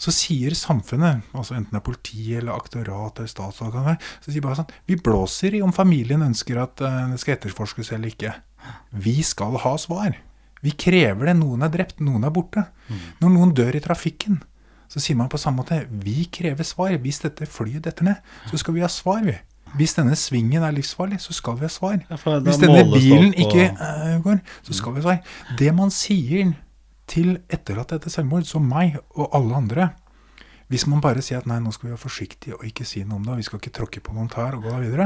så 0.01 0.11
sier 0.11 0.55
samfunnet, 0.57 1.23
altså 1.35 1.55
enten 1.55 1.75
det 1.75 1.79
er 1.79 1.85
politi 1.85 2.25
eller 2.35 2.57
aktorat 2.57 3.21
eller 3.21 3.31
statsadvokat, 3.31 4.03
så 4.23 4.31
sier 4.31 4.43
bare 4.43 4.59
sånn 4.59 4.73
Vi 4.89 4.97
blåser 4.99 5.55
i 5.55 5.63
om 5.63 5.73
familien 5.75 6.25
ønsker 6.25 6.59
at 6.61 6.83
eh, 6.83 7.01
det 7.13 7.21
skal 7.21 7.37
etterforskes 7.37 7.93
eller 7.95 8.11
ikke. 8.11 8.33
Vi 8.91 9.21
skal 9.23 9.57
ha 9.63 9.75
svar. 9.79 10.17
Vi 10.65 10.73
krever 10.73 11.29
det. 11.29 11.37
Noen 11.39 11.63
er 11.65 11.71
drept, 11.73 12.01
noen 12.03 12.25
er 12.25 12.33
borte. 12.33 12.65
Når 13.21 13.33
noen 13.33 13.51
dør 13.55 13.77
i 13.77 13.83
trafikken, 13.83 14.39
så 14.89 15.01
sier 15.01 15.17
man 15.17 15.29
på 15.29 15.39
samme 15.41 15.61
måte 15.61 15.83
Vi 15.89 16.25
krever 16.33 16.65
svar. 16.65 16.95
Hvis 17.01 17.21
dette 17.23 17.47
flyet 17.49 17.85
detter 17.85 18.07
ned, 18.07 18.31
så 18.49 18.57
skal 18.61 18.77
vi 18.77 18.83
ha 18.85 18.89
svar, 18.91 19.21
vi. 19.25 19.37
Hvis 19.75 19.95
denne 19.97 20.15
svingen 20.15 20.63
er 20.63 20.71
livsfarlig, 20.71 21.19
så 21.19 21.33
skal 21.35 21.57
vi 21.59 21.67
ha 21.67 21.71
svar. 21.73 21.97
Hvis 22.45 22.61
denne 22.61 22.85
bilen 22.93 23.33
ikke 23.33 23.67
eh, 23.73 24.19
går, 24.23 24.39
så 24.63 24.77
skal 24.77 24.95
vi 24.95 25.01
ha 25.01 25.07
svar. 25.09 25.33
Det 25.59 25.71
man 25.75 25.91
sier 25.91 26.53
til 27.09 27.37
etterlatte 27.51 27.99
etter 27.99 28.13
selvmord, 28.13 28.47
som 28.49 28.65
meg 28.69 28.97
og 29.15 29.29
alle 29.35 29.55
andre 29.55 29.91
Hvis 30.67 30.87
man 30.89 31.01
bare 31.01 31.21
sier 31.21 31.37
at 31.37 31.45
nei, 31.45 31.59
nå 31.61 31.69
skal 31.71 31.87
vi 31.87 31.93
være 31.93 32.01
forsiktige 32.01 32.55
og 32.57 32.65
ikke 32.65 32.87
si 32.89 33.03
noe 33.05 33.19
om 33.19 33.27
det, 33.27 33.35
vi 33.37 33.45
skal 33.45 33.59
ikke 33.61 33.73
tråkke 33.77 34.01
på 34.01 34.15
noen 34.15 34.31
tær 34.33 34.55
og 34.57 34.63
gå 34.65 34.71
da 34.73 34.79
videre, 34.81 35.05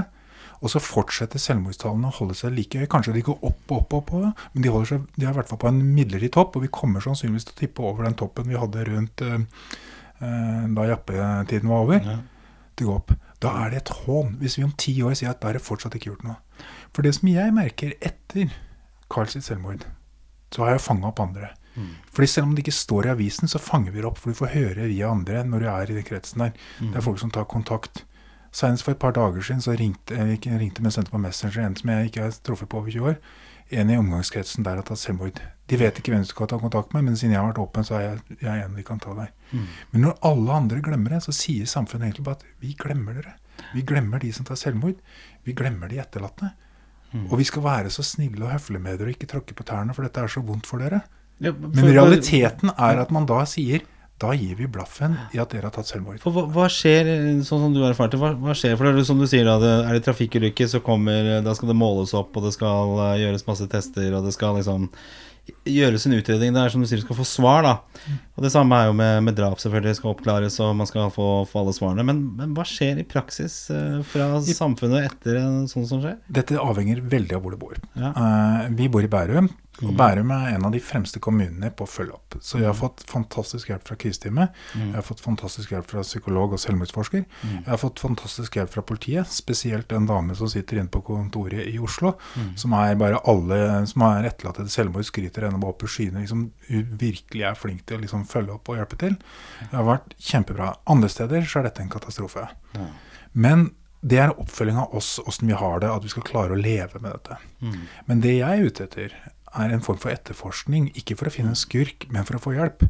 og 0.64 0.72
så 0.72 0.80
fortsetter 0.80 1.40
selvmordstallene 1.40 2.08
å 2.08 2.16
holde 2.16 2.38
seg 2.40 2.54
like 2.56 2.80
høye. 2.80 2.88
Kanskje 2.92 3.18
de 3.18 3.24
går 3.28 3.44
opp 3.44 3.74
og 3.74 3.78
opp, 3.82 3.94
og 3.94 4.24
opp, 4.30 4.46
men 4.54 4.64
de, 4.64 4.72
seg, 4.88 5.04
de 5.18 5.28
er 5.28 5.34
i 5.34 5.36
hvert 5.36 5.52
fall 5.52 5.60
på 5.60 5.68
en 5.68 5.82
midlertidig 5.84 6.32
topp, 6.36 6.56
og 6.56 6.64
vi 6.64 6.72
kommer 6.80 7.04
sannsynligvis 7.04 7.50
til 7.50 7.58
å 7.58 7.60
tippe 7.60 7.86
over 7.92 8.08
den 8.08 8.18
toppen 8.20 8.48
vi 8.48 8.60
hadde 8.60 8.88
rundt 8.88 9.26
eh, 9.28 9.38
eh, 10.24 10.64
da 10.80 10.88
jappetiden 10.94 11.72
var 11.72 11.86
over. 11.86 12.08
Ja. 12.08 12.18
Det 12.80 12.88
går 12.88 13.02
opp. 13.02 13.16
Da 13.44 13.54
er 13.62 13.72
det 13.72 13.84
et 13.84 13.94
hån 14.06 14.36
hvis 14.40 14.58
vi 14.60 14.66
om 14.68 14.76
ti 14.80 14.96
år 15.04 15.16
sier 15.20 15.32
at 15.32 15.40
da 15.44 15.52
er 15.52 15.60
det 15.60 15.64
fortsatt 15.68 15.96
ikke 15.96 16.14
gjort 16.14 16.28
noe. 16.28 16.40
For 16.96 17.04
det 17.04 17.16
som 17.20 17.32
jeg 17.32 17.56
merker 17.56 17.96
etter 18.00 18.52
Carls 19.12 19.36
selvmord, 19.40 19.86
så 20.54 20.66
har 20.66 20.76
jeg 20.76 20.86
fanga 20.88 21.12
opp 21.12 21.22
andre. 21.24 21.54
Fordi 22.12 22.28
selv 22.28 22.48
om 22.48 22.56
det 22.56 22.66
ikke 22.66 22.76
står 22.76 23.06
i 23.06 23.10
avisen, 23.14 23.48
så 23.48 23.60
fanger 23.60 23.92
vi 23.92 24.02
det 24.02 24.06
opp, 24.06 24.18
for 24.18 24.30
du 24.30 24.36
får 24.36 24.54
høre 24.54 24.88
via 24.88 25.10
andre 25.10 25.44
når 25.44 25.60
du 25.60 25.68
er 25.68 25.92
i 25.92 25.98
den 26.00 26.04
kretsen 26.04 26.40
der. 26.40 26.52
Det 26.80 26.96
er 26.98 27.02
folk 27.02 27.20
som 27.20 27.32
tar 27.32 27.46
kontakt. 27.46 28.06
Senest 28.52 28.84
for 28.84 28.92
et 28.92 29.00
par 29.00 29.14
dager 29.14 29.42
siden 29.42 29.62
så 29.62 29.76
ringte 29.78 30.16
jeg 30.16 30.40
ikke 30.40 30.58
ringte, 30.58 30.82
men 30.82 30.92
sendte 30.92 31.12
på 31.12 31.22
Messenger 31.22 31.66
en 31.66 31.76
som 31.76 31.90
jeg 31.90 32.06
ikke 32.10 32.22
har 32.24 32.32
truffet 32.44 32.70
på 32.70 32.78
over 32.78 32.90
20 32.90 33.10
år. 33.12 33.18
En 33.70 33.90
i 33.90 33.98
omgangskretsen 33.98 34.64
der 34.66 34.76
har 34.76 34.84
tatt 34.84 34.98
selvmord. 34.98 35.38
De 35.70 35.78
vet 35.78 36.00
ikke 36.00 36.12
hvem 36.12 36.24
de 36.24 36.28
skal 36.32 36.48
ta 36.50 36.58
kontakt 36.58 36.94
med, 36.94 37.04
men 37.06 37.16
siden 37.16 37.36
jeg 37.36 37.42
har 37.44 37.52
vært 37.52 37.62
åpen, 37.62 37.86
så 37.86 38.00
er 38.00 38.02
jeg, 38.08 38.38
jeg 38.42 38.64
en 38.66 38.76
de 38.76 38.84
kan 38.84 39.00
ta 39.00 39.14
der. 39.14 39.30
Men 39.92 40.02
når 40.02 40.18
alle 40.26 40.52
andre 40.52 40.82
glemmer 40.82 41.10
det, 41.14 41.22
så 41.24 41.32
sier 41.32 41.66
samfunnet 41.70 42.08
egentlig 42.08 42.26
bare 42.26 42.40
at 42.42 42.48
vi 42.60 42.74
glemmer 42.74 43.14
dere. 43.14 43.36
Vi 43.76 43.82
glemmer 43.86 44.20
de 44.20 44.32
som 44.34 44.46
tar 44.46 44.58
selvmord. 44.58 44.98
Vi 45.46 45.54
glemmer 45.54 45.88
de 45.88 46.00
etterlatte. 46.02 46.50
Og 47.30 47.38
vi 47.38 47.44
skal 47.44 47.64
være 47.64 47.90
så 47.90 48.04
snille 48.04 48.42
og 48.46 48.52
høflige 48.52 48.82
med 48.82 48.98
dere 48.98 49.10
og 49.10 49.16
ikke 49.16 49.30
tråkke 49.30 49.54
på 49.54 49.64
tærne, 49.64 49.94
for 49.94 50.02
dette 50.06 50.20
er 50.22 50.28
så 50.28 50.42
vondt 50.42 50.66
for 50.66 50.82
dere. 50.82 51.04
Men 51.40 51.88
realiteten 51.88 52.74
er 52.76 53.02
at 53.04 53.14
man 53.16 53.28
da 53.30 53.46
sier 53.48 53.86
da 54.20 54.34
gir 54.36 54.58
vi 54.60 54.68
blaffen 54.68 55.16
i 55.32 55.40
at 55.40 55.54
dere 55.54 55.70
har 55.70 55.76
tatt 55.78 55.88
selvmord. 55.88 56.20
Hva, 56.26 56.44
hva 56.52 56.66
skjer, 56.72 57.08
sånn 57.48 57.62
som 57.64 57.76
du 57.76 57.80
har 57.86 57.94
erfart 57.94 58.12
det, 58.12 58.20
hva, 58.20 58.34
hva 58.36 58.56
skjer? 58.58 58.76
For 58.76 58.90
det 58.90 59.00
er 59.00 59.08
som 59.08 59.22
du 59.22 59.24
sier, 59.30 59.48
da, 59.48 59.56
det, 59.62 59.72
er 59.86 59.96
det 59.96 60.04
trafikkulykke, 60.10 60.68
så 60.68 60.84
kommer 60.84 61.40
Da 61.46 61.56
skal 61.56 61.72
det 61.72 61.80
måles 61.80 62.12
opp, 62.18 62.36
og 62.36 62.44
det 62.44 62.52
skal 62.58 63.00
eh, 63.06 63.22
gjøres 63.24 63.48
masse 63.48 63.70
tester, 63.72 64.12
og 64.18 64.28
det 64.28 64.36
skal 64.36 64.60
liksom 64.60 64.90
gjøres 65.66 66.06
en 66.06 66.18
utredning. 66.18 66.52
Det 66.54 66.62
er 66.62 66.74
som 66.74 66.84
du 66.84 66.88
sier, 66.90 67.00
du 67.00 67.08
skal 67.08 67.18
få 67.18 67.28
svar, 67.28 67.64
da. 67.66 68.12
Og 68.36 68.44
det 68.44 68.52
samme 68.54 68.76
er 68.76 68.90
jo 68.90 68.98
med, 69.00 69.24
med 69.26 69.38
drap, 69.40 69.62
selvfølgelig. 69.64 69.94
Det 69.94 70.00
skal 70.02 70.12
oppklares, 70.12 70.60
og 70.66 70.76
man 70.82 70.90
skal 70.90 71.10
få, 71.16 71.30
få 71.50 71.64
alle 71.64 71.78
svarene. 71.80 72.06
Men, 72.12 72.22
men 72.38 72.54
hva 72.58 72.68
skjer 72.68 73.00
i 73.00 73.08
praksis 73.08 73.56
eh, 73.74 74.02
fra 74.12 74.28
samfunnet 74.44 75.08
etter 75.14 75.40
sånt 75.72 75.90
som 75.90 76.04
skjer? 76.04 76.20
Dette 76.42 76.60
avhenger 76.60 77.02
veldig 77.16 77.40
av 77.40 77.46
hvor 77.46 77.56
du 77.56 77.62
bor. 77.62 77.80
Ja. 77.96 78.12
Eh, 78.12 78.70
vi 78.80 78.92
bor 78.92 79.06
i 79.06 79.12
Bærum, 79.12 79.50
og 79.86 79.94
Bærum 80.00 80.32
er 80.36 80.56
en 80.56 80.66
av 80.68 80.74
de 80.74 80.80
fremste 80.84 81.22
kommunene 81.24 81.70
på 81.72 81.86
å 81.86 81.90
følge 81.90 82.16
opp. 82.18 82.36
Så 82.44 82.60
jeg 82.60 82.68
har 82.68 82.76
fått 82.78 83.04
fantastisk 83.08 83.70
hjelp 83.72 83.86
fra 83.88 83.96
kriseteamet. 84.00 84.58
Jeg 84.76 84.96
har 84.98 85.06
fått 85.08 85.24
fantastisk 85.24 85.72
hjelp 85.72 85.88
fra 85.92 86.04
psykolog 86.04 86.54
og 86.58 86.60
selvmordsforsker. 86.60 87.24
Jeg 87.46 87.68
har 87.70 87.80
fått 87.82 88.00
fantastisk 88.04 88.56
hjelp 88.60 88.74
fra 88.74 88.84
politiet, 88.90 89.32
spesielt 89.32 89.92
en 89.96 90.08
dame 90.10 90.36
som 90.36 90.50
sitter 90.52 90.82
inne 90.82 90.92
på 90.92 91.02
kontoret 91.08 91.68
i 91.70 91.78
Oslo, 91.80 92.14
som 92.60 92.76
er 92.78 92.96
bare 93.00 93.22
alle 93.30 93.60
som 93.90 94.04
er 94.10 94.30
etterlatt 94.30 94.60
etter 94.60 94.74
selvmord, 94.74 95.08
skryter 95.08 95.48
henne 95.48 95.62
opp 95.70 95.84
i 95.84 95.92
skyene. 95.92 96.24
Liksom, 96.26 96.46
hun 96.70 96.96
virkelig 97.00 97.46
er 97.48 97.60
flink 97.60 97.86
til 97.88 98.00
å 98.00 98.04
liksom, 98.04 98.28
følge 98.30 98.56
opp 98.58 98.70
og 98.74 98.80
hjelpe 98.82 99.00
til. 99.00 99.18
Det 99.70 99.76
har 99.78 99.88
vært 99.88 100.16
kjempebra. 100.20 100.74
Andre 100.90 101.10
steder 101.10 101.46
så 101.48 101.60
er 101.62 101.70
dette 101.70 101.86
en 101.86 101.94
katastrofe. 101.94 102.48
Men 103.34 103.70
det 104.02 104.16
er 104.24 104.32
oppfølging 104.40 104.78
av 104.80 104.94
oss, 104.96 105.18
åssen 105.28 105.50
vi 105.50 105.58
har 105.60 105.82
det, 105.84 105.90
at 105.92 106.06
vi 106.06 106.12
skal 106.14 106.24
klare 106.24 106.56
å 106.56 106.60
leve 106.60 107.02
med 107.04 107.12
dette. 107.12 107.36
Men 108.08 108.22
det 108.24 108.38
jeg 108.38 108.48
er 108.48 108.70
ute 108.70 108.86
etter, 108.86 109.16
er 109.58 109.74
en 109.74 109.84
form 109.84 110.00
for 110.02 110.14
etterforskning. 110.14 110.90
Ikke 111.00 111.18
for 111.20 111.30
å 111.30 111.34
finne 111.34 111.54
en 111.54 111.60
skurk, 111.60 112.08
men 112.14 112.26
for 112.28 112.38
å 112.38 112.42
få 112.44 112.54
hjelp. 112.56 112.86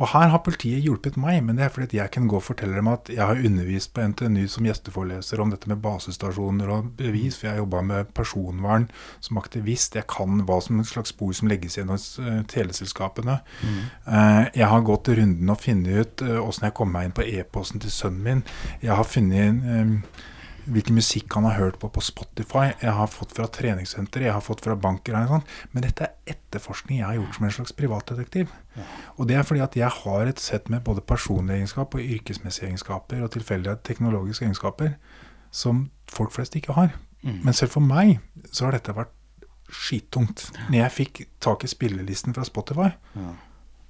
Og 0.00 0.10
her 0.12 0.30
har 0.32 0.42
politiet 0.44 0.84
hjulpet 0.84 1.18
meg, 1.20 1.40
men 1.46 1.58
det 1.58 1.66
er 1.66 1.74
fordi 1.74 2.00
jeg 2.00 2.12
kan 2.14 2.28
gå 2.30 2.38
og 2.38 2.46
fortelle 2.46 2.76
dem 2.76 2.90
at 2.90 3.10
jeg 3.12 3.22
har 3.22 3.40
undervist 3.40 3.92
på 3.94 4.04
NTNU 4.12 4.44
som 4.50 4.68
gjesteforeleser 4.68 5.42
om 5.42 5.52
dette 5.54 5.70
med 5.70 5.82
basestasjoner 5.84 6.72
og 6.74 6.90
bevis, 6.98 7.38
for 7.38 7.48
jeg 7.48 7.56
har 7.56 7.62
jobba 7.62 7.84
med 7.86 8.12
personvern 8.16 8.88
som 9.24 9.40
aktivist. 9.40 9.98
Jeg 9.98 10.08
kan 10.10 10.44
hva 10.48 10.60
som 10.64 10.80
en 10.80 10.88
slags 10.88 11.14
spor 11.14 11.32
som 11.36 11.50
legges 11.50 11.78
igjen 11.78 11.92
hos 11.94 12.14
eh, 12.22 12.42
teleselskapene. 12.50 13.40
Mm. 13.64 13.80
jeg 14.54 14.66
har 14.68 14.84
gått 14.86 15.08
runden 15.08 15.50
og 15.50 15.60
funnet 15.60 15.94
ut 16.00 16.22
uh, 16.26 16.38
åssen 16.44 16.68
jeg 16.68 16.76
kom 16.76 16.92
meg 16.94 17.08
inn 17.08 17.16
på 17.16 17.26
e-posten 17.26 17.82
til 17.82 17.92
sønnen 17.92 18.24
min. 18.24 18.44
Jeg 18.82 18.94
har 18.96 19.08
funnet 19.08 19.64
eh, 19.74 20.22
hvilken 20.66 20.96
musikk 20.96 21.34
han 21.36 21.46
har 21.48 21.56
hørt 21.58 21.78
på 21.82 21.88
på 21.92 22.02
Spotify. 22.04 22.72
Jeg 22.80 22.92
har 22.96 23.10
fått 23.10 23.34
fra 23.36 23.46
treningssenter, 23.50 24.26
jeg 24.26 24.32
har 24.32 24.44
fått 24.44 24.64
fra 24.64 24.76
banker. 24.76 25.16
sånn. 25.28 25.44
Men 25.72 25.82
dette 25.82 26.04
er 26.04 26.34
etterforskning 26.34 26.98
jeg 26.98 27.06
har 27.06 27.18
gjort 27.18 27.34
som 27.34 27.44
en 27.44 27.50
slags 27.50 27.72
privatdetektiv. 27.72 28.52
Og 29.18 29.28
det 29.28 29.36
er 29.36 29.42
fordi 29.42 29.60
at 29.60 29.76
jeg 29.76 29.90
har 29.90 30.26
et 30.26 30.38
sett 30.38 30.68
med 30.68 30.84
både 30.84 31.00
personlige 31.00 31.56
egenskaper 31.56 31.98
og 31.98 32.14
yrkesmessige 32.18 32.68
egenskaper 32.68 33.22
og 33.22 33.30
tilfeldige 33.30 33.76
teknologiske 33.82 34.44
egenskaper 34.44 34.94
som 35.50 35.90
folk 36.10 36.32
flest 36.32 36.56
ikke 36.56 36.72
har. 36.72 36.94
Men 37.44 37.54
selv 37.56 37.70
for 37.70 37.80
meg 37.80 38.18
så 38.52 38.66
har 38.66 38.72
dette 38.76 38.94
vært 38.94 39.12
skittungt. 39.72 40.50
Når 40.68 40.78
jeg 40.78 40.92
fikk 40.92 41.26
tak 41.40 41.64
i 41.64 41.70
spillelisten 41.70 42.34
fra 42.34 42.44
Spotify, 42.44 42.90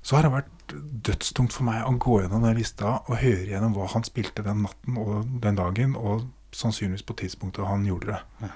så 0.05 0.17
har 0.17 0.27
det 0.27 0.35
vært 0.35 0.75
dødstungt 1.09 1.53
for 1.53 1.67
meg 1.67 1.85
å 1.85 1.95
gå 2.01 2.21
gjennom 2.23 2.45
den 2.45 2.57
lista 2.59 2.99
og 3.09 3.19
høre 3.23 3.49
gjennom 3.49 3.75
hva 3.77 3.89
han 3.95 4.05
spilte 4.07 4.45
den 4.45 4.63
natten 4.65 4.99
og 5.01 5.41
den 5.43 5.57
dagen, 5.57 5.97
og 5.97 6.27
sannsynligvis 6.57 7.07
på 7.07 7.17
tidspunktet 7.21 7.67
han 7.69 7.85
gjorde 7.89 8.15
det. 8.15 8.53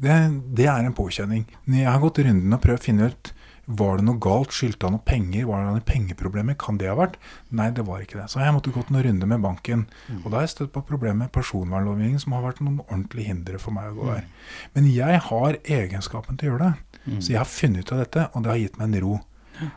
Det, 0.00 0.16
det 0.56 0.66
er 0.70 0.86
en 0.86 0.96
påkjenning. 0.96 1.44
Jeg 1.68 1.90
har 1.90 2.00
gått 2.00 2.22
runden 2.24 2.56
og 2.56 2.62
prøvd 2.64 2.80
å 2.80 2.86
finne 2.86 3.10
ut 3.12 3.32
var 3.70 4.00
det 4.00 4.04
noe 4.08 4.18
galt, 4.18 4.50
skyldte 4.50 4.88
han 4.88 4.96
noe 4.96 5.04
penger, 5.06 5.44
var 5.46 5.60
det 5.60 5.66
noen 5.68 5.84
pengeproblemer, 5.86 6.56
kan 6.58 6.78
det 6.80 6.88
ha 6.90 6.96
vært? 6.98 7.18
Nei, 7.54 7.68
det 7.76 7.84
var 7.86 8.02
ikke 8.02 8.18
det. 8.18 8.26
Så 8.32 8.40
jeg 8.42 8.54
måtte 8.56 8.72
gått 8.74 8.90
noen 8.90 9.04
runder 9.06 9.30
med 9.30 9.44
banken. 9.44 9.84
Og 10.24 10.26
da 10.26 10.40
har 10.40 10.46
jeg 10.48 10.54
støtt 10.56 10.72
på 10.74 10.82
problemer 10.88 11.20
med 11.20 11.32
personvernlovgivningen 11.36 12.22
som 12.22 12.34
har 12.34 12.42
vært 12.48 12.62
noen 12.64 12.80
ordentlige 12.88 13.30
hindre 13.30 13.60
for 13.62 13.76
meg 13.76 13.92
å 13.92 13.98
gå 14.00 14.08
der. 14.10 14.26
Men 14.74 14.88
jeg 14.90 15.20
har 15.28 15.58
egenskapen 15.62 16.40
til 16.40 16.48
å 16.48 16.52
gjøre 16.54 16.70
det. 16.70 17.02
Så 17.22 17.34
jeg 17.36 17.38
har 17.38 17.48
funnet 17.48 17.86
ut 17.86 17.92
av 17.94 18.02
dette, 18.02 18.26
og 18.34 18.42
det 18.42 18.50
har 18.50 18.62
gitt 18.64 18.80
meg 18.80 18.88
en 18.88 19.04
ro. 19.06 19.20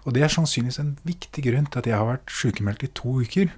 Og 0.08 0.14
det 0.16 0.24
er 0.24 0.32
sannsynligvis 0.32 0.80
en 0.80 0.94
viktig 1.06 1.44
grunn 1.46 1.68
til 1.70 1.84
at 1.84 1.90
jeg 1.92 2.00
har 2.00 2.08
vært 2.08 2.34
sykemeldt 2.34 2.88
i 2.88 2.94
to 2.98 3.20
uker. 3.22 3.54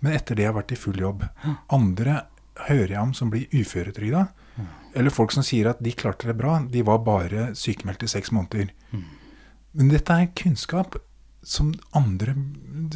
Men 0.00 0.16
etter 0.16 0.38
det 0.38 0.46
har 0.46 0.54
jeg 0.54 0.60
vært 0.62 0.72
i 0.72 0.80
full 0.80 1.00
jobb. 1.02 1.26
Andre 1.74 2.22
hører 2.68 2.94
jeg 2.94 3.00
om 3.02 3.14
som 3.16 3.30
blir 3.32 3.48
uføretrygda. 3.52 4.28
Eller 4.94 5.10
folk 5.10 5.32
som 5.34 5.42
sier 5.42 5.66
at 5.72 5.80
de 5.82 5.90
klarte 5.92 6.28
det 6.28 6.36
bra, 6.38 6.60
de 6.70 6.82
var 6.86 7.00
bare 7.06 7.48
sykemeldt 7.58 8.04
i 8.06 8.10
seks 8.12 8.30
måneder. 8.34 8.70
Men 9.74 9.90
dette 9.90 10.14
er 10.14 10.30
kunnskap 10.38 10.94
som 11.44 11.74
andre 11.92 12.32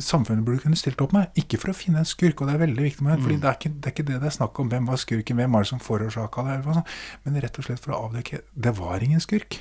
samfunnet 0.00 0.44
burde 0.46 0.62
kunne 0.62 0.78
stilt 0.78 1.00
opp 1.04 1.12
med. 1.12 1.28
Ikke 1.36 1.58
for 1.60 1.72
å 1.72 1.76
finne 1.76 2.00
en 2.00 2.08
skurk, 2.08 2.40
og 2.40 2.48
det 2.48 2.54
er 2.54 2.62
veldig 2.62 2.84
viktig 2.86 3.04
med 3.04 3.18
fordi 3.20 3.36
det 3.42 3.48
er, 3.50 3.58
ikke, 3.58 3.72
det 3.74 3.90
er 3.90 3.94
ikke 3.96 4.06
det 4.08 4.20
det 4.22 4.28
er 4.30 4.36
snakk 4.38 4.60
om. 4.62 4.70
Hvem 4.72 4.86
var 4.88 5.00
skurken, 5.02 5.36
hvem 5.36 5.52
var 5.52 5.66
det 5.66 5.70
som 5.72 5.82
forårsaka 5.82 6.44
det? 6.46 6.84
Men 7.26 7.40
rett 7.44 7.58
og 7.60 7.66
slett 7.66 7.82
for 7.82 7.92
å 7.96 8.00
avdekke 8.06 8.40
det 8.54 8.72
var 8.78 9.04
ingen 9.04 9.20
skurk. 9.20 9.58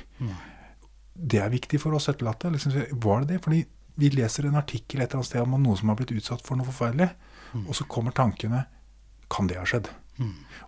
Det 1.18 1.42
er 1.42 1.50
viktig 1.52 1.82
for 1.82 1.98
oss 1.98 2.08
etterlatte. 2.08 2.54
Liksom, 2.54 2.78
var 3.02 3.26
det 3.26 3.34
det? 3.34 3.42
Fordi 3.44 3.64
vi 3.98 4.12
leser 4.14 4.46
en 4.46 4.56
artikkel 4.62 5.02
et 5.02 5.10
eller 5.10 5.18
annet 5.20 5.26
sted 5.32 5.42
om 5.42 5.58
noen 5.58 5.76
som 5.76 5.90
har 5.90 5.98
blitt 5.98 6.14
utsatt 6.14 6.46
for 6.46 6.56
noe 6.56 6.68
forferdelig, 6.70 7.10
og 7.66 7.74
så 7.74 7.84
kommer 7.90 8.14
tankene 8.14 8.62
Kan 9.32 9.48
det 9.50 9.58
ha 9.60 9.64
skjedd? 9.68 9.90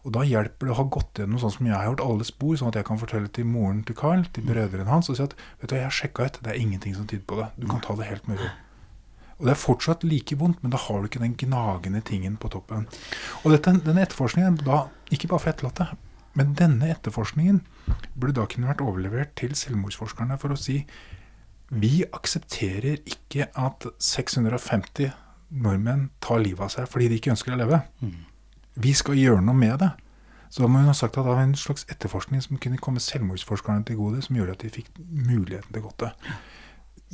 Og 0.07 0.13
da 0.15 0.23
hjelper 0.25 0.69
det 0.69 0.73
å 0.73 0.79
ha 0.79 0.87
gått 0.95 1.19
gjennom 1.19 1.41
sånn 1.43 1.53
som 1.57 1.67
jeg 1.67 1.75
har 1.75 1.89
gjort, 1.91 2.03
alle 2.07 2.27
spor, 2.29 2.55
sånn 2.57 2.71
at 2.71 2.79
jeg 2.79 2.87
kan 2.87 3.01
fortelle 3.01 3.29
til 3.35 3.49
moren 3.51 3.83
til 3.85 3.97
Carl, 3.99 4.23
til 4.33 4.47
brødrene 4.47 4.89
hans, 4.89 5.11
og 5.11 5.19
si 5.19 5.25
at 5.25 5.35
vet 5.61 5.73
du, 5.73 5.77
jeg 5.77 5.89
har 5.89 5.97
sjekka 5.97 6.29
ut, 6.29 6.39
det 6.45 6.53
er 6.53 6.61
ingenting 6.61 6.95
som 6.97 7.09
tyder 7.11 7.27
på 7.27 7.41
det. 7.41 7.49
Du 7.59 7.67
kan 7.71 7.83
ta 7.85 7.97
det 7.99 8.07
helt 8.09 8.29
med 8.31 8.39
ro. 8.41 8.51
Og 9.41 9.49
det 9.49 9.55
er 9.55 9.61
fortsatt 9.61 10.05
like 10.05 10.37
vondt, 10.37 10.61
men 10.63 10.73
da 10.73 10.79
har 10.79 11.01
du 11.01 11.09
ikke 11.09 11.23
den 11.23 11.35
gnagende 11.41 12.03
tingen 12.05 12.37
på 12.41 12.51
toppen. 12.53 12.87
Og 13.43 13.55
dette, 13.55 13.73
denne 13.87 14.05
etterforskningen, 14.05 14.61
da, 14.67 14.85
ikke 15.11 15.33
bare 15.33 15.45
for 15.47 15.53
etterlatte, 15.55 15.91
Men 16.39 16.53
denne 16.55 16.87
etterforskningen 16.93 17.57
burde 18.15 18.37
da 18.37 18.45
kunne 18.47 18.69
vært 18.71 18.85
overlevert 18.85 19.33
til 19.35 19.51
selvmordsforskerne 19.59 20.37
for 20.39 20.55
å 20.55 20.59
si 20.61 20.85
vi 21.71 22.05
aksepterer 22.07 23.01
ikke 23.03 23.49
at 23.59 23.87
650 23.99 25.11
nordmenn 25.51 26.11
tar 26.23 26.39
livet 26.39 26.63
av 26.69 26.71
seg 26.71 26.87
fordi 26.91 27.09
de 27.11 27.19
ikke 27.19 27.33
ønsker 27.35 27.55
å 27.55 27.59
leve. 27.59 27.81
Vi 28.81 28.93
skal 28.97 29.19
gjøre 29.19 29.43
noe 29.45 29.57
med 29.57 29.79
det. 29.83 29.91
Så 30.51 30.65
da 30.65 30.69
må 30.71 30.81
hun 30.83 30.89
ha 30.91 30.95
sagt 30.99 31.15
at 31.19 31.23
det 31.23 31.31
var 31.31 31.43
en 31.45 31.55
slags 31.59 31.85
etterforskning 31.93 32.41
som 32.43 32.59
kunne 32.59 32.79
komme 32.83 32.99
selvmordsforskerne 33.03 33.85
til 33.87 33.99
gode, 34.01 34.23
som 34.27 34.35
gjorde 34.39 34.57
at 34.57 34.65
de 34.65 34.71
fikk 34.75 34.89
muligheten 34.99 35.71
til 35.77 35.85
godt 35.85 36.01
det. 36.03 36.11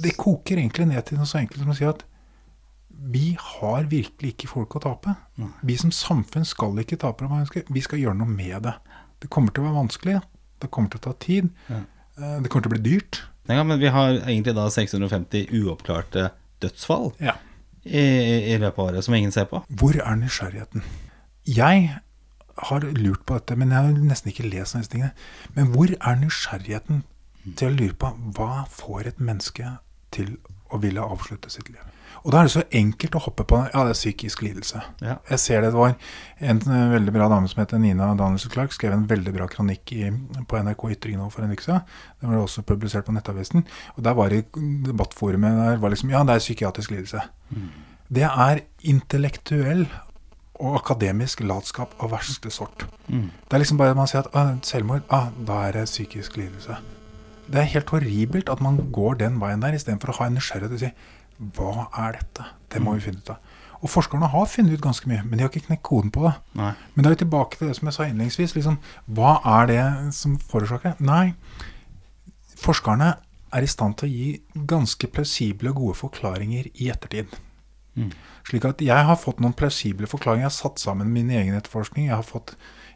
Det 0.06 0.14
koker 0.16 0.56
egentlig 0.60 0.86
ned 0.88 1.02
til 1.08 1.18
noe 1.20 1.28
så 1.28 1.42
enkelt 1.42 1.60
som 1.64 1.72
å 1.72 1.76
si 1.76 1.84
at 1.88 2.04
vi 3.12 3.34
har 3.36 3.84
virkelig 3.90 4.30
ikke 4.32 4.48
folk 4.48 4.78
å 4.78 4.80
tape. 4.80 5.12
Vi 5.68 5.76
som 5.76 5.92
samfunn 5.92 6.46
skal 6.48 6.78
ikke 6.80 6.96
tape. 7.02 7.28
Vi 7.68 7.82
skal 7.84 8.00
gjøre 8.00 8.16
noe 8.16 8.30
med 8.30 8.62
det. 8.64 8.72
Det 9.20 9.28
kommer 9.32 9.52
til 9.52 9.64
å 9.64 9.68
være 9.68 9.80
vanskelig. 9.82 10.16
Det 10.64 10.70
kommer 10.72 10.88
til 10.94 11.02
å 11.02 11.04
ta 11.10 11.12
tid. 11.20 11.50
Eh, 11.68 12.38
Det 12.40 12.48
kommer 12.48 12.64
til 12.64 12.72
å 12.72 12.76
bli 12.78 12.84
dyrt. 12.86 13.20
Ja, 13.52 13.62
men 13.68 13.78
vi 13.78 13.92
har 13.92 14.16
egentlig 14.16 14.54
da 14.56 14.64
650 14.72 15.52
uoppklarte 15.60 16.30
dødsfall 16.64 17.12
Ja. 17.20 17.36
i, 17.84 18.00
i, 18.00 18.54
i 18.54 18.56
løpet 18.58 18.78
av 18.80 18.88
året 18.88 19.04
som 19.04 19.14
ingen 19.14 19.30
ser 19.32 19.44
på. 19.44 19.60
Hvor 19.68 19.94
er 20.00 20.16
nysgjerrigheten? 20.16 20.82
Jeg 21.46 21.90
har 22.56 22.86
lurt 22.96 23.26
på 23.26 23.36
dette, 23.38 23.56
men 23.58 23.72
jeg 23.72 23.84
har 23.84 24.06
nesten 24.10 24.32
ikke 24.32 24.48
lest 24.48 24.78
disse 24.78 24.92
tingene. 24.92 25.12
Men 25.54 25.72
hvor 25.74 25.92
er 25.94 26.20
nysgjerrigheten 26.20 27.04
til 27.54 27.68
å 27.68 27.76
lure 27.76 27.98
på 28.00 28.12
hva 28.36 28.64
får 28.72 29.12
et 29.12 29.20
menneske 29.22 29.76
til 30.14 30.38
å 30.72 30.80
ville 30.82 31.04
avslutte 31.04 31.52
sitt 31.52 31.68
liv? 31.70 31.84
Og 32.26 32.32
da 32.32 32.40
er 32.40 32.48
det 32.48 32.54
så 32.56 32.64
enkelt 32.74 33.14
å 33.14 33.22
hoppe 33.22 33.44
på 33.46 33.58
ja, 33.68 33.82
det 33.86 33.92
er 33.92 33.98
psykisk 33.98 34.40
lidelse. 34.42 34.80
Ja. 35.04 35.18
Jeg 35.30 35.42
ser 35.42 35.60
det, 35.62 35.70
det 35.74 35.78
var 35.78 35.92
en 36.40 36.62
eh, 36.64 36.86
veldig 36.90 37.12
bra 37.14 37.28
dame 37.30 37.50
som 37.50 37.60
heter 37.62 37.78
Nina 37.78 38.08
Danielsen 38.18 38.50
Clark, 38.50 38.74
skrev 38.74 38.96
en 38.96 39.04
veldig 39.10 39.34
bra 39.36 39.46
kronikk 39.52 39.92
i, 39.94 40.08
på 40.48 40.62
NRK 40.66 40.82
Ytring 40.96 41.20
nå 41.20 41.28
for 41.30 41.46
en 41.46 41.52
uke 41.54 41.62
siden. 41.62 41.84
Den 42.18 42.32
ble 42.32 42.40
også 42.42 42.64
publisert 42.66 43.06
på 43.06 43.14
Nettavisen. 43.14 43.66
Og 43.94 44.02
der 44.06 44.16
var 44.18 44.34
det 44.34 44.46
debattforumet 44.88 45.60
der 45.60 45.78
var 45.84 45.94
liksom 45.94 46.10
Ja, 46.14 46.24
det 46.26 46.34
er 46.34 46.42
psykiatrisk 46.42 46.96
lidelse. 46.96 47.22
Det 48.16 48.26
er 48.26 48.64
intellektuell 48.86 49.86
og 50.56 50.78
akademisk 50.80 51.42
latskap 51.44 51.92
av 52.02 52.12
verste 52.14 52.50
sort. 52.52 52.86
Mm. 53.08 53.28
Det 53.44 53.56
er 53.56 53.62
liksom 53.62 53.80
bare 53.80 53.96
man 53.96 54.08
sier 54.10 54.26
at 54.26 54.68
selvmord, 54.68 55.04
ah, 55.12 55.28
da 55.36 55.66
er 55.66 55.80
det 55.80 55.86
psykisk 55.90 56.38
lidelse. 56.40 56.78
Det 57.46 57.60
er 57.60 57.70
helt 57.76 57.90
horribelt 57.94 58.48
at 58.50 58.62
man 58.64 58.80
går 58.92 59.20
den 59.22 59.38
veien 59.42 59.62
der, 59.62 59.76
istedenfor 59.76 60.12
å 60.12 60.18
ha 60.20 60.30
en 60.30 60.38
nysgjerrighet 60.38 60.74
og 60.74 60.82
si 60.82 60.92
hva 61.56 61.86
er 62.00 62.16
dette? 62.16 62.46
Det 62.72 62.80
må 62.82 62.96
vi 62.96 63.04
finne 63.04 63.20
ut 63.20 63.34
av. 63.34 63.54
Og 63.84 63.90
forskerne 63.92 64.30
har 64.32 64.48
funnet 64.48 64.72
ut 64.72 64.82
ganske 64.82 65.08
mye, 65.08 65.22
men 65.22 65.36
de 65.36 65.44
har 65.44 65.52
ikke 65.52 65.66
knekt 65.68 65.84
koden 65.84 66.10
på 66.10 66.24
det. 66.24 66.32
Nei. 66.56 66.72
Men 66.94 67.04
da 67.04 67.10
er 67.10 67.16
vi 67.16 67.22
tilbake 67.22 67.58
til 67.58 67.68
det 67.68 67.76
som 67.76 67.90
jeg 67.90 67.96
sa 67.96 68.06
innledningsvis. 68.08 68.54
Liksom, 68.56 68.78
hva 69.18 69.36
er 69.58 69.68
det 69.70 69.82
som 70.16 70.38
forårsaker 70.40 70.96
det? 70.96 71.06
Nei, 71.06 71.34
forskerne 72.56 73.12
er 73.56 73.64
i 73.64 73.70
stand 73.70 73.98
til 74.00 74.08
å 74.08 74.14
gi 74.14 74.64
ganske 74.72 75.10
plausible 75.12 75.70
og 75.70 75.82
gode 75.82 75.98
forklaringer 76.00 76.70
i 76.72 76.88
ettertid. 76.92 77.36
Mm. 77.96 78.10
Slik 78.46 78.64
at 78.68 78.82
jeg 78.84 79.06
har 79.08 79.16
fått 79.18 79.40
noen 79.42 79.56
plausible 79.56 80.06
forklaringer. 80.10 80.46
Jeg 80.46 80.52
har 80.52 80.58
satt 80.60 80.82
sammen 80.82 81.12
min 81.12 81.30
egen 81.32 81.56
etterforskning. 81.56 82.10
Jeg 82.10 82.16
har 82.18 82.26
fått 82.26 82.54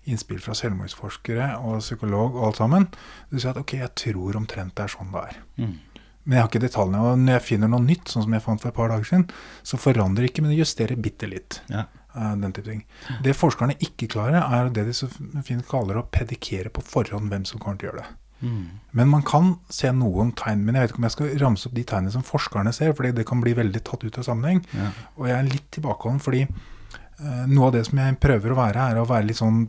innspill 0.09 0.41
fra 0.41 0.55
selvmordsforskere 0.57 1.53
og 1.61 1.81
psykolog 1.83 2.37
og 2.39 2.47
alt 2.51 2.61
sammen. 2.61 2.87
Du 3.31 3.39
sier 3.39 3.53
at 3.53 3.61
ok, 3.61 3.77
jeg 3.83 3.95
tror 4.01 4.39
omtrent 4.41 4.77
det 4.77 4.87
er 4.87 4.95
sånn 4.95 5.13
det 5.15 5.25
er. 5.31 5.41
Mm. 5.61 5.75
Men 6.25 6.37
jeg 6.37 6.45
har 6.45 6.51
ikke 6.51 6.63
detaljene. 6.63 7.01
Og 7.01 7.19
når 7.25 7.39
jeg 7.39 7.47
finner 7.49 7.73
noe 7.73 7.83
nytt, 7.85 8.13
sånn 8.13 8.27
som 8.27 8.37
jeg 8.37 8.45
fant 8.45 8.61
for 8.63 8.71
et 8.71 8.77
par 8.77 8.93
dager 8.93 9.09
siden, 9.09 9.27
så 9.67 9.81
forandrer 9.81 10.29
ikke, 10.29 10.45
men 10.45 10.53
det 10.53 10.61
justerer 10.61 11.01
bitte 11.01 11.29
litt. 11.31 11.61
Ja. 11.73 11.87
eh, 12.15 12.35
Den 12.45 12.53
type 12.53 12.69
ting. 12.69 12.85
Det 13.25 13.37
forskerne 13.37 13.77
ikke 13.81 14.09
klarer, 14.15 14.45
er 14.45 14.69
det 14.71 14.87
de 14.87 14.95
så 14.97 15.09
fint 15.47 15.67
kaller 15.69 15.97
å 16.01 16.07
pedikere 16.13 16.71
på 16.71 16.85
forhånd 16.85 17.33
hvem 17.33 17.49
som 17.49 17.59
kommer 17.63 17.81
til 17.81 17.89
å 17.89 17.93
gjøre 17.93 18.05
det. 18.05 18.17
Mm. 18.41 18.81
Men 18.97 19.11
man 19.11 19.23
kan 19.27 19.55
se 19.73 19.91
noen 19.95 20.33
tegn. 20.39 20.65
Men 20.65 20.77
jeg 20.77 20.85
vet 20.85 20.95
ikke 20.95 21.03
om 21.03 21.09
jeg 21.09 21.17
skal 21.17 21.33
ramse 21.43 21.69
opp 21.69 21.77
de 21.77 21.87
tegnene 21.87 22.15
som 22.15 22.27
forskerne 22.27 22.73
ser, 22.77 22.95
fordi 22.97 23.13
det 23.17 23.27
kan 23.29 23.43
bli 23.43 23.55
veldig 23.59 23.83
tatt 23.87 24.05
ut 24.07 24.21
av 24.21 24.27
sammenheng. 24.27 24.63
Ja. 24.77 24.91
Og 25.19 25.29
jeg 25.31 25.37
er 25.37 25.51
litt 25.51 25.69
tilbakeholden 25.77 26.23
fordi 26.25 26.45
uh, 26.47 27.45
noe 27.51 27.69
av 27.69 27.77
det 27.77 27.85
som 27.89 28.01
jeg 28.03 28.19
prøver 28.23 28.55
å 28.55 28.61
være, 28.61 28.89
er 28.91 29.01
å 29.01 29.09
være 29.09 29.29
litt 29.29 29.41
sånn 29.41 29.65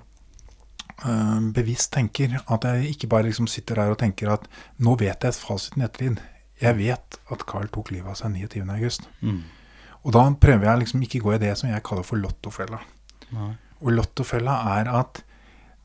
uh, 1.06 1.40
bevisst 1.56 1.94
tenker. 1.96 2.38
At 2.48 2.68
jeg 2.68 2.96
ikke 2.96 3.12
bare 3.12 3.30
liksom 3.30 3.50
sitter 3.52 3.84
der 3.84 3.96
og 3.96 4.02
tenker 4.02 4.34
at 4.38 4.48
nå 4.82 4.96
vet 5.02 5.28
jeg 5.28 5.40
fasiten 5.40 5.84
i 5.84 5.90
ettertid. 5.90 6.22
Jeg 6.62 6.78
vet 6.78 7.18
at 7.34 7.44
Carl 7.50 7.70
tok 7.74 7.90
livet 7.94 8.14
av 8.14 8.20
seg 8.20 8.38
29.8. 8.38 9.10
Mm. 9.26 9.42
Og 10.02 10.16
da 10.16 10.24
prøver 10.42 10.68
jeg 10.68 10.82
liksom 10.84 11.04
ikke 11.06 11.22
gå 11.22 11.36
i 11.36 11.42
det 11.42 11.54
som 11.60 11.70
jeg 11.70 11.84
kaller 11.86 12.06
for 12.06 12.22
lottofella. 12.22 12.80
Nei. 13.34 13.54
Og 13.82 13.94
lottofella 13.96 14.60
er 14.78 14.90
at 14.94 15.24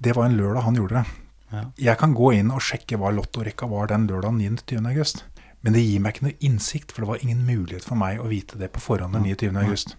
det 0.05 0.13
var 0.17 0.29
en 0.29 0.37
lørdag 0.37 0.67
han 0.67 0.77
gjorde 0.77 1.01
det. 1.01 1.23
Ja. 1.53 1.63
Jeg 1.79 1.99
kan 2.01 2.15
gå 2.17 2.33
inn 2.37 2.51
og 2.55 2.63
sjekke 2.65 2.99
hva 3.01 3.13
lottorekka 3.15 3.69
var 3.71 3.91
den 3.93 4.09
lørdagen 4.11 4.41
29. 4.43 4.83
august. 4.91 5.25
Men 5.67 5.75
det 5.75 5.83
gir 5.83 6.03
meg 6.03 6.15
ikke 6.15 6.27
noe 6.29 6.37
innsikt, 6.47 6.93
for 6.95 7.03
det 7.03 7.11
var 7.11 7.23
ingen 7.25 7.41
mulighet 7.47 7.87
for 7.87 7.99
meg 7.99 8.21
å 8.23 8.29
vite 8.31 8.59
det 8.61 8.69
på 8.75 8.83
forhånd 8.83 9.17
den 9.17 9.25
29. 9.27 9.57
august. 9.65 9.97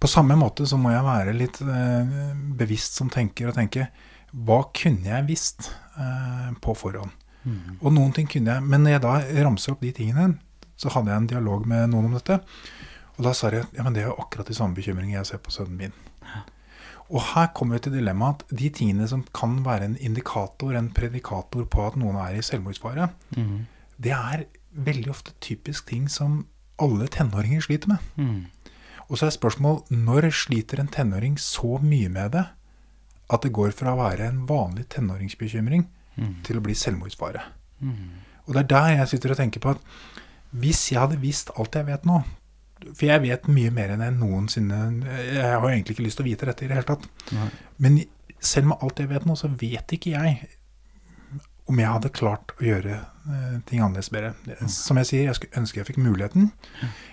På 0.00 0.08
samme 0.08 0.36
måte 0.40 0.64
så 0.68 0.78
må 0.80 0.94
jeg 0.94 1.04
være 1.04 1.34
litt 1.36 1.60
eh, 1.60 2.14
bevisst 2.56 2.96
som 2.96 3.10
tenker 3.12 3.50
og 3.50 3.58
tenke 3.58 3.90
hva 4.34 4.62
kunne 4.74 5.10
jeg 5.10 5.26
visst 5.28 5.68
eh, 6.00 6.48
på 6.64 6.74
forhånd? 6.78 7.12
Mm. 7.44 7.76
Og 7.82 7.92
noen 7.92 8.14
ting 8.16 8.30
kunne 8.30 8.56
jeg, 8.56 8.64
men 8.64 8.82
når 8.86 8.96
jeg 8.96 9.04
da 9.04 9.12
ramser 9.46 9.74
opp 9.74 9.84
de 9.84 9.92
tingene, 9.94 10.38
så 10.80 10.90
hadde 10.94 11.12
jeg 11.12 11.22
en 11.22 11.30
dialog 11.34 11.68
med 11.68 11.92
noen 11.92 12.08
om 12.08 12.16
dette. 12.16 12.40
Og 13.18 13.28
da 13.28 13.34
sa 13.36 13.52
de 13.52 13.60
ja, 13.60 13.84
men 13.84 13.94
det 13.94 14.02
er 14.02 14.08
jo 14.10 14.18
akkurat 14.24 14.48
de 14.48 14.56
samme 14.56 14.74
bekymringene 14.74 15.20
jeg 15.20 15.34
ser 15.34 15.42
på 15.44 15.52
sønnen 15.54 15.76
min. 15.84 15.94
Og 17.14 17.22
her 17.30 17.46
kommer 17.54 17.78
vi 17.78 17.84
til 17.86 17.94
dilemmaet 17.94 18.42
at 18.42 18.56
de 18.58 18.68
tingene 18.74 19.06
som 19.08 19.22
kan 19.34 19.60
være 19.64 19.84
en 19.86 19.96
indikator, 20.02 20.74
en 20.74 20.88
predikator 20.90 21.64
på 21.70 21.84
at 21.86 21.96
noen 22.00 22.16
er 22.18 22.34
i 22.38 22.42
selvmordsfare, 22.42 23.08
Mm. 23.36 23.66
det 24.02 24.12
er 24.12 24.44
veldig 24.74 25.10
ofte 25.10 25.32
typisk 25.40 25.86
ting 25.86 26.08
som 26.10 26.46
alle 26.82 27.06
tenåringer 27.06 27.60
sliter 27.62 27.88
med. 27.88 27.98
Mm. 28.16 28.46
Og 29.08 29.18
så 29.18 29.26
er 29.26 29.30
spørsmålet 29.36 29.90
når 29.94 30.30
sliter 30.32 30.80
en 30.80 30.88
tenåring 30.88 31.36
så 31.38 31.78
mye 31.82 32.08
med 32.10 32.32
det 32.32 32.46
at 33.30 33.42
det 33.42 33.52
går 33.52 33.70
fra 33.72 33.92
å 33.94 34.00
være 34.00 34.26
en 34.28 34.46
vanlig 34.46 34.88
tenåringsbekymring 34.88 35.86
Mm. 36.16 36.42
til 36.44 36.56
å 36.56 36.62
bli 36.62 36.74
selvmordsfare. 36.74 37.40
Mm. 37.80 38.10
Og 38.46 38.54
det 38.54 38.60
er 38.64 38.66
der 38.68 38.96
jeg 38.98 39.08
sitter 39.08 39.30
og 39.30 39.36
tenker 39.36 39.60
på 39.60 39.70
at 39.70 39.78
hvis 40.54 40.90
jeg 40.92 41.00
hadde 41.00 41.18
visst 41.20 41.50
alt 41.58 41.74
jeg 41.74 41.86
vet 41.86 42.04
nå 42.06 42.22
For 42.92 43.08
jeg 43.08 43.22
vet 43.24 43.48
mye 43.48 43.70
mer 43.74 43.94
enn 43.94 44.02
jeg 44.04 44.16
noensinne 44.18 44.80
Jeg 45.06 45.46
har 45.46 45.64
egentlig 45.70 45.96
ikke 45.96 46.06
lyst 46.06 46.20
til 46.20 46.26
å 46.26 46.30
vite 46.30 46.50
dette 46.50 46.66
i 46.66 46.68
det 46.68 46.76
hele 46.78 46.88
tatt. 46.88 47.08
Nei. 47.36 47.48
Men 47.84 48.02
selv 48.44 48.70
med 48.70 48.84
alt 48.84 49.00
jeg 49.00 49.10
vet 49.10 49.26
nå, 49.28 49.36
så 49.38 49.48
vet 49.48 49.96
ikke 49.96 50.14
jeg 50.14 50.44
om 51.70 51.78
jeg 51.80 51.88
hadde 51.88 52.12
klart 52.12 52.52
å 52.58 52.64
gjøre 52.66 52.96
eh, 52.98 53.52
ting 53.68 53.80
annerledes 53.80 54.10
bedre. 54.12 54.34
Som 54.68 55.00
jeg 55.00 55.08
sier, 55.08 55.28
jeg 55.30 55.38
skulle 55.38 55.62
ønske 55.62 55.80
jeg 55.80 55.88
fikk 55.88 56.00
muligheten. 56.04 56.50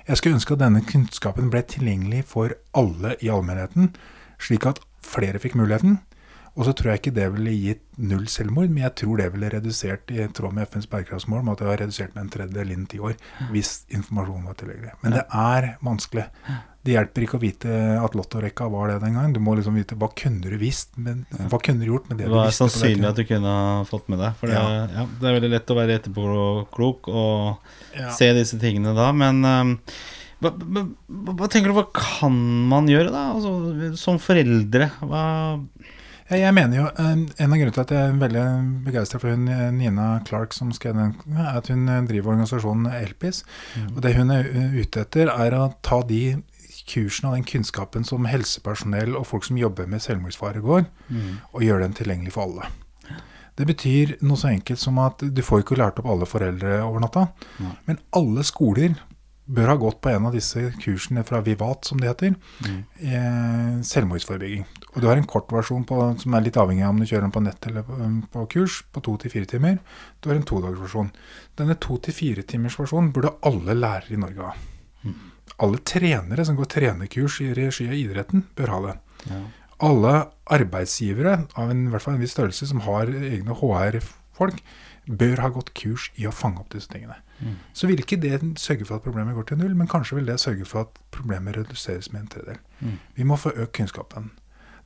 Jeg 0.09 0.19
skulle 0.19 0.39
ønske 0.39 0.57
at 0.57 0.63
denne 0.63 0.81
kunnskapen 0.87 1.51
ble 1.53 1.61
tilgjengelig 1.71 2.25
for 2.33 2.57
alle 2.77 3.15
i 3.23 3.31
allmennheten, 3.31 3.93
slik 4.43 4.67
at 4.67 4.81
flere 5.07 5.39
fikk 5.39 5.55
muligheten. 5.59 6.01
Og 6.59 6.65
så 6.67 6.73
tror 6.75 6.91
jeg 6.91 6.99
ikke 6.99 7.13
det 7.15 7.27
ville 7.31 7.51
gitt 7.55 7.83
null 8.01 8.25
selvmord, 8.27 8.67
men 8.73 8.83
jeg 8.83 8.95
tror 8.99 9.21
det 9.21 9.29
ville 9.31 9.49
redusert 9.53 10.11
i 10.11 10.25
tråd 10.35 10.51
med 10.57 10.67
FNs 10.67 10.89
bærekraftsmål, 10.91 11.45
med 11.47 11.53
at 11.53 11.61
det 11.63 11.67
var 11.69 11.79
redusert 11.79 12.11
med 12.17 12.25
en 12.25 12.31
tredjedel 12.33 12.73
innen 12.73 12.89
ti 12.91 12.99
år, 12.99 13.13
hvis 13.53 13.85
informasjonen 13.95 14.49
var 14.49 14.57
tilgjengelig. 14.59 14.91
Men 15.05 15.15
det 15.15 15.23
er 15.31 15.69
vanskelig. 15.87 16.25
Det 16.81 16.95
hjelper 16.95 17.23
ikke 17.23 17.37
å 17.37 17.41
vite 17.43 17.71
at 18.01 18.15
lottorekka 18.17 18.65
var 18.73 18.89
det 18.89 18.97
den 19.03 19.13
gangen. 19.15 19.33
Du 19.37 19.39
må 19.39 19.53
liksom 19.55 19.75
vite 19.77 19.95
hva 20.01 20.09
kunne 20.17 20.41
du 20.49 20.57
visst, 20.59 20.91
men 20.97 21.23
hva 21.47 21.59
kunne 21.61 21.85
du 21.85 21.91
gjort 21.91 22.09
med 22.09 22.17
det 22.19 22.25
Det 22.25 22.31
du 22.31 22.35
visste. 22.35 22.41
Det 22.41 22.47
var 22.49 22.57
sannsynlig 22.57 23.09
at 23.11 23.19
du 23.21 23.23
kunne 23.29 23.53
ha 23.55 23.83
fått 23.87 24.09
med 24.11 24.19
deg. 24.19 24.35
For 24.41 24.51
det, 24.51 24.57
Ja. 24.57 24.87
ja, 24.97 25.05
det 25.21 25.29
er 25.29 25.37
veldig 25.39 25.51
lett 25.55 25.71
å 25.71 25.77
være 25.77 25.99
etterpåklok 26.01 27.07
og 27.07 27.57
Ja. 27.95 28.09
se 28.17 28.33
disse 28.33 28.59
tingene 28.59 28.95
da, 28.97 29.11
men 29.13 29.45
um, 29.45 29.77
hva, 30.41 30.51
hva, 30.57 30.83
hva 31.37 31.47
tenker 31.53 31.69
du, 31.69 31.77
hva 31.77 31.87
kan 31.93 32.33
man 32.67 32.87
gjøre 32.89 33.13
da? 33.13 33.27
Altså, 33.37 33.95
som 33.95 34.17
foreldre? 34.19 34.89
Hva 35.05 35.23
jeg 36.39 36.53
mener 36.53 36.77
jo, 36.77 36.85
eh, 36.87 37.11
En 37.43 37.51
av 37.51 37.57
grunnene 37.59 37.73
til 37.75 37.81
at 37.83 37.91
jeg 37.91 38.09
er 38.09 38.19
veldig 38.21 38.43
begeistra 38.85 39.19
for 39.19 39.29
hun 39.33 39.47
eh, 39.51 39.71
Nina 39.75 40.19
Clark 40.27 40.53
som 40.53 40.71
skrev 40.71 40.95
den, 40.95 41.15
er 41.37 41.57
at 41.57 41.67
hun 41.67 41.87
eh, 41.89 42.01
driver 42.07 42.31
organisasjonen 42.35 42.87
Elpis. 42.93 43.43
Og 43.95 44.01
det 44.05 44.15
hun 44.15 44.31
er 44.31 44.47
ute 44.77 45.01
etter, 45.03 45.27
er 45.33 45.57
å 45.57 45.73
ta 45.83 46.01
de 46.07 46.37
kursene 46.91 47.29
og 47.29 47.35
den 47.37 47.43
kunnskapen 47.47 48.03
som 48.07 48.25
helsepersonell 48.25 49.15
og 49.15 49.27
folk 49.29 49.43
som 49.45 49.57
jobber 49.59 49.87
med 49.87 50.01
selvmordsfare 50.01 50.61
går, 50.65 50.85
og 51.53 51.61
gjøre 51.63 51.83
den 51.85 51.93
tilgjengelig 51.93 52.33
for 52.33 52.47
alle. 52.47 52.71
Det 53.55 53.67
betyr 53.69 54.15
noe 54.25 54.39
så 54.39 54.49
enkelt 54.49 54.79
som 54.81 54.97
at 55.03 55.21
du 55.21 55.41
får 55.45 55.61
ikke 55.61 55.77
lært 55.77 55.99
opp 56.01 56.07
alle 56.09 56.25
foreldre 56.25 56.79
over 56.81 57.03
natta, 57.03 57.27
Mm. 57.59 57.71
men 57.85 57.99
alle 58.17 58.43
skoler 58.47 58.95
bør 59.47 59.67
ha 59.71 59.75
gått 59.75 60.01
på 60.01 60.09
en 60.13 60.25
av 60.29 60.33
disse 60.35 60.61
kursene 60.79 61.23
fra 61.27 61.41
Vivat, 61.43 61.85
som 61.85 61.97
det 61.99 62.07
heter, 62.11 62.35
Mm. 62.61 63.81
selvmordsforebygging. 63.83 64.65
Og 64.95 65.01
du 65.01 65.07
har 65.07 65.17
en 65.17 65.27
kortversjon 65.27 65.85
på, 65.87 65.97
som 66.21 66.33
er 66.35 66.41
litt 66.45 66.57
avhengig 66.59 66.83
av 66.83 66.89
om 66.93 66.99
du 66.99 67.05
kjører 67.05 67.21
den 67.27 67.31
på 67.35 67.43
nett 67.43 67.67
eller 67.67 67.83
på, 67.87 67.97
på 68.31 68.45
kurs, 68.55 68.81
på 68.93 69.01
to 69.03 69.17
til 69.17 69.31
fire 69.31 69.45
timer. 69.45 69.79
Du 70.21 70.29
har 70.29 70.35
en 70.37 70.43
todagersversjon. 70.47 71.11
Denne 71.59 71.75
to 71.79 71.97
til 71.97 72.13
fire 72.13 72.43
timers 72.43 72.77
versjonen 72.79 73.11
burde 73.15 73.33
alle 73.47 73.73
lærere 73.77 74.11
i 74.15 74.19
Norge 74.21 74.51
ha. 74.51 74.53
Alle 75.61 75.77
trenere 75.85 76.45
som 76.45 76.55
går 76.57 76.69
trenerkurs 76.73 77.39
i 77.43 77.51
regi 77.53 77.87
av 77.87 77.93
idretten, 77.97 78.45
bør 78.55 78.67
ha 78.75 78.79
det. 78.87 78.99
ja. 79.29 79.41
alle 79.81 80.27
arbeidsgivere 80.45 81.47
av 81.57 81.71
en, 81.71 81.87
i 81.87 81.89
hvert 81.89 82.01
fall 82.03 82.13
en 82.13 82.21
viss 82.21 82.35
størrelse 82.35 82.67
som 82.69 82.81
har 82.85 83.09
egne 83.09 83.55
HR-folk, 83.57 84.59
bør 85.09 85.41
ha 85.41 85.49
gått 85.49 85.71
kurs 85.73 86.11
i 86.21 86.27
å 86.29 86.31
fange 86.33 86.61
opp 86.61 86.69
disse 86.69 86.87
tingene. 86.91 87.15
Mm. 87.41 87.55
Så 87.73 87.87
vil 87.89 88.03
ikke 88.03 88.19
det 88.21 88.39
sørge 88.61 88.85
for 88.85 88.95
at 88.95 89.05
problemet 89.05 89.35
går 89.35 89.49
til 89.49 89.57
null, 89.61 89.75
men 89.77 89.89
kanskje 89.89 90.19
vil 90.19 90.29
det 90.29 90.39
sørge 90.39 90.65
for 90.65 90.85
at 90.85 90.99
problemet 91.11 91.57
reduseres 91.57 92.11
med 92.13 92.21
en 92.21 92.27
tredjedel. 92.27 92.59
Mm. 92.79 92.99
Vi 93.15 93.27
må 93.27 93.37
få 93.39 93.53
økt 93.55 93.73
kunnskapen. 93.77 94.31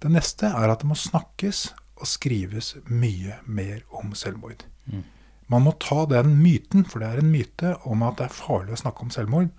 Det 0.01 0.11
neste 0.11 0.47
er 0.47 0.71
at 0.71 0.83
det 0.83 0.87
må 0.89 0.95
snakkes 0.95 1.67
og 1.95 2.07
skrives 2.07 2.75
mye 2.87 3.39
mer 3.45 3.83
om 3.95 4.15
selvmord. 4.15 4.65
Mm. 4.85 5.03
Man 5.47 5.61
må 5.67 5.75
ta 5.81 6.05
den 6.09 6.35
myten, 6.41 6.85
for 6.89 6.99
det 6.99 7.11
er 7.11 7.21
en 7.21 7.31
myte, 7.31 7.75
om 7.85 8.03
at 8.03 8.17
det 8.19 8.27
er 8.27 8.35
farlig 8.35 8.75
å 8.75 8.81
snakke 8.81 9.05
om 9.05 9.13
selvmord, 9.13 9.51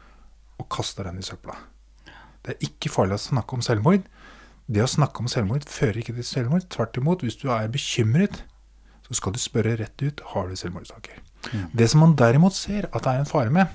og 0.56 0.68
kaste 0.72 1.04
den 1.06 1.20
i 1.20 1.24
søpla. 1.24 1.56
Det 2.44 2.54
er 2.54 2.68
ikke 2.68 2.90
farlig 2.92 3.18
å 3.18 3.26
snakke 3.26 3.56
om 3.56 3.62
selvmord. 3.64 4.06
Det 4.66 4.82
å 4.82 4.90
snakke 4.90 5.22
om 5.22 5.30
selvmord 5.30 5.66
fører 5.70 6.00
ikke 6.00 6.16
til 6.16 6.26
selvmord. 6.26 6.66
Tvert 6.74 6.98
imot, 6.98 7.22
hvis 7.22 7.38
du 7.38 7.48
er 7.54 7.70
bekymret, 7.70 8.42
så 9.06 9.14
skal 9.14 9.34
du 9.34 9.40
spørre 9.42 9.76
rett 9.78 10.02
ut 10.02 10.22
har 10.32 10.50
du 10.50 10.58
selvmordstanker. 10.58 11.20
Mm. 11.52 11.66
Det 11.72 11.90
som 11.90 12.04
man 12.04 12.16
derimot 12.18 12.56
ser 12.56 12.88
at 12.92 13.02
det 13.02 13.12
er 13.12 13.24
en 13.24 13.30
fare 13.30 13.52
med, 13.52 13.66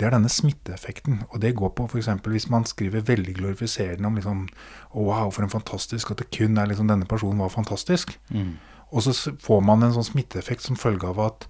det 0.00 0.08
er 0.08 0.14
denne 0.14 0.32
smitteeffekten. 0.32 1.24
Og 1.28 1.40
det 1.42 1.52
går 1.58 1.74
på 1.76 1.84
f.eks. 1.90 2.08
hvis 2.24 2.48
man 2.52 2.64
skriver 2.64 3.04
veldig 3.04 3.34
glorifiserende 3.36 4.08
om 4.08 4.16
liksom, 4.16 4.46
Wow, 4.94 5.30
for 5.30 5.44
en 5.44 5.52
fantastisk 5.52 6.10
At 6.10 6.22
det 6.22 6.30
kun 6.34 6.58
er 6.58 6.70
liksom 6.70 6.88
denne 6.88 7.06
personen 7.06 7.38
var 7.38 7.52
fantastisk. 7.52 8.16
Mm. 8.30 8.56
Og 8.90 9.04
så 9.04 9.34
får 9.38 9.60
man 9.62 9.84
en 9.84 9.92
sånn 9.94 10.08
smitteeffekt 10.08 10.64
som 10.64 10.78
følge 10.78 11.06
av 11.12 11.20
at 11.22 11.44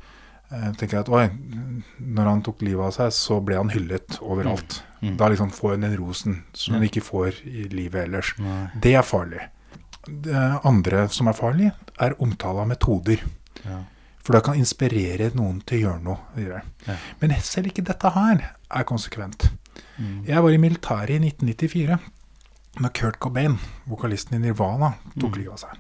eh, 0.51 0.67
tenker 0.77 0.99
jeg 0.99 1.07
at 1.07 1.13
oi, 1.15 1.23
når 2.03 2.29
han 2.29 2.43
tok 2.45 2.67
livet 2.67 2.91
av 2.91 2.97
seg, 2.99 3.15
så 3.17 3.39
ble 3.45 3.57
han 3.57 3.73
hyllet 3.73 4.19
overalt. 4.21 4.83
Mm. 5.01 5.15
Da 5.21 5.31
liksom 5.33 5.55
får 5.55 5.77
hun 5.77 5.87
den 5.87 5.97
rosen 5.97 6.43
som 6.53 6.77
hun 6.77 6.85
ikke 6.85 7.05
får 7.07 7.41
i 7.49 7.69
livet 7.73 8.03
ellers. 8.09 8.35
Nei. 8.43 8.67
Det 8.83 8.93
er 8.99 9.07
farlig. 9.07 9.47
Det 10.05 10.43
andre 10.67 11.07
som 11.15 11.31
er 11.31 11.39
farlig, 11.39 11.71
er 12.01 12.19
omtale 12.21 12.67
av 12.67 12.69
metoder. 12.69 13.25
Ja. 13.63 13.81
For 14.21 14.33
det 14.37 14.43
kan 14.45 14.55
inspirere 14.61 15.31
noen 15.35 15.61
til 15.67 15.79
å 15.79 15.83
gjøre 15.89 16.03
noe. 16.05 16.19
videre. 16.37 16.63
Ja. 16.87 16.97
Men 17.21 17.31
selv 17.41 17.67
ikke 17.71 17.85
dette 17.89 18.11
her 18.15 18.43
er 18.71 18.85
konsekvent. 18.85 19.51
Mm. 19.99 20.25
Jeg 20.29 20.43
var 20.43 20.51
i 20.51 20.59
militæret 20.61 21.11
i 21.11 21.19
1994 21.31 21.99
når 22.81 22.93
Kurt 22.95 23.19
Cobain, 23.19 23.59
vokalisten 23.89 24.37
i 24.37 24.39
Nirvana, 24.47 24.93
tok 25.19 25.33
Mm. 25.33 25.39
livet 25.39 25.53
av 25.53 25.59
seg. 25.59 25.79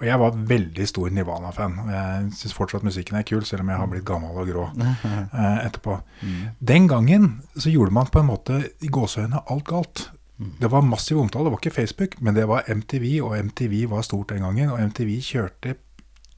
Og 0.00 0.06
jeg 0.08 0.18
var 0.18 0.30
veldig 0.32 0.88
stor 0.88 1.08
Nirvana-fan. 1.10 1.78
og 1.78 1.88
Jeg 1.90 2.32
syns 2.34 2.52
fortsatt 2.54 2.82
musikken 2.82 3.16
er 3.16 3.22
kul, 3.22 3.44
selv 3.44 3.60
om 3.60 3.68
jeg 3.68 3.76
har 3.78 3.86
blitt 3.86 4.04
gammel 4.04 4.30
og 4.36 4.48
grå 4.48 4.64
eh, 4.80 5.66
etterpå. 5.68 6.00
Mm. 6.22 6.48
Den 6.60 6.88
gangen 6.88 7.42
så 7.56 7.70
gjorde 7.70 7.92
man 7.92 8.06
på 8.06 8.18
en 8.20 8.26
måte 8.26 8.70
i 8.82 8.88
gåseøynene 8.88 9.44
alt 9.48 9.64
galt. 9.64 10.10
Mm. 10.40 10.50
Det 10.60 10.70
var 10.70 10.82
massiv 10.82 11.18
omtale. 11.20 11.44
Det 11.44 11.52
var 11.52 11.58
ikke 11.62 11.74
Facebook, 11.76 12.20
men 12.20 12.34
det 12.34 12.48
var 12.48 12.64
MTV, 12.66 13.20
og 13.22 13.38
MTV 13.38 13.86
var 13.90 14.02
stort 14.02 14.28
den 14.34 14.42
gangen. 14.42 14.70
Og 14.70 14.80
MTV 14.80 15.20
kjørte 15.22 15.76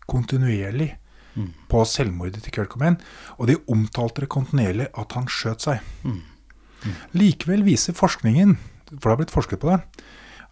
kontinuerlig 0.06 0.92
Mm. 1.36 1.50
på 1.68 1.82
selvmordet 1.84 2.42
til 2.42 2.54
Kurt 2.56 2.70
Cobain. 2.72 2.96
Og 3.36 3.50
de 3.50 3.58
omtalte 3.68 4.24
det 4.24 4.30
kontinuerlig 4.32 4.88
at 4.96 5.12
han 5.18 5.28
skjøt 5.28 5.66
seg. 5.66 5.82
Mm. 6.02 6.22
Likevel 7.12 7.64
viser 7.66 7.96
forskningen, 7.96 8.56
for 8.88 9.02
det 9.02 9.12
har 9.12 9.20
blitt 9.20 9.34
forsket 9.34 9.60
på 9.60 9.74
det, 9.74 10.06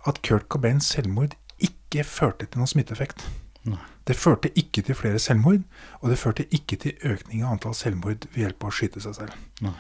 at 0.05 0.21
Kurt 0.27 0.49
Cobains 0.53 0.91
selvmord 0.93 1.37
ikke 1.63 2.05
førte 2.05 2.47
til 2.47 2.61
noen 2.61 2.71
smitteeffekt. 2.71 3.25
Nei. 3.65 3.81
Det 4.05 4.17
førte 4.21 4.51
ikke 4.61 4.83
til 4.85 4.97
flere 4.99 5.21
selvmord, 5.23 5.63
og 6.03 6.11
det 6.13 6.19
førte 6.21 6.45
ikke 6.53 6.77
til 6.83 7.07
økning 7.09 7.45
av 7.45 7.55
antall 7.55 7.77
selvmord 7.79 8.27
ved 8.35 8.43
hjelp 8.43 8.67
av 8.67 8.73
å 8.73 8.77
skyte 8.77 9.01
seg 9.01 9.17
selv. 9.17 9.39
Nei. 9.65 9.73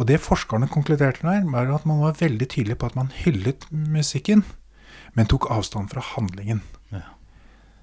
Og 0.00 0.08
det 0.08 0.22
forskerne 0.24 0.70
konkluderte 0.72 1.26
der, 1.26 1.44
var 1.52 1.74
at 1.74 1.84
man 1.88 2.00
var 2.00 2.16
veldig 2.16 2.48
tydelig 2.48 2.78
på 2.80 2.88
at 2.88 2.96
man 2.96 3.12
hyllet 3.12 3.68
musikken, 3.70 4.46
men 5.12 5.28
tok 5.28 5.50
avstand 5.52 5.92
fra 5.92 6.04
handlingen. 6.14 6.62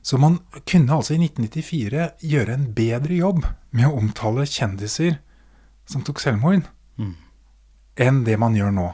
Så 0.03 0.17
man 0.19 0.39
kunne 0.67 0.91
altså 0.93 1.15
i 1.15 1.21
1994 1.23 2.09
gjøre 2.21 2.53
en 2.57 2.65
bedre 2.75 3.15
jobb 3.15 3.45
med 3.71 3.87
å 3.87 3.97
omtale 4.01 4.43
kjendiser 4.45 5.17
som 5.85 6.03
tok 6.03 6.19
selvmord, 6.19 6.67
Mm. 6.99 7.15
enn 7.97 8.23
det 8.23 8.37
man 8.39 8.53
gjør 8.55 8.71
nå. 8.73 8.93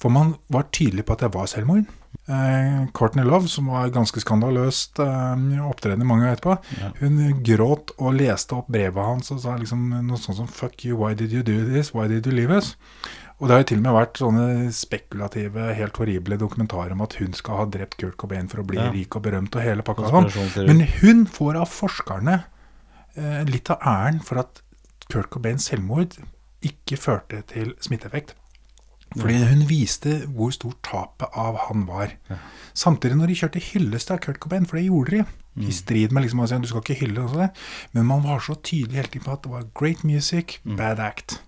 For 0.00 0.08
man 0.10 0.34
var 0.50 0.66
tydelig 0.72 1.04
på 1.06 1.12
at 1.12 1.20
det 1.20 1.32
var 1.34 1.46
selvmord. 1.46 1.84
Eh, 2.28 2.86
Courtney 2.94 3.24
Love, 3.24 3.48
som 3.48 3.66
var 3.66 3.90
ganske 3.90 4.20
skandaløst 4.22 4.98
eh, 5.02 5.66
opptredende 5.68 6.06
mange 6.06 6.24
år 6.28 6.36
etterpå, 6.36 6.56
Ja. 6.80 6.90
hun 7.00 7.42
gråt 7.44 7.90
og 7.98 8.14
leste 8.14 8.52
opp 8.56 8.68
brevet 8.70 9.04
hans 9.04 9.30
og 9.30 9.40
sa 9.40 9.56
liksom 9.56 9.90
noe 10.06 10.16
sånt 10.16 10.36
som 10.36 10.46
'Fuck 10.48 10.84
you, 10.86 10.96
why 10.96 11.14
did 11.14 11.32
you 11.32 11.42
do 11.42 11.64
this? 11.68 11.92
Why 11.94 12.08
did 12.08 12.26
you 12.26 12.32
leave 12.32 12.50
us?' 12.50 12.76
Og 13.40 13.48
det 13.48 13.54
har 13.56 13.62
jo 13.64 13.68
til 13.72 13.78
og 13.80 13.82
med 13.82 13.96
vært 13.96 14.20
sånne 14.22 14.72
spekulative, 14.72 15.64
helt 15.74 15.96
horrible 15.98 16.36
dokumentarer 16.38 16.92
om 16.94 17.00
at 17.04 17.16
hun 17.18 17.32
skal 17.36 17.56
ha 17.56 17.64
drept 17.66 17.96
Kurt 18.00 18.16
Cobain 18.16 18.48
for 18.48 18.62
å 18.62 18.66
bli 18.66 18.78
Ja. 18.78 18.90
rik 18.94 19.16
og 19.16 19.22
berømt 19.26 19.54
og 19.56 19.62
hele 19.62 19.82
pakka 19.82 20.08
sånn. 20.08 20.66
Men 20.66 20.80
hun 21.02 21.26
får 21.26 21.56
av 21.60 21.68
forskerne 21.68 22.44
eh, 23.16 23.44
litt 23.44 23.70
av 23.70 23.78
æren 23.80 24.22
for 24.22 24.38
at 24.38 24.62
Kurt 25.10 25.30
Cobains 25.30 25.66
selvmord 25.68 26.16
ikke 26.62 26.96
førte 26.96 27.42
til 27.46 27.74
smitteeffekt. 27.80 28.34
Fordi 29.16 29.44
hun 29.46 29.60
viste 29.68 30.26
hvor 30.34 30.50
stort 30.50 30.80
tapet 30.82 31.28
av 31.38 31.56
han 31.68 31.84
var. 31.86 32.14
Ja. 32.30 32.36
Samtidig 32.74 33.14
når 33.16 33.26
de 33.30 33.34
kjørte 33.34 33.60
hyllest 33.62 34.10
av 34.10 34.18
Kurt 34.24 34.40
Cobain, 34.40 34.64
for 34.66 34.76
det 34.78 34.86
gjorde 34.88 35.10
de, 35.10 35.24
Mm. 35.56 35.68
i 35.68 35.70
strid 35.70 36.10
med 36.10 36.24
liksom 36.24 36.40
å 36.42 36.48
si 36.48 36.54
at 36.56 36.62
du 36.62 36.66
skal 36.66 36.80
ikke 36.82 36.98
hylle 36.98 37.18
og 37.22 37.30
sånn, 37.30 37.50
men 37.92 38.06
man 38.06 38.22
var 38.22 38.40
så 38.40 38.56
tydelig 38.60 38.94
hele 38.94 39.06
tiden 39.06 39.22
på 39.22 39.32
at 39.34 39.42
det 39.42 39.52
var 39.52 39.62
great 39.74 40.02
music, 40.02 40.58
Mm. 40.66 40.76
bad 40.76 40.98
act. 40.98 41.40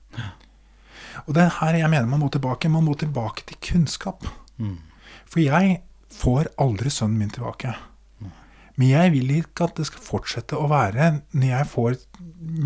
Og 1.27 1.35
det 1.37 1.47
er 1.47 1.59
her 1.61 1.81
jeg 1.81 1.91
mener 1.93 2.11
man 2.11 2.23
må 2.25 2.31
tilbake. 2.33 2.71
Man 2.73 2.87
må 2.87 2.95
tilbake 2.99 3.47
til 3.49 3.61
kunnskap. 3.73 4.27
Mm. 4.57 4.79
For 5.27 5.43
jeg 5.43 5.81
får 6.17 6.53
aldri 6.62 6.93
sønnen 6.93 7.21
min 7.21 7.33
tilbake. 7.33 7.75
Men 8.77 8.91
jeg 8.91 9.12
vil 9.14 9.31
ikke 9.39 9.71
at 9.71 9.79
det 9.79 9.87
skal 9.89 10.05
fortsette 10.05 10.57
å 10.61 10.69
være, 10.69 11.09
når 11.33 11.49
jeg 11.49 11.69
får 11.71 11.95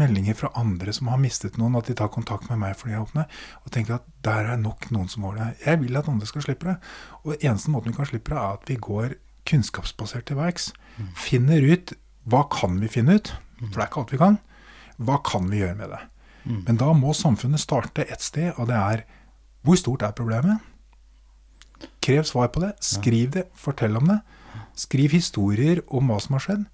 meldinger 0.00 0.34
fra 0.34 0.50
andre 0.58 0.92
som 0.94 1.06
har 1.12 1.20
mistet 1.22 1.58
noen, 1.60 1.76
at 1.78 1.86
de 1.86 1.94
tar 1.98 2.10
kontakt 2.10 2.48
med 2.50 2.58
meg 2.58 2.74
fordi 2.78 2.96
jeg 2.96 3.04
åpner, 3.04 3.28
og 3.62 3.70
tenker 3.74 4.00
at 4.00 4.08
der 4.26 4.50
er 4.50 4.58
nok 4.58 4.88
noen 4.90 5.06
som 5.10 5.28
går 5.28 5.38
det. 5.38 5.48
Jeg 5.68 5.82
vil 5.84 6.00
at 6.00 6.10
andre 6.10 6.26
skal 6.26 6.44
slippe 6.44 6.66
det. 6.66 6.76
Og 7.22 7.36
eneste 7.38 7.70
måten 7.70 7.94
vi 7.94 8.00
kan 8.00 8.10
slippe 8.10 8.34
det, 8.34 8.40
er 8.42 8.58
at 8.58 8.72
vi 8.72 8.78
går 8.90 9.14
kunnskapsbasert 9.50 10.26
til 10.28 10.40
verks. 10.40 10.72
Finner 11.18 11.62
ut 11.62 11.94
hva 12.30 12.42
kan 12.52 12.74
vi 12.82 12.90
finne 12.90 13.16
ut, 13.20 13.30
for 13.60 13.76
det 13.78 13.84
er 13.84 13.88
ikke 13.88 14.02
alt 14.02 14.14
vi 14.14 14.20
kan. 14.20 14.40
Hva 15.00 15.20
kan 15.24 15.46
vi 15.48 15.62
gjøre 15.62 15.78
med 15.78 15.94
det? 15.94 16.02
Mm. 16.44 16.62
Men 16.66 16.80
da 16.80 16.92
må 16.96 17.14
samfunnet 17.16 17.62
starte 17.62 18.06
et 18.06 18.22
sted, 18.24 18.52
og 18.56 18.70
det 18.70 18.78
er 18.78 19.06
hvor 19.66 19.76
stort 19.76 20.02
er 20.02 20.16
problemet? 20.16 20.60
Krev 22.00 22.24
svar 22.24 22.48
på 22.52 22.62
det. 22.64 22.72
Skriv 22.84 23.32
det. 23.36 23.46
Fortell 23.56 23.96
om 23.96 24.08
det. 24.08 24.20
Skriv 24.78 25.12
historier 25.12 25.82
om 25.92 26.08
hva 26.08 26.16
som 26.22 26.36
har 26.36 26.44
skjedd. 26.44 26.64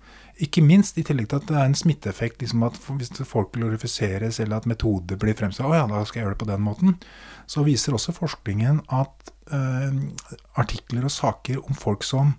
Ikke 0.43 0.63
minst 0.63 0.99
i 1.01 1.05
tillegg 1.07 1.31
til 1.31 1.41
at 1.41 1.49
det 1.49 1.57
er 1.59 1.67
en 1.67 1.79
smitteeffekt. 1.79 2.43
Liksom 2.43 2.63
at 2.67 2.79
hvis 2.79 3.11
folk 3.27 3.53
glorifiseres, 3.57 4.39
eller 4.43 4.61
at 4.61 4.69
metoder 4.71 5.19
blir 5.19 5.35
fremstilt 5.39 5.67
Å 5.67 5.75
ja, 5.75 5.87
da 5.91 6.05
skal 6.07 6.21
jeg 6.21 6.27
gjøre 6.27 6.37
det 6.37 6.43
på 6.45 6.51
den 6.53 6.67
måten. 6.67 6.99
Så 7.51 7.65
viser 7.67 7.97
også 7.97 8.15
forskningen 8.15 8.85
at 8.95 9.33
eh, 9.51 10.03
artikler 10.61 11.09
og 11.09 11.15
saker 11.15 11.63
om 11.65 11.79
folk 11.79 12.07
som 12.07 12.37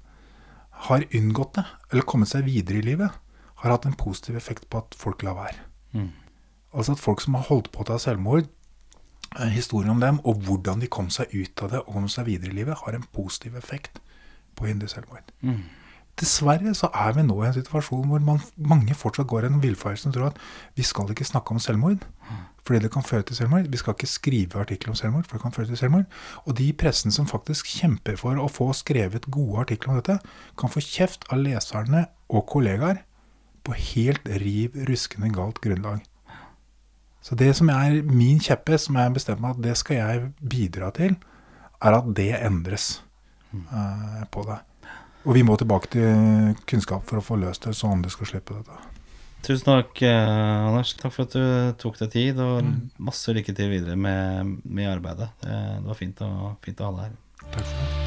har 0.88 1.08
unngått 1.18 1.58
det, 1.58 1.66
eller 1.92 2.06
kommet 2.08 2.30
seg 2.32 2.46
videre 2.46 2.80
i 2.80 2.86
livet, 2.86 3.12
har 3.64 3.74
hatt 3.74 3.88
en 3.90 3.98
positiv 3.98 4.38
effekt 4.38 4.68
på 4.70 4.84
at 4.84 4.96
folk 4.96 5.24
lar 5.26 5.40
være. 5.40 5.64
Mm. 5.98 6.12
Altså 6.78 6.94
at 6.94 7.02
folk 7.02 7.24
som 7.24 7.38
har 7.38 7.48
holdt 7.50 7.72
på 7.74 7.82
å 7.82 7.88
ta 7.90 7.98
selvmord, 8.02 8.46
eh, 9.40 9.50
historien 9.50 9.96
om 9.96 10.04
dem, 10.04 10.22
og 10.24 10.44
hvordan 10.46 10.84
de 10.84 10.92
kom 10.94 11.10
seg 11.10 11.34
ut 11.34 11.66
av 11.66 11.74
det 11.74 11.82
og 11.84 11.98
kom 11.98 12.08
seg 12.12 12.30
videre 12.30 12.54
i 12.54 12.60
livet, 12.60 12.78
har 12.86 12.96
en 12.96 13.08
positiv 13.14 13.58
effekt 13.58 14.00
på 14.56 14.66
å 14.66 14.70
hindre 14.70 14.90
selvmord. 14.92 15.26
Mm. 15.42 15.64
Dessverre 16.18 16.74
så 16.74 16.90
er 16.98 17.14
vi 17.14 17.24
nå 17.26 17.36
i 17.44 17.48
en 17.48 17.54
situasjon 17.54 18.08
hvor 18.10 18.22
man, 18.26 18.40
mange 18.58 18.96
fortsatt 18.98 19.30
går 19.30 19.46
en 19.46 19.60
villfarelse 19.62 20.10
og 20.10 20.16
tror 20.16 20.32
at 20.32 20.40
vi 20.78 20.86
skal 20.86 21.12
ikke 21.14 21.28
snakke 21.28 21.54
om 21.54 21.62
selvmord 21.62 22.06
fordi 22.68 22.84
det 22.84 22.92
kan 22.92 23.06
føre 23.06 23.24
til 23.24 23.38
selvmord. 23.38 23.70
Vi 23.72 23.80
skal 23.80 23.96
ikke 23.96 24.10
skrive 24.12 24.60
artikler 24.60 24.92
om 24.92 24.98
selvmord, 25.00 25.24
for 25.24 25.38
det 25.38 25.46
kan 25.46 25.54
føre 25.56 25.70
til 25.70 25.80
selvmord. 25.80 26.04
Og 26.44 26.58
de 26.58 26.66
i 26.68 26.76
pressen 26.76 27.14
som 27.16 27.30
faktisk 27.30 27.70
kjemper 27.72 28.18
for 28.20 28.36
å 28.36 28.50
få 28.52 28.74
skrevet 28.76 29.30
gode 29.32 29.62
artikler 29.64 29.94
om 29.94 30.02
dette, 30.02 30.18
kan 30.60 30.74
få 30.74 30.84
kjeft 30.84 31.24
av 31.32 31.40
leserne 31.46 32.10
og 32.28 32.44
kollegaer 32.52 33.00
på 33.64 33.78
helt 33.94 34.28
riv 34.44 34.76
ruskende 34.90 35.32
galt 35.32 35.62
grunnlag. 35.64 36.04
Så 37.28 37.36
det 37.36 37.50
som 37.58 37.68
er 37.74 38.00
min 38.08 38.40
kjepphest, 38.40 38.88
som 38.88 38.96
jeg 38.96 39.10
har 39.10 39.16
bestemt 39.16 39.44
meg 39.44 39.58
at 39.58 39.64
det 39.66 39.74
skal 39.76 39.98
jeg 40.00 40.30
bidra 40.40 40.94
til, 40.96 41.18
er 41.84 41.98
at 41.98 42.08
det 42.16 42.32
endres 42.40 43.02
uh, 43.52 44.24
på 44.32 44.46
det. 44.48 44.62
Og 45.28 45.36
vi 45.36 45.44
må 45.44 45.58
tilbake 45.60 45.92
til 45.92 46.56
kunnskap 46.70 47.04
for 47.10 47.20
å 47.20 47.26
få 47.26 47.36
løst 47.42 47.68
det, 47.68 47.76
så 47.76 47.92
andre 47.92 48.14
skal 48.14 48.32
slippe 48.32 48.56
dette. 48.56 48.80
Tusen 49.44 49.68
takk, 49.68 50.02
eh, 50.08 50.68
Anders. 50.68 50.96
Takk 50.98 51.14
for 51.14 51.28
at 51.28 51.36
du 51.36 51.76
tok 51.84 52.00
deg 52.00 52.16
tid, 52.16 52.42
og 52.42 52.72
masse 52.98 53.36
lykke 53.36 53.56
til 53.56 53.76
videre 53.76 54.00
med, 54.00 54.58
med 54.64 54.92
arbeidet. 54.96 55.30
Det, 55.44 55.62
det 55.84 55.88
var 55.92 56.00
fint 56.00 56.24
å, 56.26 56.34
fint 56.64 56.84
å 56.84 56.92
ha 56.92 57.02
deg 57.02 57.10
her. 57.12 58.07